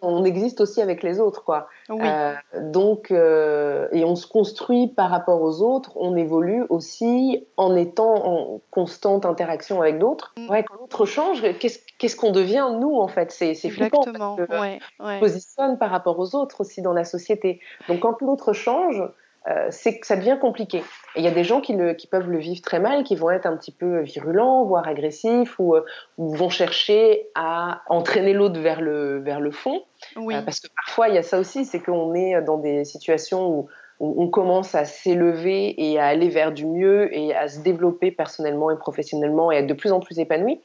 on 0.01 0.25
existe 0.25 0.61
aussi 0.61 0.81
avec 0.81 1.03
les 1.03 1.21
autres, 1.21 1.45
quoi. 1.45 1.69
Euh, 1.91 2.35
donc, 2.61 3.11
euh, 3.11 3.89
et 3.93 4.05
on 4.05 4.17
se 4.17 4.27
construit 4.27 4.89
par 4.89 5.11
rapport 5.11 5.43
aux 5.43 5.61
autres, 5.61 5.93
on 5.97 6.17
évolue 6.17 6.65
aussi 6.71 7.47
en 7.57 7.77
étant 7.77 8.15
en 8.27 8.61
constante 8.71 9.27
interaction 9.27 9.83
avec 9.83 9.99
d'autres. 9.99 10.35
Mm. 10.39 10.51
Ouais, 10.51 10.65
quand 10.65 10.75
l'autre 10.81 11.05
change, 11.05 11.43
qu'est-ce 11.59 12.17
qu'on 12.17 12.33
devient 12.33 12.69
nous 12.79 12.97
en 12.97 13.09
fait? 13.09 13.31
C'est 13.31 13.55
flippant. 13.55 14.03
Exactement. 14.03 14.37
ouais, 14.37 14.79
on 14.99 15.15
se 15.15 15.21
positionne 15.21 15.79
par 15.79 15.91
rapport 15.91 16.19
aux 16.19 16.35
autres 16.35 16.63
aussi 16.63 16.81
dans 16.81 16.93
la 16.93 17.05
société. 17.05 17.61
Donc, 17.89 18.01
quand 18.01 18.21
l'autre 18.23 18.53
change, 18.53 19.03
euh, 19.49 19.67
c'est 19.71 19.99
que 19.99 20.07
ça 20.07 20.17
devient 20.17 20.39
compliqué. 20.41 20.79
Et 21.17 21.21
il 21.21 21.25
y 21.25 21.29
a 21.29 21.33
des 21.33 21.43
gens 21.43 21.61
qui, 21.61 21.73
le, 21.73 21.95
qui, 21.95 22.07
peuvent 22.07 22.31
le 22.31 22.39
vivre 22.39 22.63
très 22.63 22.79
mal, 22.79 23.03
qui 23.03 23.17
vont 23.17 23.31
être 23.31 23.47
un 23.47 23.57
petit 23.57 23.73
peu 23.73 24.01
virulents, 24.01 24.65
voire 24.65 24.87
agressifs, 24.87 25.59
ou, 25.59 25.75
euh, 25.75 25.85
ou 26.17 26.35
vont 26.37 26.49
chercher 26.49 27.29
à 27.35 27.83
entraîner 27.89 28.35
l'autre 28.35 28.61
vers 28.61 28.81
le, 28.81 29.19
vers 29.19 29.41
le 29.41 29.51
fond. 29.51 29.83
Oui. 30.17 30.37
Euh, 30.37 30.43
parce 30.43 30.61
que 30.61 30.69
parfois, 30.87 31.09
il 31.09 31.17
y 31.17 31.19
a 31.19 31.25
ça 31.25 31.41
aussi, 31.41 31.65
c'est 31.65 31.81
qu'on 31.81 32.15
est 32.15 32.41
dans 32.43 32.59
des 32.59 32.85
situations 32.85 33.49
où, 33.49 33.69
où 33.99 34.23
on 34.23 34.29
commence 34.29 34.77
à 34.77 34.85
s'élever 34.85 35.75
et 35.91 35.99
à 35.99 36.07
aller 36.07 36.29
vers 36.29 36.53
du 36.53 36.67
mieux 36.67 37.13
et 37.17 37.35
à 37.35 37.49
se 37.49 37.61
développer 37.61 38.13
personnellement 38.13 38.71
et 38.71 38.77
professionnellement 38.77 39.51
et 39.51 39.57
à 39.57 39.59
être 39.61 39.67
de 39.67 39.75
plus 39.75 39.91
en 39.91 39.99
plus 39.99 40.21
épanoui. 40.21 40.61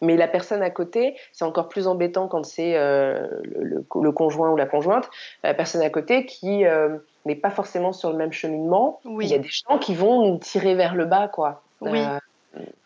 Mais 0.00 0.16
la 0.16 0.26
personne 0.26 0.62
à 0.62 0.70
côté, 0.70 1.16
c'est 1.32 1.44
encore 1.44 1.68
plus 1.68 1.86
embêtant 1.86 2.26
quand 2.26 2.44
c'est 2.44 2.72
le, 2.74 3.84
le, 3.94 4.12
conjoint 4.12 4.50
ou 4.50 4.56
la 4.56 4.66
conjointe, 4.66 5.08
la 5.44 5.54
personne 5.54 5.80
à 5.80 5.90
côté 5.90 6.26
qui 6.26 6.64
euh, 7.26 7.28
n'est 7.28 7.36
pas 7.36 7.50
forcément 7.50 7.92
sur 7.92 8.10
le 8.10 8.16
même 8.16 8.32
cheminement. 8.32 9.00
Il 9.04 9.26
y 9.26 9.34
a 9.34 9.38
des 9.38 9.48
gens 9.48 9.78
qui 9.78 9.94
vont 9.94 10.26
nous 10.26 10.38
tirer 10.38 10.74
vers 10.74 10.94
le 10.94 11.04
bas, 11.04 11.28
quoi. 11.28 11.62
Oui. 11.80 12.00
Euh, 12.00 12.18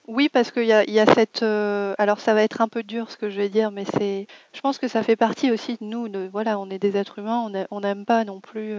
oui, 0.08 0.28
parce 0.28 0.52
qu'il 0.52 0.64
y 0.64 0.72
a, 0.72 0.88
y 0.88 1.00
a 1.00 1.06
cette. 1.06 1.42
alors, 1.42 2.20
ça 2.20 2.34
va 2.34 2.42
être 2.42 2.60
un 2.60 2.68
peu 2.68 2.82
dur 2.82 3.10
ce 3.10 3.16
que 3.16 3.30
je 3.30 3.36
vais 3.36 3.48
dire, 3.48 3.70
mais 3.70 3.84
c'est. 3.84 4.26
Je 4.52 4.60
pense 4.60 4.78
que 4.78 4.88
ça 4.88 5.02
fait 5.02 5.16
partie 5.16 5.50
aussi 5.50 5.76
de 5.80 5.84
nous. 5.84 6.08
De, 6.08 6.28
voilà, 6.32 6.58
on 6.58 6.70
est 6.70 6.78
des 6.78 6.96
êtres 6.96 7.18
humains, 7.18 7.50
on 7.70 7.80
n'aime 7.80 8.04
pas 8.04 8.24
non 8.24 8.40
plus 8.40 8.76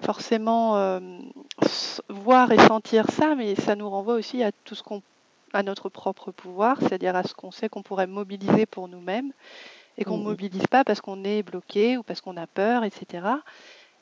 forcément 0.00 1.00
voir 2.08 2.52
et 2.52 2.58
sentir 2.58 3.10
ça, 3.10 3.34
mais 3.34 3.54
ça 3.56 3.74
nous 3.74 3.90
renvoie 3.90 4.14
aussi 4.14 4.42
à 4.42 4.52
tout 4.64 4.74
ce 4.74 4.82
qu'on 4.82 5.02
à 5.52 5.62
notre 5.62 5.88
propre 5.88 6.30
pouvoir, 6.30 6.78
c'est-à-dire 6.80 7.16
à 7.16 7.22
ce 7.22 7.34
qu'on 7.34 7.50
sait 7.50 7.68
qu'on 7.68 7.82
pourrait 7.82 8.06
mobiliser 8.06 8.66
pour 8.66 8.88
nous-mêmes 8.88 9.32
et 9.98 10.04
qu'on 10.04 10.16
ne 10.16 10.22
mmh 10.22 10.26
mobilise 10.26 10.66
pas 10.68 10.84
parce 10.84 11.00
qu'on 11.00 11.24
est 11.24 11.42
bloqué 11.42 11.98
ou 11.98 12.02
parce 12.02 12.20
qu'on 12.20 12.36
a 12.36 12.46
peur, 12.46 12.84
etc. 12.84 13.26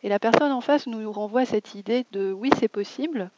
Et 0.02 0.08
la 0.08 0.18
personne 0.18 0.52
en 0.52 0.60
face 0.60 0.86
nous 0.86 1.10
renvoie 1.12 1.44
cette 1.44 1.74
idée 1.74 2.06
de 2.12 2.32
oui, 2.32 2.50
c'est 2.58 2.68
possible, 2.68 3.30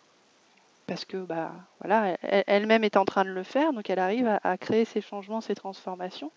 parce 0.86 1.04
que 1.04 1.16
bah 1.16 1.52
voilà, 1.80 2.16
elle-même 2.22 2.84
est 2.84 2.96
en 2.96 3.04
train 3.04 3.24
de 3.24 3.30
le 3.30 3.42
faire, 3.42 3.72
donc 3.72 3.90
elle 3.90 3.98
arrive 3.98 4.38
à, 4.42 4.56
créer 4.58 4.84
ces 4.84 5.00
changements, 5.00 5.40
ces 5.40 5.54
transformations, 5.54 6.30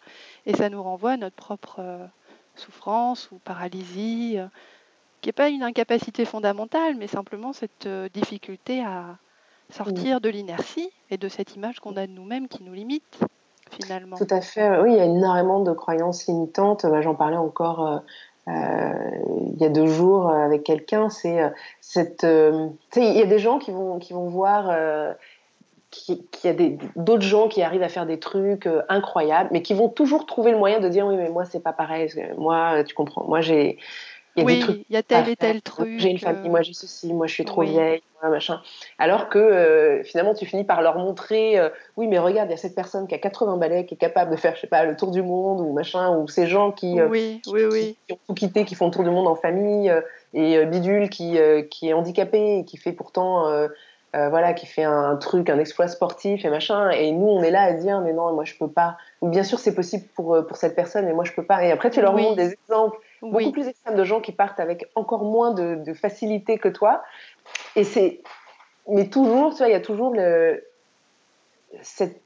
et 0.46 0.56
ça 0.56 0.70
nous 0.70 0.82
renvoie 0.82 1.12
à 1.12 1.18
notre 1.18 1.36
propre 1.36 1.78
euh, 1.80 2.06
souffrance 2.56 3.30
ou 3.32 3.38
paralysie, 3.38 4.38
euh, 4.38 4.48
qui 5.22 5.30
n'est 5.30 5.34
pas 5.34 5.50
une 5.50 5.64
incapacité 5.64 6.26
fondamentale, 6.26 6.96
mais 6.96 7.08
simplement 7.08 7.54
cette 7.54 7.86
euh, 7.86 8.10
difficulté 8.14 8.84
à, 8.84 9.18
sortir 9.72 10.22
de 10.22 10.30
l'inertie 10.30 10.92
et 11.10 11.18
de 11.18 11.28
cette 11.28 11.56
image 11.56 11.80
qu'on 11.80 11.98
a 11.98 12.06
de 12.06 12.12
nous-mêmes 12.12 12.48
qui 12.48 12.62
nous 12.62 12.74
limite 12.74 13.20
finalement. 13.72 14.16
Tout 14.16 14.28
à 14.30 14.40
fait. 14.40 14.80
Oui, 14.80 14.92
il 14.92 14.98
y 14.98 15.00
a 15.00 15.06
énormément 15.06 15.60
de 15.62 15.74
croyances 15.74 16.28
limitantes. 16.28 16.86
J'en 17.02 17.16
parlais 17.16 17.36
encore 17.36 18.04
il 18.48 19.58
y 19.60 19.66
a 19.66 19.70
deux 19.70 19.88
jours 19.88 20.30
avec 20.30 20.64
quelqu'un, 20.64 21.10
c'est 21.10 21.40
cette. 21.82 22.20
tu 22.20 22.28
sais, 22.92 23.06
il 23.06 23.18
y 23.18 23.22
a 23.22 23.26
des 23.26 23.40
gens 23.40 23.58
qui 23.58 23.72
vont 23.72 24.00
qui 24.00 24.14
vont 24.14 24.28
voir 24.28 24.70
qu'il 25.96 26.26
y 26.44 26.48
a 26.48 26.54
d'autres 26.96 27.24
gens 27.24 27.48
qui 27.48 27.62
arrivent 27.62 27.84
à 27.84 27.90
faire 27.90 28.06
des 28.06 28.20
trucs 28.20 28.68
euh, 28.68 28.82
incroyables, 28.90 29.50
mais 29.52 29.62
qui 29.62 29.74
vont 29.74 29.90
toujours 29.90 30.26
trouver 30.26 30.52
le 30.52 30.58
moyen 30.58 30.80
de 30.80 30.90
dire 30.90 31.06
oui, 31.06 31.16
mais 31.16 31.30
moi 31.30 31.46
c'est 31.46 31.62
pas 31.62 31.74
pareil. 31.74 32.10
Moi, 32.38 32.84
tu 32.84 32.96
comprends. 32.96 33.26
Moi 33.26 33.42
j'ai 33.42 33.78
il 34.36 34.44
y 34.44 34.52
a 34.52 34.56
des 34.56 34.60
trucs 34.60 34.86
il 34.90 34.94
y 34.94 34.98
a 34.98 35.04
tel 35.04 35.30
et 35.30 35.36
tel 35.36 35.62
truc. 35.62 36.00
J'ai 36.00 36.10
une 36.10 36.20
famille, 36.20 36.50
moi 36.50 36.62
j'ai 36.62 36.74
ceci, 36.74 37.14
moi 37.14 37.28
je 37.28 37.34
suis 37.34 37.46
trop 37.46 37.62
vieille, 37.64 38.02
machin. 38.24 38.62
Alors 38.98 39.30
que 39.30 39.40
euh, 39.40 40.04
finalement 40.04 40.34
tu 40.34 40.46
finis 40.46 40.64
par 40.64 40.82
leur 40.82 40.98
montrer, 40.98 41.60
euh, 41.60 41.70
oui 41.98 42.08
mais 42.08 42.20
regarde, 42.20 42.50
il 42.50 42.52
y 42.52 42.56
a 42.56 42.58
cette 42.58 42.76
personne 42.76 43.08
qui 43.08 43.16
a 43.16 43.20
80 43.20 43.58
balais, 43.58 43.86
qui 43.86 43.96
est 43.96 43.98
capable 43.98 44.32
de 44.32 44.36
faire, 44.36 44.56
je 44.56 44.62
sais 44.62 44.68
pas, 44.68 44.84
le 44.84 44.96
tour 44.96 45.12
du 45.12 45.22
monde 45.22 45.62
ou 45.62 45.74
machin, 45.74 46.18
ou 46.18 46.28
ces 46.28 46.48
gens 46.48 46.72
qui, 46.72 47.02
oui, 47.02 47.42
oui, 47.48 47.62
oui. 47.72 47.98
qui, 48.08 48.14
ont 48.14 48.20
tout 48.28 48.34
quitté, 48.34 48.66
qui 48.66 48.76
font 48.76 48.86
le 48.88 48.92
tour 48.92 49.04
du 49.04 49.10
monde 49.10 49.28
en 49.28 49.36
famille, 49.36 49.94
et 50.34 50.66
Bidule 50.66 51.10
qui, 51.10 51.38
qui 51.70 51.90
est 51.90 51.94
handicapé 51.94 52.60
et 52.60 52.66
qui 52.66 52.78
fait 52.78 52.94
pourtant 52.94 53.68
euh, 54.16 54.30
voilà, 54.30 54.54
qui 54.54 54.66
fait 54.66 54.84
un, 54.84 55.18
truc, 55.18 55.50
un 55.50 55.60
exploit 55.60 55.90
sportif 55.90 56.46
et 56.46 56.50
machin, 56.50 56.90
et 56.90 57.12
nous 57.12 57.28
on 57.28 57.44
est 57.44 57.52
là 57.52 57.64
à 57.64 57.74
dire 57.74 58.00
mais 58.00 58.14
non, 58.14 58.32
moi 58.34 58.46
je 58.46 58.54
peux 58.58 58.70
pas. 58.70 58.98
Ou 59.22 59.28
bien 59.28 59.44
sûr 59.44 59.60
c'est 59.60 59.76
possible 59.76 60.06
pour 60.16 60.36
euh, 60.36 60.42
pour 60.42 60.56
cette 60.56 60.74
personne, 60.74 61.06
mais 61.06 61.14
moi 61.14 61.26
je 61.26 61.34
peux 61.34 61.44
pas. 61.44 61.66
Et 61.66 61.72
après 61.72 61.90
tu 61.90 62.02
leur 62.02 62.14
montres 62.16 62.38
des 62.38 62.54
exemples 62.54 62.98
beaucoup 63.32 63.52
plus 63.52 63.68
extrêmes 63.68 63.96
de 63.96 64.04
gens 64.04 64.22
qui 64.22 64.32
partent 64.32 64.60
avec 64.60 64.90
encore 64.96 65.24
moins 65.24 65.54
de, 65.54 65.94
facilité 65.94 66.58
que 66.58 66.70
toi. 66.70 67.04
Et 67.76 67.84
c'est, 67.84 68.22
mais 68.88 69.08
toujours, 69.10 69.52
tu 69.52 69.58
vois, 69.58 69.68
il 69.68 69.72
y 69.72 69.76
a 69.76 69.82
toujours 69.82 70.14
le, 70.14 70.64
cette, 71.82 72.22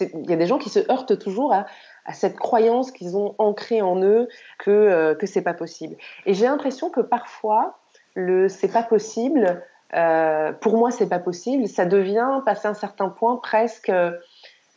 il 0.00 0.30
y 0.30 0.32
a 0.32 0.36
des 0.36 0.46
gens 0.46 0.58
qui 0.58 0.70
se 0.70 0.80
heurtent 0.90 1.18
toujours 1.18 1.52
à, 1.52 1.66
à 2.06 2.12
cette 2.12 2.36
croyance 2.36 2.90
qu'ils 2.90 3.16
ont 3.16 3.34
ancrée 3.38 3.82
en 3.82 4.02
eux 4.02 4.28
que 4.58 4.70
euh, 4.70 5.14
que 5.14 5.26
c'est 5.26 5.42
pas 5.42 5.54
possible. 5.54 5.96
Et 6.26 6.34
j'ai 6.34 6.46
l'impression 6.46 6.90
que 6.90 7.00
parfois 7.00 7.78
le 8.14 8.48
c'est 8.48 8.72
pas 8.72 8.82
possible 8.82 9.62
euh, 9.94 10.52
pour 10.52 10.76
moi, 10.76 10.90
c'est 10.90 11.08
pas 11.08 11.18
possible. 11.18 11.68
Ça 11.68 11.84
devient, 11.84 12.40
passé 12.44 12.68
un 12.68 12.74
certain 12.74 13.08
point, 13.08 13.36
presque 13.36 13.90
euh, 13.90 14.12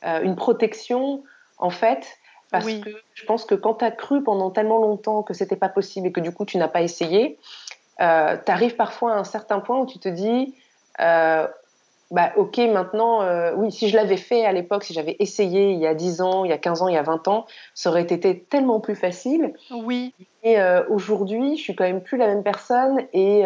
une 0.01 0.36
protection, 0.36 1.24
en 1.57 1.70
fait, 1.70 2.05
parce 2.52 2.66
que 2.66 2.89
je 3.14 3.26
pense 3.26 3.46
que 3.46 3.56
quand 3.56 3.76
tu 3.76 3.86
as 3.86 3.91
cru 3.91 4.24
pendant 4.24 4.52
tellement 4.52 4.78
longtemps 4.78 5.24
que 5.24 5.34
c'était 5.34 5.56
pas 5.56 5.70
possible 5.70 6.08
et 6.08 6.12
que 6.12 6.20
du 6.20 6.32
coup 6.32 6.46
tu 6.46 6.58
n'as 6.58 6.68
pas 6.68 6.82
essayé, 6.82 7.38
euh, 8.02 8.38
tu 8.43 8.52
arrives 8.52 8.76
parfois 8.76 9.14
à 9.14 9.18
un 9.18 9.24
certain 9.24 9.60
point 9.60 9.80
où 9.80 9.86
tu 9.86 10.00
te 10.00 10.10
dis, 10.10 10.54
euh, 11.00 11.48
bah 12.12 12.32
ok, 12.38 12.58
maintenant, 12.58 13.24
euh, 13.24 13.54
oui, 13.56 13.72
si 13.72 13.89
je 13.89 13.96
l'avais 13.96 14.18
fait 14.18 14.46
à 14.46 14.52
l'époque, 14.52 14.84
si 14.84 14.93
j'avais 14.93 15.16
essayé 15.20 15.72
il 15.72 15.80
y 15.80 15.88
a 15.88 15.93
10 15.93 16.22
ans, 16.22 16.46
il 16.46 16.50
y 16.50 16.54
a 16.54 16.58
15 16.58 16.82
ans, 16.82 16.88
il 16.88 16.93
y 16.93 16.98
a 16.98 17.04
20 17.04 17.28
ans, 17.28 17.46
ça 17.74 17.89
aurait 17.89 18.04
été 18.04 18.39
tellement 18.39 18.80
plus 18.80 18.96
facile. 18.96 19.54
Oui. 19.72 20.14
Et 20.43 20.58
aujourd'hui, 20.89 21.58
je 21.58 21.64
suis 21.64 21.76
quand 21.76 21.86
même 21.86 22.02
plus 22.02 22.18
la 22.18 22.28
même 22.28 22.43
personne 22.43 23.02
et 23.14 23.46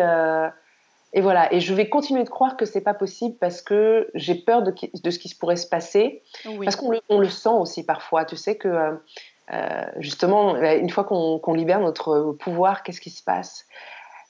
et 1.13 1.21
voilà, 1.21 1.51
et 1.53 1.59
je 1.59 1.73
vais 1.73 1.89
continuer 1.89 2.23
de 2.23 2.29
croire 2.29 2.57
que 2.57 2.65
c'est 2.65 2.81
pas 2.81 2.93
possible 2.93 3.35
parce 3.39 3.61
que 3.61 4.09
j'ai 4.13 4.35
peur 4.35 4.61
de, 4.61 4.73
de, 5.03 5.11
ce 5.11 5.19
qui 5.19 5.33
pourrait 5.33 5.55
se 5.55 5.67
passer, 5.67 6.21
parce 6.63 6.75
qu'on 6.75 6.91
le, 6.91 7.01
on 7.09 7.19
le, 7.19 7.29
sent 7.29 7.49
aussi 7.49 7.83
parfois. 7.83 8.25
Tu 8.25 8.35
sais 8.35 8.57
que 8.57 8.67
euh, 8.67 8.91
euh 9.53 9.85
justement, 9.97 10.55
une 10.55 10.89
fois 10.89 11.03
qu'on 11.03 11.53
libère 11.53 11.79
notre 11.79 12.33
pouvoir, 12.39 12.83
qu'est-ce 12.83 13.01
qui 13.01 13.09
se 13.09 13.23
passe? 13.23 13.65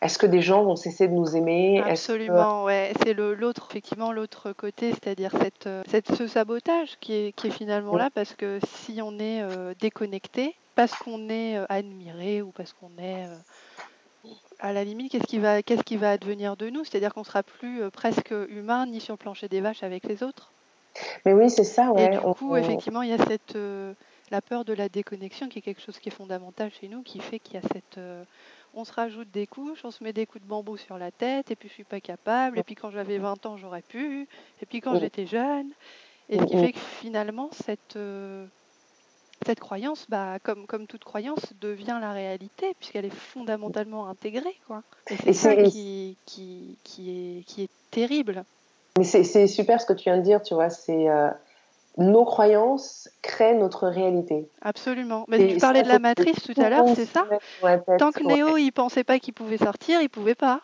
Est-ce 0.02 0.18
que 0.18 0.26
des 0.26 0.42
gens 0.42 0.64
vont 0.64 0.78
cesser 0.78 1.10
de 1.10 1.14
nous 1.14 1.36
aimer? 1.36 1.82
Absolument, 1.86 2.64
ouais. 2.64 2.94
C'est 3.04 3.14
l'autre, 3.14 3.68
effectivement, 3.70 4.14
l'autre 4.14 4.54
côté, 4.54 4.92
c'est-à-dire 4.92 5.32
cette, 5.42 5.68
euh, 5.68 5.84
cette, 5.90 6.16
ce 6.16 6.26
sabotage 6.26 6.98
qui 7.02 7.14
est, 7.14 7.32
qui 7.34 7.48
est 7.48 7.52
finalement 7.52 7.98
là, 7.98 8.10
parce 8.14 8.34
que 8.34 8.60
si 8.66 9.02
on 9.02 9.20
est 9.20 9.42
euh, 9.42 9.74
déconnecté, 9.82 10.56
parce 10.76 10.96
qu'on 10.96 11.28
est 11.28 11.58
euh, 11.58 11.66
admiré 11.68 12.42
ou 12.42 12.52
parce 12.52 12.72
qu'on 12.72 12.92
est 12.98 13.28
à 14.60 14.74
la 14.74 14.84
limite, 14.84 15.12
qu'est-ce 15.12 15.28
qui 15.28 15.40
va, 15.40 15.64
qu'est-ce 15.64 15.84
qui 15.84 15.98
va 15.98 16.12
advenir 16.12 16.58
de 16.58 16.70
nous? 16.70 16.84
C'est-à-dire 16.84 17.14
qu'on 17.14 17.24
sera 17.24 17.44
plus 17.44 17.82
euh, 17.82 17.90
presque 17.90 18.34
humain 18.50 18.86
ni 18.86 19.00
sur 19.00 19.14
le 19.14 19.18
plancher 19.18 19.48
des 19.48 19.62
vaches 19.62 19.84
avec 19.84 20.06
les 20.06 20.24
autres? 20.24 20.52
Mais 21.26 21.34
oui, 21.34 21.50
c'est 21.50 21.64
ça, 21.64 21.92
ouais. 21.92 22.06
Et 22.06 22.10
du 22.10 22.20
coup, 22.20 22.56
effectivement, 22.56 23.02
il 23.02 23.10
y 23.10 23.14
a 23.14 23.26
cette 23.26 23.56
euh, 23.56 23.94
la 24.32 24.42
peur 24.42 24.66
de 24.66 24.74
la 24.74 24.90
déconnexion 24.90 25.48
qui 25.48 25.60
est 25.60 25.62
quelque 25.62 25.82
chose 25.82 26.00
qui 26.00 26.10
est 26.10 26.14
fondamental 26.14 26.72
chez 26.80 26.88
nous, 26.88 27.02
qui 27.04 27.20
fait 27.20 27.40
qu'il 27.40 27.56
y 27.56 27.58
a 27.58 27.68
cette 27.74 27.98
euh, 27.98 28.24
on 28.76 28.86
se 28.86 28.92
rajoute 28.92 29.32
des 29.32 29.48
couches, 29.48 29.84
on 29.84 29.92
se 29.92 30.04
met 30.04 30.14
des 30.14 30.26
coups 30.26 30.44
de 30.44 30.48
bambou 30.48 30.78
sur 30.78 30.98
la 30.98 31.10
tête, 31.10 31.50
et 31.50 31.56
puis 31.56 31.70
je 31.70 31.74
suis 31.74 31.84
pas 31.84 32.00
capable, 32.00 32.60
et 32.60 32.64
puis 32.64 32.76
quand 32.76 32.92
j'avais 32.92 33.18
20 33.18 33.46
ans, 33.48 33.58
j'aurais 33.58 33.82
pu, 33.82 34.28
et 34.62 34.66
puis 34.68 34.80
quand 34.80 35.00
j'étais 35.00 35.26
jeune. 35.26 35.70
Et 36.30 36.38
ce 36.38 36.44
qui 36.44 36.56
fait 36.56 36.74
que 36.74 36.80
finalement, 37.02 37.50
cette, 37.52 37.98
cette 39.46 39.60
croyance, 39.60 40.06
bah, 40.10 40.38
comme, 40.44 40.66
comme 40.68 40.88
toute 40.88 41.04
croyance, 41.04 41.40
devient 41.62 41.98
la 42.02 42.12
réalité, 42.12 42.74
puisqu'elle 42.80 43.06
est 43.06 43.14
fondamentalement 43.14 44.08
intégrée. 44.08 44.58
Quoi. 44.68 44.84
Et 45.10 45.16
c'est 45.18 45.34
ça 45.34 45.56
qui, 45.56 46.18
qui, 46.26 46.78
qui, 46.84 47.10
est, 47.10 47.44
qui 47.44 47.64
est 47.64 47.70
terrible. 47.92 48.44
Mais 48.98 49.04
c'est 49.04 49.48
super 49.48 49.80
ce 49.80 49.86
que 49.86 49.94
tu 49.94 50.06
viens 50.06 50.18
de 50.18 50.24
dire, 50.24 50.42
tu 50.42 50.54
vois, 50.54 50.70
c'est... 50.70 51.10
Euh, 51.10 51.30
nos 51.98 52.24
croyances 52.24 53.10
créent 53.22 53.56
notre 53.56 53.88
réalité. 53.88 54.48
Absolument. 54.62 55.26
Mais 55.28 55.54
tu 55.54 55.58
parlais 55.58 55.84
de 55.84 55.88
la 55.88 56.00
matrice 56.00 56.42
tout 56.44 56.60
à 56.60 56.70
l'heure, 56.70 56.86
c'est 56.96 57.06
ça 57.06 57.26
Tant 57.98 58.12
que 58.12 58.24
Néo, 58.24 58.58
il 58.58 58.72
pensait 58.72 59.04
pas 59.04 59.20
qu'il 59.20 59.34
pouvait 59.34 59.58
sortir, 59.58 60.02
il 60.02 60.10
pouvait 60.10 60.36
pas. 60.36 60.62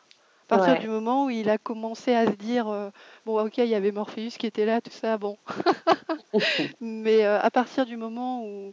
À 0.47 0.57
partir 0.57 0.79
du 0.79 0.87
moment 0.87 1.25
où 1.25 1.29
il 1.31 1.49
a 1.49 1.57
commencé 1.57 2.13
à 2.13 2.27
se 2.27 2.35
dire 2.35 2.67
euh, 2.67 2.91
bon 3.25 3.43
ok 3.43 3.57
il 3.57 3.65
y 3.65 3.73
avait 3.73 3.91
Morpheus 3.91 4.37
qui 4.37 4.45
était 4.45 4.65
là 4.65 4.79
tout 4.79 4.91
ça 4.91 5.17
bon. 5.17 5.37
Mais 6.81 7.25
euh, 7.25 7.39
à 7.41 7.49
partir 7.49 7.85
du 7.87 7.97
moment 7.97 8.45
où 8.45 8.71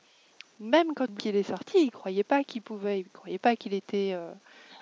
même 0.61 0.93
quand 0.95 1.07
il 1.25 1.35
est 1.35 1.43
sorti 1.43 1.85
il 1.85 1.91
croyait 1.91 2.25
pas 2.25 2.45
qu'il 2.45 2.61
pouvait 2.61 3.01
il 3.01 3.09
croyait 3.09 3.39
pas 3.39 3.57
qu'il 3.57 3.73
était 3.73 4.11
euh, 4.13 4.31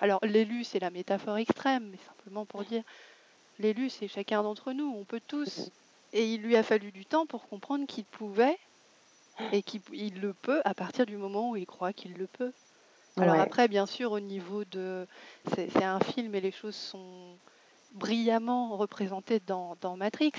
alors 0.01 0.19
l'élu 0.23 0.65
c'est 0.65 0.79
la 0.79 0.89
métaphore 0.89 1.37
extrême 1.37 1.87
mais 1.91 1.97
simplement 2.07 2.45
pour 2.45 2.63
dire 2.65 2.83
l'élu 3.59 3.89
c'est 3.89 4.09
chacun 4.09 4.43
d'entre 4.43 4.73
nous 4.73 4.93
on 4.93 5.05
peut 5.05 5.21
tous. 5.25 5.71
Et 6.13 6.33
il 6.33 6.41
lui 6.41 6.57
a 6.57 6.63
fallu 6.63 6.91
du 6.91 7.05
temps 7.05 7.25
pour 7.25 7.47
comprendre 7.47 7.87
qu'il 7.87 8.03
pouvait 8.03 8.57
et 9.53 9.63
qu'il 9.63 10.19
le 10.19 10.33
peut 10.33 10.61
à 10.65 10.73
partir 10.73 11.05
du 11.05 11.15
moment 11.15 11.51
où 11.51 11.55
il 11.55 11.65
croit 11.65 11.93
qu'il 11.93 12.15
le 12.15 12.27
peut 12.27 12.51
alors 13.17 13.39
après, 13.39 13.67
bien 13.67 13.85
sûr, 13.85 14.11
au 14.11 14.19
niveau 14.19 14.63
de... 14.65 15.07
C'est 15.55 15.83
un 15.83 15.99
film 15.99 16.33
et 16.35 16.41
les 16.41 16.51
choses 16.51 16.75
sont 16.75 17.35
brillamment 17.93 18.77
représentées 18.77 19.41
dans, 19.45 19.75
Matrix. 19.97 20.33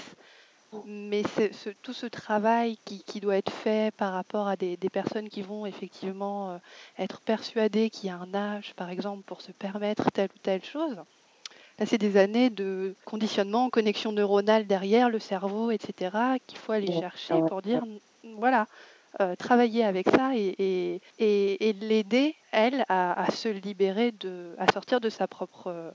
Mais 0.86 1.22
ce, 1.52 1.68
tout 1.68 1.92
ce 1.92 2.06
travail 2.06 2.78
qui, 2.86 3.20
doit 3.20 3.36
être 3.36 3.52
fait 3.52 3.94
par 3.94 4.14
rapport 4.14 4.48
à 4.48 4.56
des, 4.56 4.78
personnes 4.90 5.28
qui 5.28 5.42
vont 5.42 5.66
effectivement 5.66 6.52
euh, 6.52 6.58
être 6.98 7.20
persuadées 7.20 7.90
qu'il 7.90 8.08
y 8.08 8.10
a 8.10 8.16
un 8.16 8.32
âge, 8.32 8.72
par 8.74 8.88
exemple, 8.88 9.22
pour 9.24 9.42
se 9.42 9.52
permettre 9.52 10.10
telle 10.12 10.30
ou 10.34 10.38
telle 10.38 10.64
chose, 10.64 10.96
là, 11.78 11.84
c'est 11.84 11.98
des 11.98 12.16
années 12.16 12.48
de 12.48 12.94
conditionnement, 13.04 13.68
connexion 13.68 14.12
neuronale 14.12 14.66
derrière 14.66 15.10
le 15.10 15.18
cerveau, 15.18 15.70
etc., 15.70 16.16
qu'il 16.46 16.58
faut 16.58 16.72
aller 16.72 16.90
chercher 16.90 17.34
pour 17.48 17.60
dire, 17.60 17.84
voilà, 18.38 18.66
euh, 19.20 19.36
travailler 19.36 19.84
avec 19.84 20.08
ça 20.08 20.32
et, 20.34 21.00
l'aider, 21.18 22.34
elle, 22.50 22.84
à, 22.88 23.26
se 23.30 23.48
libérer, 23.48 24.12
de, 24.12 24.54
à 24.58 24.72
sortir 24.72 25.00
de 25.00 25.10
sa 25.10 25.26
propre 25.26 25.66
euh, 25.66 25.90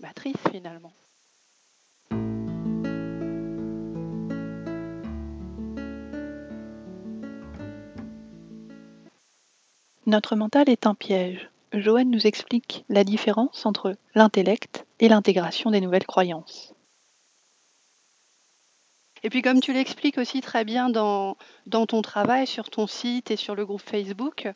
matrice 0.00 0.36
finalement. 0.50 0.92
Notre 10.06 10.36
mental 10.36 10.68
est 10.68 10.86
un 10.86 10.94
piège. 10.94 11.50
Joanne 11.72 12.10
nous 12.10 12.26
explique 12.26 12.84
la 12.88 13.04
différence 13.04 13.66
entre 13.66 13.94
l'intellect 14.14 14.86
et 15.00 15.08
l'intégration 15.08 15.70
des 15.70 15.82
nouvelles 15.82 16.06
croyances. 16.06 16.74
Et 19.22 19.30
puis 19.30 19.42
comme 19.42 19.60
tu 19.60 19.72
l'expliques 19.72 20.18
aussi 20.18 20.40
très 20.40 20.64
bien 20.64 20.90
dans, 20.90 21.36
dans 21.66 21.86
ton 21.86 22.02
travail, 22.02 22.46
sur 22.46 22.70
ton 22.70 22.86
site 22.86 23.30
et 23.30 23.36
sur 23.36 23.54
le 23.54 23.66
groupe 23.66 23.82
Facebook, 23.82 24.48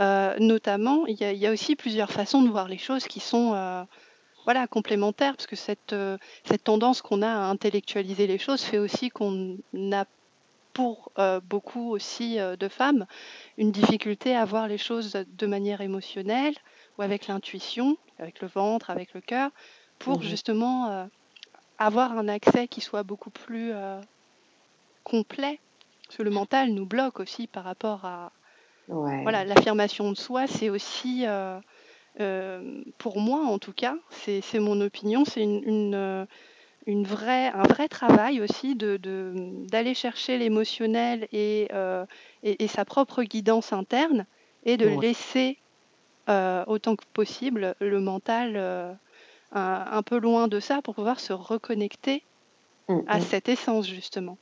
euh, 0.00 0.34
notamment, 0.38 1.06
il 1.06 1.16
y, 1.16 1.46
a 1.46 1.50
aussi 1.50 1.74
plusieurs 1.74 2.12
façons 2.12 2.42
de 2.42 2.48
voir 2.48 2.68
les 2.68 2.78
choses 2.78 3.06
qui 3.08 3.18
sont 3.18 3.54
euh, 3.54 3.82
voilà, 4.44 4.68
complémentaires, 4.68 5.34
parce 5.36 5.48
que 5.48 5.56
cette, 5.56 5.92
euh, 5.92 6.18
cette 6.44 6.64
tendance 6.64 7.02
qu'on 7.02 7.22
a 7.22 7.28
à 7.28 7.50
intellectualiser 7.50 8.28
les 8.28 8.38
choses 8.38 8.62
fait 8.62 8.78
aussi 8.78 9.10
qu'on 9.10 9.58
a 9.92 10.04
pour 10.72 11.10
beaucoup 11.48 11.90
aussi 11.90 12.36
de 12.38 12.68
femmes 12.68 13.06
une 13.56 13.72
difficulté 13.72 14.36
à 14.36 14.44
voir 14.44 14.68
les 14.68 14.78
choses 14.78 15.14
de 15.26 15.46
manière 15.48 15.80
émotionnelle 15.80 16.54
ou 16.96 17.02
avec 17.02 17.26
l'intuition, 17.26 17.96
avec 18.20 18.40
le 18.40 18.46
ventre, 18.46 18.90
avec 18.90 19.12
le 19.12 19.20
cœur, 19.20 19.50
pour 19.98 20.20
mmh 20.20 20.22
justement 20.22 21.08
avoir 21.78 22.16
un 22.18 22.28
accès 22.28 22.68
qui 22.68 22.80
soit 22.80 23.04
beaucoup 23.04 23.30
plus 23.30 23.70
euh, 23.72 24.00
complet. 25.04 25.60
Parce 26.06 26.18
que 26.18 26.22
le 26.22 26.30
mental 26.30 26.70
nous 26.70 26.86
bloque 26.86 27.20
aussi 27.20 27.46
par 27.46 27.64
rapport 27.64 28.04
à. 28.04 28.32
Voilà, 28.88 29.44
l'affirmation 29.44 30.10
de 30.10 30.16
soi, 30.16 30.46
c'est 30.46 30.70
aussi, 30.70 31.24
euh, 31.26 31.60
euh, 32.20 32.82
pour 32.96 33.20
moi 33.20 33.40
en 33.40 33.58
tout 33.58 33.74
cas, 33.74 33.96
c'est 34.08 34.58
mon 34.58 34.80
opinion, 34.80 35.26
c'est 35.26 35.42
une, 35.42 36.26
une, 36.86 37.04
vraie, 37.04 37.48
un 37.48 37.64
vrai 37.64 37.88
travail 37.88 38.40
aussi 38.40 38.76
d'aller 38.76 38.96
de, 38.96 39.34
d'aller 39.68 39.92
chercher 39.92 40.38
l'émotionnel 40.38 41.28
et, 41.32 41.68
et, 42.44 42.66
sa 42.66 42.86
propre 42.86 43.22
guidance 43.24 43.74
interne 43.74 44.24
et 44.64 44.78
de 44.78 44.88
laisser 44.88 45.58
autant 46.28 46.96
que 46.96 47.04
possible 47.12 47.74
le 47.78 48.00
mental 48.00 48.98
un, 49.52 50.02
peu 50.02 50.18
loin 50.18 50.48
de 50.48 50.60
ça 50.60 50.82
pour 50.82 50.94
pouvoir 50.94 51.20
se 51.20 51.32
reconnecter 51.32 52.22
mm, 52.88 52.98
à 53.06 53.18
mm. 53.18 53.22
cette 53.22 53.48
essence 53.48 53.86
justement 53.86 54.36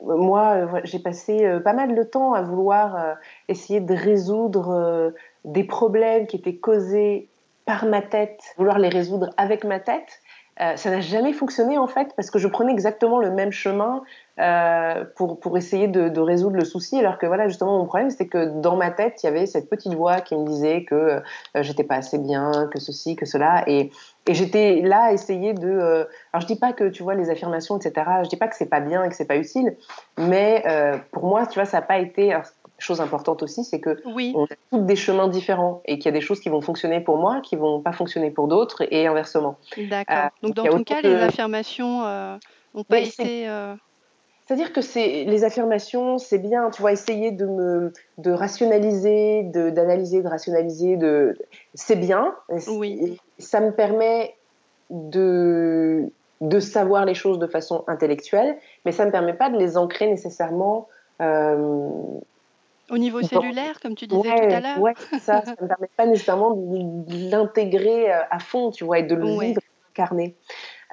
moi, 0.00 0.80
j'ai 0.84 1.00
passé 1.00 1.58
pas 1.64 1.72
mal 1.72 1.96
de 1.96 2.04
temps 2.04 2.32
à 2.32 2.40
vouloir 2.40 3.16
essayer 3.48 3.80
de 3.80 3.92
résoudre 3.92 5.12
des 5.44 5.64
problèmes 5.64 6.28
qui 6.28 6.36
étaient 6.36 6.54
causés 6.54 7.28
par 7.68 7.84
ma 7.84 8.00
tête, 8.00 8.40
vouloir 8.56 8.78
les 8.78 8.88
résoudre 8.88 9.28
avec 9.36 9.62
ma 9.64 9.78
tête. 9.78 10.22
Euh, 10.60 10.74
ça 10.76 10.90
n'a 10.90 11.00
jamais 11.00 11.34
fonctionné 11.34 11.76
en 11.76 11.86
fait 11.86 12.14
parce 12.16 12.30
que 12.30 12.38
je 12.38 12.48
prenais 12.48 12.72
exactement 12.72 13.18
le 13.18 13.30
même 13.30 13.52
chemin 13.52 14.02
euh, 14.40 15.04
pour, 15.16 15.40
pour 15.40 15.56
essayer 15.56 15.88
de, 15.88 16.08
de, 16.08 16.20
résoudre 16.20 16.56
le 16.56 16.64
souci 16.64 16.98
alors 16.98 17.18
que 17.18 17.26
voilà 17.26 17.48
justement 17.48 17.78
mon 17.78 17.86
problème 17.86 18.10
c'était 18.10 18.26
que 18.26 18.60
dans 18.60 18.76
ma 18.76 18.90
tête 18.90 19.22
il 19.22 19.26
y 19.26 19.28
avait 19.28 19.46
cette 19.46 19.68
petite 19.68 19.94
voix 19.94 20.20
qui 20.20 20.36
me 20.36 20.46
disait 20.46 20.84
que 20.84 20.94
euh, 20.94 21.20
j'étais 21.56 21.84
pas 21.84 21.96
assez 21.96 22.18
bien 22.18 22.68
que 22.72 22.78
ceci 22.80 23.16
que 23.16 23.26
cela 23.26 23.64
et, 23.66 23.90
et 24.26 24.34
j'étais 24.34 24.80
là 24.82 25.04
à 25.04 25.12
essayer 25.12 25.54
de 25.54 25.68
euh, 25.68 26.04
alors 26.32 26.42
je 26.42 26.46
dis 26.46 26.58
pas 26.58 26.72
que 26.72 26.88
tu 26.88 27.02
vois 27.02 27.14
les 27.14 27.30
affirmations 27.30 27.78
etc 27.78 28.06
je 28.22 28.28
dis 28.28 28.36
pas 28.36 28.48
que 28.48 28.56
c'est 28.56 28.70
pas 28.70 28.80
bien 28.80 29.04
et 29.04 29.08
que 29.08 29.14
c'est 29.14 29.26
pas 29.26 29.36
utile 29.36 29.76
mais 30.18 30.62
euh, 30.66 30.98
pour 31.12 31.24
moi 31.24 31.46
tu 31.46 31.54
vois 31.54 31.64
ça 31.64 31.78
n'a 31.78 31.86
pas 31.86 31.98
été 31.98 32.34
chose 32.78 33.00
importante 33.00 33.42
aussi, 33.42 33.64
c'est 33.64 33.80
que 33.80 34.00
on 34.06 34.44
a 34.44 34.48
tous 34.70 34.80
des 34.80 34.96
chemins 34.96 35.28
différents 35.28 35.82
et 35.84 35.98
qu'il 35.98 36.06
y 36.06 36.08
a 36.08 36.18
des 36.18 36.20
choses 36.20 36.40
qui 36.40 36.48
vont 36.48 36.60
fonctionner 36.60 37.00
pour 37.00 37.18
moi, 37.18 37.40
qui 37.40 37.56
vont 37.56 37.80
pas 37.80 37.92
fonctionner 37.92 38.30
pour 38.30 38.48
d'autres 38.48 38.84
et 38.90 39.06
inversement. 39.06 39.58
D'accord. 39.76 40.16
Euh, 40.16 40.28
donc, 40.42 40.54
dans 40.54 40.64
ton 40.64 40.84
cas, 40.84 41.00
les 41.02 41.16
affirmations 41.16 42.02
n'ont 42.02 42.06
euh, 42.06 42.84
pas 42.88 43.00
été. 43.00 43.48
Euh, 43.48 43.74
c'est-à-dire 44.48 44.72
que 44.72 44.80
c'est 44.80 45.24
les 45.24 45.44
affirmations, 45.44 46.16
c'est 46.16 46.38
bien, 46.38 46.70
tu 46.70 46.80
vois, 46.80 46.92
essayer 46.92 47.32
de 47.32 47.44
me 47.44 47.92
de 48.16 48.30
rationaliser, 48.30 49.42
de 49.42 49.68
d'analyser, 49.68 50.22
de 50.22 50.28
rationaliser, 50.28 50.96
de 50.96 51.36
c'est 51.74 51.96
bien. 51.96 52.34
Oui. 52.66 53.20
Ça 53.38 53.60
me 53.60 53.72
permet 53.72 54.34
de 54.88 56.10
de 56.40 56.60
savoir 56.60 57.04
les 57.04 57.12
choses 57.12 57.38
de 57.38 57.46
façon 57.46 57.84
intellectuelle, 57.88 58.56
mais 58.86 58.92
ça 58.92 59.04
me 59.04 59.10
permet 59.10 59.34
pas 59.34 59.50
de 59.50 59.58
les 59.58 59.76
ancrer 59.76 60.06
nécessairement 60.06 60.88
euh, 61.20 61.92
au 62.90 62.96
niveau 62.96 63.20
cellulaire, 63.20 63.80
comme 63.80 63.94
tu 63.94 64.06
disais 64.06 64.22
tout 64.22 64.54
à 64.54 64.60
l'heure 64.60 64.80
Oui, 64.80 64.92
ça, 65.20 65.44
ça 65.44 65.54
ne 65.58 65.62
me 65.62 65.68
permet 65.68 65.90
pas 65.94 66.06
nécessairement 66.06 66.52
de 66.52 67.30
l'intégrer 67.30 68.10
euh, 68.10 68.22
à 68.30 68.38
fond, 68.38 68.70
tu 68.70 68.84
vois, 68.84 69.00
et 69.00 69.02
de 69.02 69.14
le 69.14 69.26
vivre, 69.26 69.60
incarner. 69.90 70.34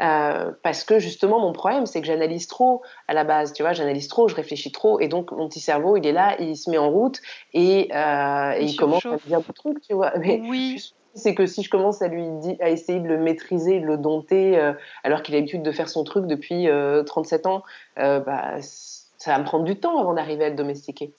Euh, 0.02 0.52
parce 0.64 0.84
que 0.84 1.00
justement, 1.00 1.40
mon 1.40 1.54
problème, 1.54 1.86
c'est 1.86 2.02
que 2.02 2.08
j'analyse 2.08 2.48
trop 2.48 2.82
à 3.08 3.14
la 3.14 3.24
base, 3.24 3.54
tu 3.54 3.64
vois, 3.64 3.74
j'analyse 3.74 4.08
trop, 4.08 4.28
je 4.28 4.36
réfléchis 4.36 4.72
trop, 4.72 5.00
et 5.00 5.08
donc 5.08 5.32
mon 5.32 5.48
petit 5.48 5.60
cerveau, 5.60 5.96
il 5.98 6.06
est 6.06 6.12
là, 6.12 6.36
il 6.40 6.58
se 6.58 6.70
met 6.70 6.78
en 6.78 6.90
route, 6.90 7.22
et, 7.54 7.90
euh, 7.94 8.54
il, 8.60 8.70
il 8.70 8.76
commence 8.76 9.06
à 9.06 9.12
me 9.12 9.28
dire 9.28 9.42
des 9.42 9.54
trucs, 9.54 9.82
tu 9.82 9.94
vois. 9.94 10.14
Mais 10.18 10.42
oui. 10.44 10.94
C'est 11.18 11.34
que 11.34 11.46
si 11.46 11.64
je 11.64 11.70
commence 11.70 12.02
à 12.02 12.10
lui 12.10 12.28
à 12.60 12.70
essayer 12.70 13.00
de 13.00 13.08
le 13.08 13.18
maîtriser, 13.18 13.80
de 13.80 13.86
le 13.86 13.98
dompter, 13.98 14.60
euh, 14.60 14.74
alors 15.06 15.24
qu'il 15.24 15.34
a 15.34 15.38
l'habitude 15.38 15.64
de 15.64 15.72
faire 15.72 15.88
son 15.88 16.04
truc 16.04 16.28
depuis 16.28 16.68
37 17.06 17.46
ans, 17.46 17.64
bah, 17.96 18.58
ça 18.60 19.32
va 19.32 19.40
me 19.40 19.46
prendre 19.46 19.64
du 19.64 19.80
temps 19.80 19.98
avant 19.98 20.14
d'arriver 20.14 20.44
à 20.44 20.50
le 20.50 20.56
domestiquer. 20.56 21.14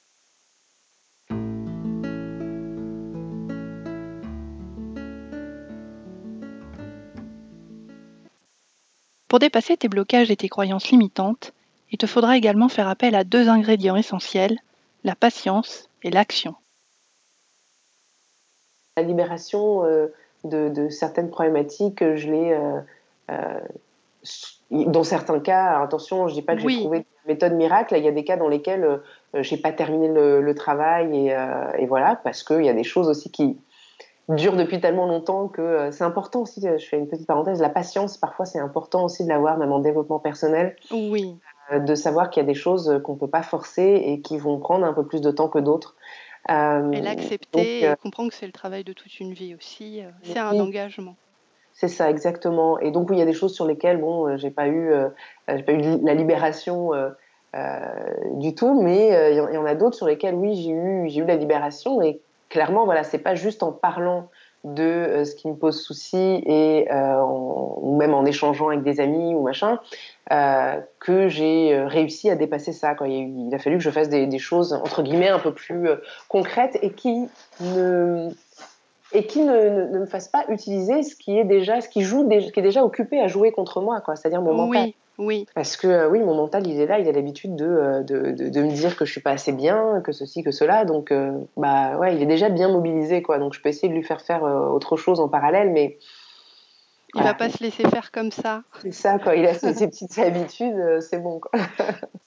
Pour 9.36 9.40
dépasser 9.40 9.76
tes 9.76 9.88
blocages 9.88 10.30
et 10.30 10.36
tes 10.36 10.48
croyances 10.48 10.90
limitantes, 10.90 11.52
il 11.92 11.98
te 11.98 12.06
faudra 12.06 12.38
également 12.38 12.70
faire 12.70 12.88
appel 12.88 13.14
à 13.14 13.22
deux 13.22 13.50
ingrédients 13.50 13.94
essentiels, 13.94 14.58
la 15.04 15.14
patience 15.14 15.90
et 16.02 16.08
l'action. 16.08 16.54
La 18.96 19.02
libération 19.02 19.84
euh, 19.84 20.06
de, 20.44 20.88
certaines 20.88 21.28
problématiques, 21.28 22.02
je 22.14 22.30
l'ai, 22.30 22.54
euh, 22.54 22.80
euh, 23.30 23.60
dans 24.70 25.04
certains 25.04 25.40
cas, 25.40 25.82
attention, 25.82 26.28
je 26.28 26.32
ne 26.32 26.40
dis 26.40 26.42
pas 26.42 26.56
que 26.56 26.66
j'ai 26.66 26.80
trouvé 26.80 26.98
une 27.00 27.28
méthode 27.28 27.52
miracle, 27.52 27.94
il 27.94 28.04
y 28.04 28.08
a 28.08 28.12
des 28.12 28.24
cas 28.24 28.38
dans 28.38 28.48
lesquels 28.48 29.02
je 29.34 29.54
n'ai 29.54 29.60
pas 29.60 29.72
terminé 29.72 30.08
le, 30.08 30.54
travail 30.54 31.14
et, 31.14 31.36
et 31.78 31.84
voilà, 31.84 32.16
parce 32.24 32.42
qu'il 32.42 32.64
y 32.64 32.70
a 32.70 32.72
des 32.72 32.84
choses 32.84 33.10
aussi 33.10 33.30
qui, 33.30 33.58
dure 34.28 34.56
depuis 34.56 34.80
tellement 34.80 35.06
longtemps 35.06 35.48
que 35.48 35.62
euh, 35.62 35.92
c'est 35.92 36.04
important 36.04 36.42
aussi, 36.42 36.66
euh, 36.66 36.78
je 36.78 36.86
fais 36.86 36.98
une 36.98 37.08
petite 37.08 37.26
parenthèse, 37.26 37.60
la 37.60 37.68
patience, 37.68 38.16
parfois 38.16 38.44
c'est 38.44 38.58
important 38.58 39.04
aussi 39.04 39.24
de 39.24 39.28
l'avoir, 39.28 39.56
même 39.56 39.72
en 39.72 39.78
développement 39.78 40.18
personnel. 40.18 40.76
Oui. 40.90 41.36
Euh, 41.72 41.78
de 41.78 41.94
savoir 41.94 42.30
qu'il 42.30 42.42
y 42.42 42.44
a 42.44 42.46
des 42.46 42.54
choses 42.54 43.00
qu'on 43.04 43.14
ne 43.14 43.18
peut 43.18 43.30
pas 43.30 43.42
forcer 43.42 44.02
et 44.04 44.20
qui 44.20 44.38
vont 44.38 44.58
prendre 44.58 44.84
un 44.84 44.92
peu 44.92 45.04
plus 45.04 45.20
de 45.20 45.30
temps 45.30 45.48
que 45.48 45.58
d'autres. 45.58 45.96
et 46.48 47.00
l'accepter 47.00 47.84
et 47.84 47.96
comprendre 48.00 48.30
que 48.30 48.36
c'est 48.36 48.46
le 48.46 48.52
travail 48.52 48.84
de 48.84 48.92
toute 48.92 49.18
une 49.18 49.32
vie 49.32 49.54
aussi, 49.54 50.02
c'est 50.22 50.38
un 50.38 50.58
engagement. 50.58 51.16
C'est 51.72 51.88
ça, 51.88 52.08
exactement. 52.08 52.78
Et 52.78 52.90
donc, 52.90 53.08
il 53.10 53.18
y 53.18 53.22
a 53.22 53.26
des 53.26 53.34
choses 53.34 53.52
sur 53.52 53.66
lesquelles, 53.66 54.00
bon, 54.00 54.36
j'ai 54.36 54.50
pas 54.50 54.68
eu, 54.68 54.92
j'ai 55.48 55.62
pas 55.62 55.72
eu 55.72 55.82
la 56.04 56.14
libération 56.14 56.92
du 58.34 58.54
tout, 58.54 58.80
mais 58.80 59.32
il 59.32 59.36
y, 59.36 59.58
en 59.58 59.66
a 59.66 59.74
d'autres 59.74 59.96
sur 59.96 60.06
lesquelles, 60.06 60.36
oui, 60.36 60.54
j'ai 60.54 60.70
eu, 60.70 61.08
j'ai 61.08 61.20
eu 61.20 61.26
la 61.26 61.34
libération 61.34 62.00
et 62.00 62.20
clairement, 62.48 62.84
voilà, 62.84 63.04
c'est 63.04 63.18
pas 63.18 63.34
juste 63.34 63.62
en 63.62 63.72
parlant 63.72 64.28
de 64.66 64.82
euh, 64.82 65.24
ce 65.24 65.34
qui 65.36 65.48
me 65.48 65.54
pose 65.54 65.80
souci 65.80 66.42
et 66.44 66.88
euh, 66.90 67.22
ou 67.22 67.96
même 67.96 68.14
en 68.14 68.24
échangeant 68.24 68.68
avec 68.68 68.82
des 68.82 69.00
amis 69.00 69.32
ou 69.34 69.42
machin 69.42 69.78
euh, 70.32 70.80
que 70.98 71.28
j'ai 71.28 71.78
réussi 71.86 72.30
à 72.30 72.34
dépasser 72.34 72.72
ça. 72.72 72.94
Quoi. 72.94 73.08
Il, 73.08 73.54
a 73.54 73.58
fallu 73.58 73.76
que 73.76 73.82
je 73.82 73.90
fasse 73.90 74.08
des, 74.08 74.38
choses 74.38 74.72
entre 74.72 75.02
guillemets 75.02 75.28
un 75.28 75.38
peu 75.38 75.54
plus 75.54 75.88
concrètes 76.28 76.78
et 76.82 76.90
qui 76.90 77.28
ne 77.60 78.30
et 79.12 79.24
qui 79.26 79.42
ne, 79.42 79.98
me 80.00 80.06
fassent 80.06 80.28
pas 80.28 80.44
utiliser 80.48 81.04
ce 81.04 81.14
qui 81.14 81.38
est 81.38 81.44
déjà 81.44 81.80
ce 81.80 81.88
qui 81.88 82.02
joue 82.02 82.28
qui 82.28 82.34
est 82.34 82.62
déjà 82.62 82.84
occupé 82.84 83.20
à 83.20 83.28
jouer 83.28 83.52
contre 83.52 83.80
moi, 83.80 84.00
quoi. 84.00 84.16
C'est-à-dire 84.16 84.42
mon 84.42 84.52
mental. 84.52 84.90
Parce 85.54 85.76
que 85.76 85.86
euh, 85.86 86.08
oui, 86.08 86.20
mon 86.20 86.34
mental, 86.34 86.66
il 86.66 86.80
est 86.80 86.86
là, 86.86 86.98
il 86.98 87.08
a 87.08 87.12
l'habitude 87.12 87.56
de, 87.56 87.64
euh, 87.64 88.02
de, 88.02 88.32
de, 88.50 88.62
me 88.62 88.70
dire 88.70 88.96
que 88.96 89.04
je 89.04 89.12
suis 89.12 89.20
pas 89.20 89.30
assez 89.30 89.52
bien, 89.52 90.02
que 90.04 90.12
ceci, 90.12 90.42
que 90.42 90.50
cela. 90.50 90.84
Donc, 90.84 91.10
euh, 91.10 91.32
bah 91.56 91.96
ouais, 91.98 92.14
il 92.14 92.22
est 92.22 92.26
déjà 92.26 92.48
bien 92.48 92.68
mobilisé, 92.68 93.22
quoi. 93.22 93.38
Donc, 93.38 93.54
je 93.54 93.60
peux 93.60 93.68
essayer 93.68 93.88
de 93.88 93.94
lui 93.94 94.02
faire 94.02 94.20
faire 94.20 94.42
autre 94.42 94.96
chose 94.96 95.20
en 95.20 95.28
parallèle, 95.28 95.70
mais. 95.70 95.98
Il 97.14 97.22
va 97.22 97.32
pas 97.32 97.48
se 97.48 97.62
laisser 97.62 97.88
faire 97.88 98.10
comme 98.12 98.30
ça. 98.30 98.62
C'est 98.82 98.92
ça, 98.92 99.18
quoi. 99.18 99.36
Il 99.36 99.46
a 99.46 99.54
ses 99.54 99.86
petites 99.88 100.18
habitudes, 100.18 101.00
c'est 101.00 101.18
bon, 101.18 101.40
quoi. 101.40 101.52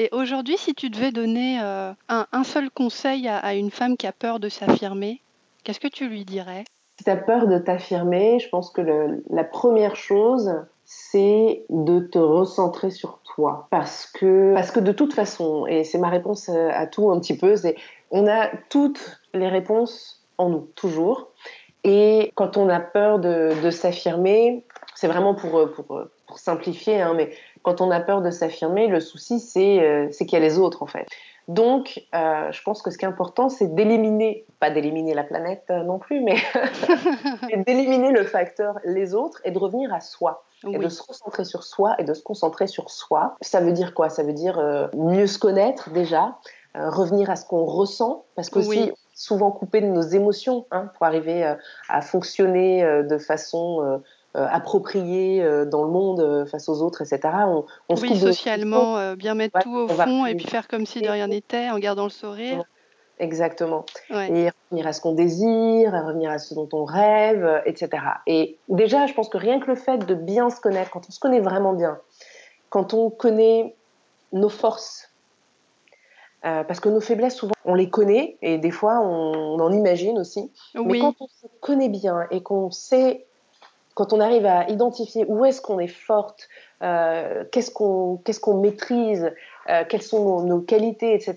Et 0.00 0.08
aujourd'hui, 0.12 0.56
si 0.56 0.76
tu 0.76 0.90
devais 0.90 1.10
donner 1.10 1.58
euh, 1.60 1.92
un, 2.08 2.44
seul 2.44 2.70
conseil 2.70 3.26
à, 3.26 3.54
une 3.54 3.72
femme 3.72 3.96
qui 3.96 4.06
a 4.06 4.12
peur 4.12 4.38
de 4.38 4.48
s'affirmer, 4.48 5.20
qu'est-ce 5.64 5.80
que 5.80 5.88
tu 5.88 6.08
lui 6.08 6.24
dirais? 6.24 6.62
Si 6.98 7.04
tu 7.04 7.10
as 7.10 7.16
peur 7.16 7.48
de 7.48 7.58
t'affirmer, 7.58 8.38
je 8.38 8.48
pense 8.48 8.70
que 8.70 8.80
la 9.28 9.42
première 9.42 9.96
chose, 9.96 10.54
c'est 10.84 11.64
de 11.68 11.98
te 11.98 12.18
recentrer 12.20 12.90
sur 12.90 13.18
toi. 13.24 13.66
Parce 13.72 14.06
que, 14.06 14.54
parce 14.54 14.70
que 14.70 14.78
de 14.78 14.92
toute 14.92 15.14
façon, 15.14 15.66
et 15.66 15.82
c'est 15.82 15.98
ma 15.98 16.10
réponse 16.10 16.48
à 16.48 16.86
tout 16.86 17.10
un 17.10 17.18
petit 17.18 17.36
peu, 17.36 17.56
c'est 17.56 17.74
on 18.12 18.28
a 18.28 18.50
toutes 18.70 19.20
les 19.34 19.48
réponses 19.48 20.24
en 20.38 20.48
nous, 20.48 20.70
toujours. 20.76 21.32
Et 21.82 22.30
quand 22.36 22.56
on 22.56 22.68
a 22.68 22.78
peur 22.78 23.18
de, 23.18 23.50
de 23.64 23.70
s'affirmer, 23.70 24.64
c'est 24.94 25.08
vraiment 25.08 25.34
pour, 25.34 25.72
pour, 25.72 26.04
pour 26.28 26.38
simplifier, 26.38 27.00
hein, 27.00 27.14
mais 27.16 27.30
quand 27.68 27.82
on 27.82 27.90
a 27.90 28.00
peur 28.00 28.22
de 28.22 28.30
s'affirmer, 28.30 28.86
le 28.86 28.98
souci, 28.98 29.40
c'est 29.40 29.80
euh, 29.80 30.08
qu'il 30.08 30.32
y 30.32 30.36
a 30.36 30.40
les 30.40 30.58
autres, 30.58 30.82
en 30.82 30.86
fait. 30.86 31.06
Donc, 31.48 32.02
euh, 32.14 32.50
je 32.50 32.62
pense 32.62 32.80
que 32.80 32.90
ce 32.90 32.96
qui 32.96 33.04
est 33.04 33.08
important, 33.08 33.50
c'est 33.50 33.74
d'éliminer, 33.74 34.46
pas 34.58 34.70
d'éliminer 34.70 35.12
la 35.12 35.22
planète 35.22 35.64
euh, 35.68 35.82
non 35.82 35.98
plus, 35.98 36.22
mais 36.22 36.36
d'éliminer 37.66 38.10
le 38.10 38.24
facteur 38.24 38.78
les 38.84 39.14
autres 39.14 39.42
et 39.44 39.50
de 39.50 39.58
revenir 39.58 39.92
à 39.92 40.00
soi. 40.00 40.44
Et 40.66 40.78
de 40.78 40.88
se 40.88 41.02
recentrer 41.06 41.44
sur 41.44 41.62
soi 41.62 41.94
et 41.98 42.04
de 42.04 42.14
se 42.14 42.22
concentrer 42.22 42.66
sur 42.66 42.90
soi. 42.90 43.36
Ça 43.42 43.60
veut 43.60 43.72
dire 43.72 43.94
quoi? 43.94 44.08
Ça 44.08 44.24
veut 44.24 44.32
dire 44.32 44.60
mieux 44.92 45.28
se 45.28 45.38
connaître 45.38 45.90
déjà, 45.90 46.36
revenir 46.74 47.30
à 47.30 47.36
ce 47.36 47.46
qu'on 47.46 47.64
ressent, 47.64 48.24
parce 48.34 48.50
qu'aussi, 48.50 48.90
souvent 49.14 49.52
coupé 49.52 49.80
de 49.80 49.86
nos 49.86 50.02
émotions 50.02 50.66
hein, 50.72 50.90
pour 50.96 51.06
arriver 51.06 51.54
à 51.88 52.00
fonctionner 52.00 52.82
de 53.04 53.18
façon 53.18 54.00
approprié 54.46 55.42
euh, 55.42 55.64
dans 55.64 55.84
le 55.84 55.90
monde 55.90 56.20
euh, 56.20 56.46
face 56.46 56.68
aux 56.68 56.82
autres, 56.82 57.02
etc. 57.02 57.20
On, 57.46 57.64
oui, 57.90 58.18
socialement, 58.18 59.14
bien 59.14 59.34
mettre 59.34 59.58
tout 59.60 59.74
au 59.74 59.88
fond 59.88 60.26
et 60.26 60.34
puis 60.34 60.46
faire 60.46 60.68
comme 60.68 60.86
si 60.86 61.00
de 61.00 61.08
rien 61.08 61.28
n'était 61.28 61.70
en 61.70 61.78
gardant 61.78 62.04
le 62.04 62.10
sourire. 62.10 62.64
Exactement. 63.20 63.84
Et 64.10 64.48
revenir 64.70 64.86
à 64.86 64.92
ce 64.92 65.00
qu'on 65.00 65.12
désire, 65.12 65.92
revenir 65.92 66.30
à 66.30 66.38
ce 66.38 66.54
dont 66.54 66.68
on 66.72 66.84
rêve, 66.84 67.62
etc. 67.66 67.88
Et 68.28 68.58
déjà, 68.68 69.06
je 69.06 69.14
pense 69.14 69.28
que 69.28 69.38
rien 69.38 69.58
que 69.58 69.66
le 69.66 69.74
fait 69.74 69.98
de 69.98 70.14
bien 70.14 70.50
se 70.50 70.60
connaître, 70.60 70.90
quand 70.90 71.02
on 71.08 71.10
se 71.10 71.18
connaît 71.18 71.40
vraiment 71.40 71.72
bien, 71.72 71.98
quand 72.70 72.94
on 72.94 73.10
connaît 73.10 73.74
nos 74.32 74.48
forces, 74.48 75.10
parce 76.42 76.78
que 76.78 76.88
nos 76.88 77.00
faiblesses, 77.00 77.34
souvent, 77.34 77.54
on 77.64 77.74
les 77.74 77.90
connaît 77.90 78.38
et 78.40 78.56
des 78.56 78.70
fois, 78.70 79.00
on, 79.00 79.58
en 79.58 79.72
imagine 79.72 80.18
aussi. 80.18 80.50
Mais 80.74 81.00
quand 81.00 81.14
on 81.20 81.26
se 81.26 81.46
connaît 81.60 81.90
bien 81.90 82.26
et 82.30 82.42
qu'on 82.42 82.70
sait 82.70 83.26
quand 83.98 84.12
on 84.12 84.20
arrive 84.20 84.46
à 84.46 84.68
identifier 84.70 85.24
où 85.26 85.44
est-ce 85.44 85.60
qu'on 85.60 85.80
est 85.80 85.88
forte, 85.88 86.48
euh, 86.84 87.44
qu'est-ce 87.50 87.72
qu'on 87.72 88.20
qu'est-ce 88.24 88.38
qu'on 88.38 88.60
maîtrise, 88.60 89.32
euh, 89.68 89.82
quelles 89.88 90.02
sont 90.02 90.42
nos, 90.42 90.60
qualités, 90.60 91.14
etc. 91.14 91.34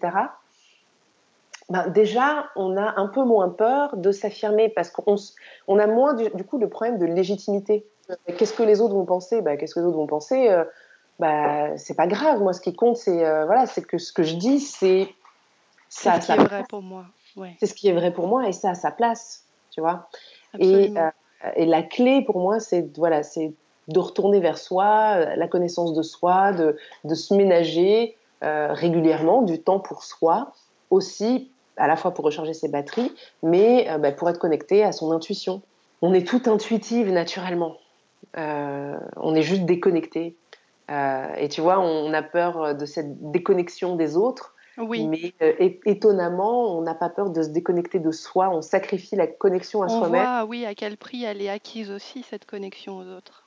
Ben 1.71 1.87
déjà, 1.87 2.49
on 2.55 2.77
a 2.77 2.99
un 2.99 3.07
peu 3.07 3.23
moins 3.23 3.49
peur 3.49 3.97
de 3.97 4.11
s'affirmer 4.11 4.69
parce 4.69 4.91
qu'on 4.91 5.15
on 5.67 5.79
a 5.79 5.87
moins 5.87 6.13
du, 6.13 6.29
coup 6.43 6.59
le 6.59 6.69
problème 6.69 6.99
de 6.99 7.07
légitimité. 7.07 7.83
Qu'est-ce 8.37 8.53
que 8.53 8.61
les 8.61 8.79
autres 8.79 8.93
vont 8.93 9.05
penser? 9.05 9.41
Ben, 9.41 9.57
Qu'est-ce 9.57 9.73
que 9.73 9.79
les 9.79 9.85
autres 9.87 9.97
vont 9.97 10.05
penser 10.05 10.47
euh, 10.49 10.63
bah, 11.17 11.75
c'est 11.77 11.95
pas 11.95 12.05
grave. 12.05 12.41
Moi, 12.41 12.53
ce 12.53 12.61
qui 12.61 12.75
compte, 12.75 12.97
c'est 12.97 13.25
euh, 13.25 13.45
voilà, 13.45 13.65
c'est 13.65 13.81
que 13.81 13.97
ce 13.97 14.13
que 14.13 14.21
je 14.21 14.35
dis, 14.35 14.59
c'est 14.59 15.09
ça. 15.89 16.21
C'est 16.21 16.21
ce 16.21 16.33
qui 16.33 16.39
est 16.39 16.43
vrai 16.43 16.63
pour 16.69 16.83
moi. 16.83 17.05
Ouais. 17.35 17.55
C'est 17.59 17.65
ce 17.65 17.73
qui 17.73 17.87
est 17.87 17.93
vrai 17.93 18.13
pour 18.13 18.27
moi 18.27 18.47
et 18.47 18.53
ça 18.53 18.69
a 18.69 18.75
sa 18.75 18.91
place, 18.91 19.45
tu 19.71 19.81
vois. 19.81 20.09
Et, 20.59 20.93
euh, 20.95 21.09
et, 21.55 21.65
la 21.65 21.83
clé 21.83 22.23
pour 22.23 22.39
moi, 22.39 22.59
c'est 22.59 22.97
voilà, 22.97 23.23
c'est 23.23 23.53
de 23.87 23.99
retourner 23.99 24.39
vers 24.39 24.57
soi, 24.57 25.15
euh, 25.15 25.35
la 25.35 25.47
connaissance 25.47 25.93
de 25.93 26.01
soi, 26.01 26.53
de, 26.53 26.77
de 27.03 27.15
se 27.15 27.33
ménager 27.33 28.15
euh, 28.43 28.73
régulièrement 28.73 29.41
du 29.41 29.61
temps 29.61 29.79
pour 29.79 30.03
soi, 30.03 30.53
aussi 30.89 31.51
à 31.77 31.87
la 31.87 31.95
fois 31.95 32.11
pour 32.13 32.25
recharger 32.25 32.53
ses 32.53 32.67
batteries, 32.67 33.11
mais 33.43 33.89
euh, 33.89 33.97
bah, 33.97 34.11
pour 34.11 34.29
être 34.29 34.39
connecté 34.39 34.83
à 34.83 34.91
son 34.91 35.11
intuition. 35.11 35.61
On 36.01 36.13
est 36.13 36.27
tout 36.27 36.41
intuitive 36.45 37.11
naturellement. 37.11 37.77
On 38.35 39.35
est 39.35 39.41
juste 39.41 39.63
déconnecté. 39.63 40.35
Et 40.89 41.47
tu 41.49 41.61
vois, 41.61 41.79
on 41.79 42.11
a 42.13 42.23
peur 42.23 42.75
de 42.75 42.85
cette 42.85 43.29
déconnexion 43.31 43.95
des 43.95 44.17
autres. 44.17 44.50
Oui. 44.77 45.07
Mais 45.07 45.33
euh, 45.41 45.69
étonnamment, 45.85 46.77
on 46.77 46.81
n'a 46.81 46.95
pas 46.95 47.09
peur 47.09 47.29
de 47.29 47.43
se 47.43 47.49
déconnecter 47.49 47.99
de 47.99 48.11
soi. 48.11 48.49
On 48.49 48.61
sacrifie 48.61 49.15
la 49.15 49.27
connexion 49.27 49.83
à 49.83 49.89
soi-même. 49.89 50.21
On 50.21 50.23
voit, 50.23 50.45
oui, 50.45 50.65
à 50.65 50.75
quel 50.75 50.97
prix 50.97 51.23
elle 51.23 51.41
est 51.41 51.49
acquise 51.49 51.91
aussi, 51.91 52.23
cette 52.23 52.45
connexion 52.45 52.97
aux 52.97 53.05
autres. 53.05 53.45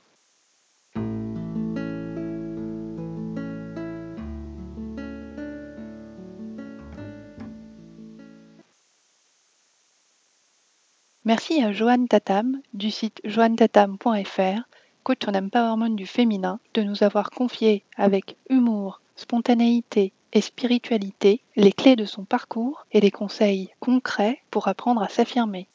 Merci 11.27 11.63
à 11.63 11.73
Joanne 11.73 12.07
Tatam 12.07 12.61
du 12.75 12.91
site 12.91 13.23
joannetatam.fr 13.25 14.69
coach 15.05 15.27
en 15.27 15.35
empowerment 15.35 15.95
du 15.95 16.07
féminin, 16.07 16.59
de 16.75 16.83
nous 16.83 17.03
avoir 17.03 17.31
confié 17.31 17.83
avec 17.97 18.37
humour, 18.51 19.01
spontanéité 19.17 20.13
spiritualité 20.41 21.41
les 21.57 21.73
clés 21.73 21.97
de 21.97 22.05
son 22.05 22.25
parcours 22.25 22.87
et 22.93 23.01
les 23.01 23.11
conseils 23.11 23.71
concrets 23.81 24.41
pour 24.51 24.69
apprendre 24.69 25.03
à 25.03 25.09
s'affirmer. 25.09 25.67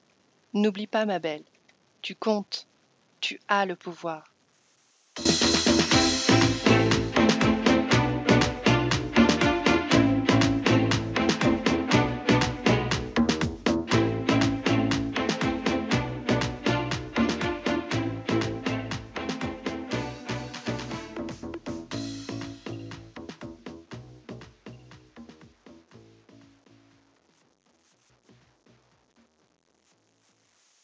N'oublie 0.54 0.86
pas, 0.86 1.06
ma 1.06 1.18
belle, 1.18 1.44
tu 2.02 2.14
comptes, 2.14 2.66
tu 3.20 3.40
as 3.48 3.66
le 3.66 3.76
pouvoir. 3.76 4.35